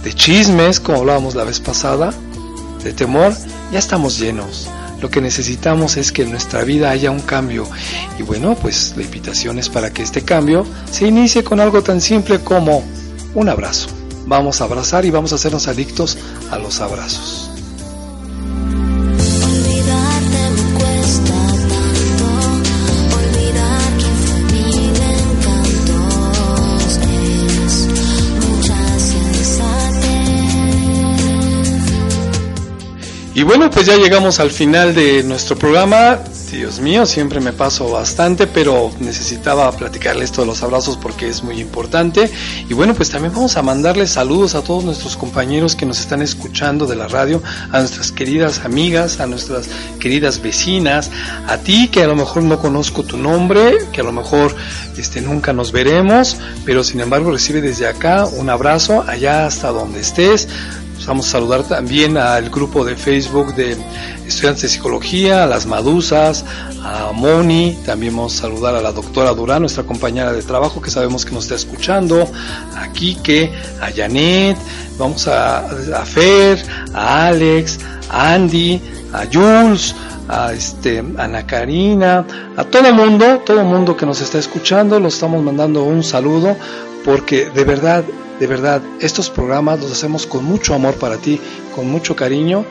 de 0.05 0.13
chismes, 0.13 0.81
como 0.81 0.99
hablábamos 0.99 1.35
la 1.35 1.45
vez 1.45 1.61
pasada, 1.61 2.13
de 2.83 2.93
temor, 2.93 3.33
ya 3.73 3.79
estamos 3.79 4.19
llenos. 4.19 4.69
Lo 5.01 5.11
que 5.11 5.21
necesitamos 5.21 5.97
es 5.97 6.11
que 6.11 6.23
en 6.23 6.31
nuestra 6.31 6.65
vida 6.65 6.91
haya 6.91 7.11
un 7.11 7.21
cambio. 7.21 7.69
Y 8.19 8.23
bueno, 8.23 8.55
pues 8.55 8.95
la 8.97 9.03
invitación 9.03 9.59
es 9.59 9.69
para 9.69 9.93
que 9.93 10.03
este 10.03 10.23
cambio 10.23 10.65
se 10.91 11.07
inicie 11.07 11.45
con 11.45 11.61
algo 11.61 11.83
tan 11.83 12.01
simple 12.01 12.41
como 12.41 12.83
un 13.35 13.49
abrazo. 13.49 13.89
Vamos 14.27 14.61
a 14.61 14.65
abrazar 14.65 15.05
y 15.05 15.11
vamos 15.11 15.33
a 15.33 15.37
hacernos 15.37 15.69
adictos 15.69 16.17
a 16.51 16.59
los 16.59 16.81
abrazos. 16.81 17.56
Y 33.37 33.43
bueno, 33.43 33.69
pues 33.71 33.85
ya 33.85 33.99
llegamos 33.99 34.41
al 34.41 34.51
final 34.51 34.95
de 34.95 35.23
nuestro 35.23 35.59
programa. 35.59 36.21
Dios 36.51 36.81
mío, 36.81 37.05
siempre 37.05 37.39
me 37.39 37.53
paso 37.53 37.91
bastante, 37.91 38.47
pero 38.47 38.91
necesitaba 38.99 39.71
platicarle 39.73 40.25
esto 40.25 40.41
de 40.41 40.47
los 40.47 40.63
abrazos 40.63 40.97
porque 40.97 41.29
es 41.29 41.43
muy 41.43 41.61
importante. 41.61 42.31
Y 42.67 42.73
bueno, 42.73 42.95
pues 42.95 43.11
también 43.11 43.35
vamos 43.35 43.59
a 43.59 43.63
mandarles 43.63 44.09
saludos 44.09 44.55
a 44.55 44.63
todos 44.63 44.85
nuestros 44.85 45.19
compañeros 45.19 45.77
que 45.77 45.85
nos 45.85 46.01
están 46.01 46.23
escuchando 46.23 46.87
de 46.87 46.97
la 46.97 47.09
radio, 47.09 47.43
a 47.73 47.81
nuestras 47.81 48.11
queridas 48.11 48.65
amigas, 48.65 49.21
a 49.21 49.27
nuestras 49.27 49.69
queridas 50.01 50.41
vecinas, 50.41 51.11
a 51.47 51.59
ti 51.59 51.89
que 51.89 52.05
a 52.05 52.07
lo 52.07 52.17
mejor 52.17 52.43
no 52.43 52.59
conozco 52.59 53.03
tu 53.03 53.19
nombre, 53.19 53.77
que 53.93 54.01
a 54.01 54.05
lo 54.05 54.13
mejor 54.13 54.57
este 54.97 55.21
nunca 55.21 55.53
nos 55.53 55.73
veremos, 55.73 56.39
pero 56.65 56.83
sin 56.83 57.01
embargo 57.01 57.33
recibe 57.33 57.61
desde 57.61 57.87
acá 57.87 58.25
un 58.25 58.49
abrazo 58.49 59.05
allá 59.07 59.45
hasta 59.45 59.69
donde 59.69 60.01
estés 60.01 60.49
Vamos 61.07 61.29
a 61.29 61.31
saludar 61.33 61.63
también 61.63 62.17
al 62.17 62.51
grupo 62.51 62.85
de 62.85 62.97
Facebook 62.97 63.55
de 63.55 63.77
estudiantes 64.27 64.63
de 64.63 64.69
psicología, 64.69 65.45
a 65.45 65.47
las 65.47 65.67
Madusas, 65.67 66.45
a 66.83 67.13
Moni, 67.13 67.79
también 67.87 68.17
vamos 68.17 68.39
a 68.39 68.43
saludar 68.43 68.75
a 68.75 68.81
la 68.81 68.93
doctora 68.93 69.33
Durán, 69.33 69.61
nuestra 69.61 69.85
compañera 69.85 70.33
de 70.33 70.43
trabajo 70.43 70.81
que 70.81 70.91
sabemos 70.91 71.25
que 71.25 71.33
nos 71.33 71.45
está 71.45 71.55
escuchando, 71.55 72.29
a 72.75 72.89
Quique, 72.93 73.53
a 73.81 73.93
Janet, 73.93 74.57
vamos 74.99 75.29
a, 75.29 75.59
a 75.61 76.05
Fer, 76.05 76.65
a 76.93 77.27
Alex, 77.29 77.79
a 78.11 78.35
Andy, 78.35 78.81
a 79.13 79.27
Jules, 79.33 79.95
a 80.29 80.53
este 80.53 81.05
Ana 81.19 81.47
Karina, 81.47 82.27
a 82.57 82.65
todo 82.65 82.89
el 82.89 82.95
mundo, 82.95 83.43
todo 83.45 83.61
el 83.61 83.67
mundo 83.67 83.97
que 83.97 84.07
nos 84.07 84.21
está 84.21 84.39
escuchando, 84.39 84.99
los 84.99 85.15
estamos 85.15 85.43
mandando 85.43 85.85
un 85.85 86.03
saludo 86.03 86.57
porque 87.05 87.49
de 87.51 87.65
verdad 87.65 88.05
de 88.39 88.47
verdad, 88.47 88.83
estos 89.01 89.31
programas 89.31 89.81
los 89.81 89.91
hacemos 89.91 90.27
con 90.27 90.45
mucho 90.45 90.75
amor 90.75 90.95
para 90.97 91.17
ti, 91.17 91.41
con 91.75 91.91
mucho 91.91 92.17
cariño. 92.17 92.65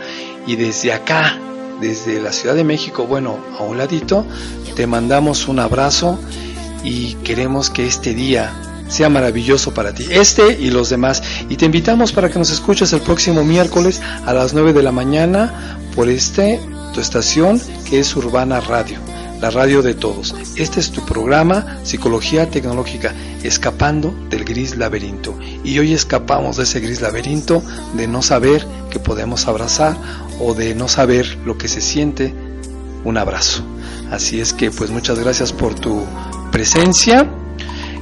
Y 0.46 0.56
desde 0.56 0.94
acá, 0.94 1.38
desde 1.82 2.22
la 2.22 2.32
Ciudad 2.32 2.56
de 2.56 2.64
México, 2.64 3.06
bueno, 3.08 3.40
a 3.58 3.64
un 3.64 3.78
ladito, 3.78 4.26
te 4.76 4.86
mandamos 4.86 5.48
un 5.48 5.60
abrazo 5.60 6.20
y 6.84 7.16
queremos 7.16 7.70
que 7.70 7.88
este 7.88 8.14
día 8.14 8.54
sea 8.88 9.10
maravilloso 9.10 9.74
para 9.74 9.94
ti, 9.94 10.06
este 10.12 10.58
y 10.60 10.70
los 10.70 10.90
demás. 10.90 11.24
Y 11.50 11.56
te 11.56 11.66
invitamos 11.66 12.12
para 12.12 12.30
que 12.30 12.38
nos 12.38 12.52
escuches 12.52 12.94
el 12.94 13.02
próximo 13.02 13.44
miércoles 13.44 14.02
a 14.26 14.34
las 14.34 14.54
9 14.54 14.74
de 14.74 14.84
la 14.84 14.92
mañana 14.92 15.80
por 15.96 16.10
este, 16.10 16.60
tu 16.94 17.02
estación 17.02 17.60
que 17.90 18.00
es 18.00 18.16
Urbana 18.16 18.60
Radio 18.60 19.15
la 19.46 19.52
radio 19.52 19.84
de 19.84 19.94
todos. 19.94 20.34
Este 20.56 20.80
es 20.80 20.90
tu 20.90 21.06
programa 21.06 21.78
Psicología 21.84 22.50
Tecnológica, 22.50 23.14
escapando 23.44 24.12
del 24.28 24.44
gris 24.44 24.76
laberinto. 24.76 25.38
Y 25.64 25.78
hoy 25.78 25.94
escapamos 25.94 26.58
de 26.58 26.64
ese 26.64 26.80
gris 26.80 27.00
laberinto 27.00 27.62
de 27.94 28.08
no 28.08 28.24
saber 28.24 28.66
que 28.90 28.98
podemos 28.98 29.48
abrazar 29.48 29.96
o 30.40 30.56
de 30.56 30.74
no 30.74 30.88
saber 30.88 31.38
lo 31.46 31.60
que 31.60 31.68
se 31.68 31.82
siente 31.82 32.34
un 33.04 33.20
abrazo. 33.20 33.64
Así 34.10 34.42
es 34.42 34.52
que 34.52 34.72
pues 34.72 34.90
muchas 34.90 35.20
gracias 35.20 35.54
por 35.54 35.76
tu 35.76 36.04
presencia 36.52 37.30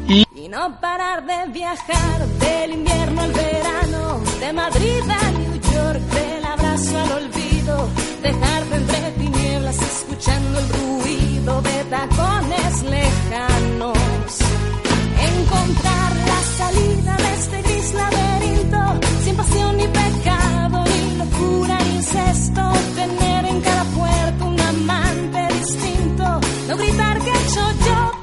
y, 0.07 0.23
no 0.47 0.79
parar 0.79 1.25
de 1.25 1.51
viajar 1.51 2.25
del 2.39 2.71
invierno 2.71 3.21
al 3.21 3.33
verano, 3.33 4.21
de 4.39 4.53
Madrid 4.53 5.01
a 5.09 5.31
New 5.31 5.59
York, 5.73 5.99
del 5.99 6.45
abrazo 6.45 6.97
al 6.99 7.11
olvido, 7.11 7.89
dejarte 8.21 8.75
entre 8.75 9.11
tinieblas 9.17 9.75
escuchando 9.81 10.59
el 10.59 10.69
ruido 10.69 11.02
de 11.43 11.83
tacones 11.89 12.83
lejanos. 12.83 13.97
Encontrar 15.19 16.15
la 16.15 16.41
salida 16.57 17.17
de 17.17 17.33
este 17.33 17.61
gris 17.63 17.93
laberinto, 17.93 18.79
sin 19.25 19.35
pasión 19.35 19.75
ni 19.75 19.87
pecado, 19.87 20.85
ni 20.85 21.17
locura 21.17 21.77
ni 21.79 21.95
incesto. 21.97 22.61
Tener 22.95 23.45
en 23.45 23.59
cada 23.59 23.83
puerto 23.83 24.45
un 24.45 24.59
amante 24.59 25.47
distinto, 25.59 26.39
no 26.69 26.77
gritar 26.77 27.19
que 27.19 27.35
soy 27.49 27.75
yo. 27.87 28.22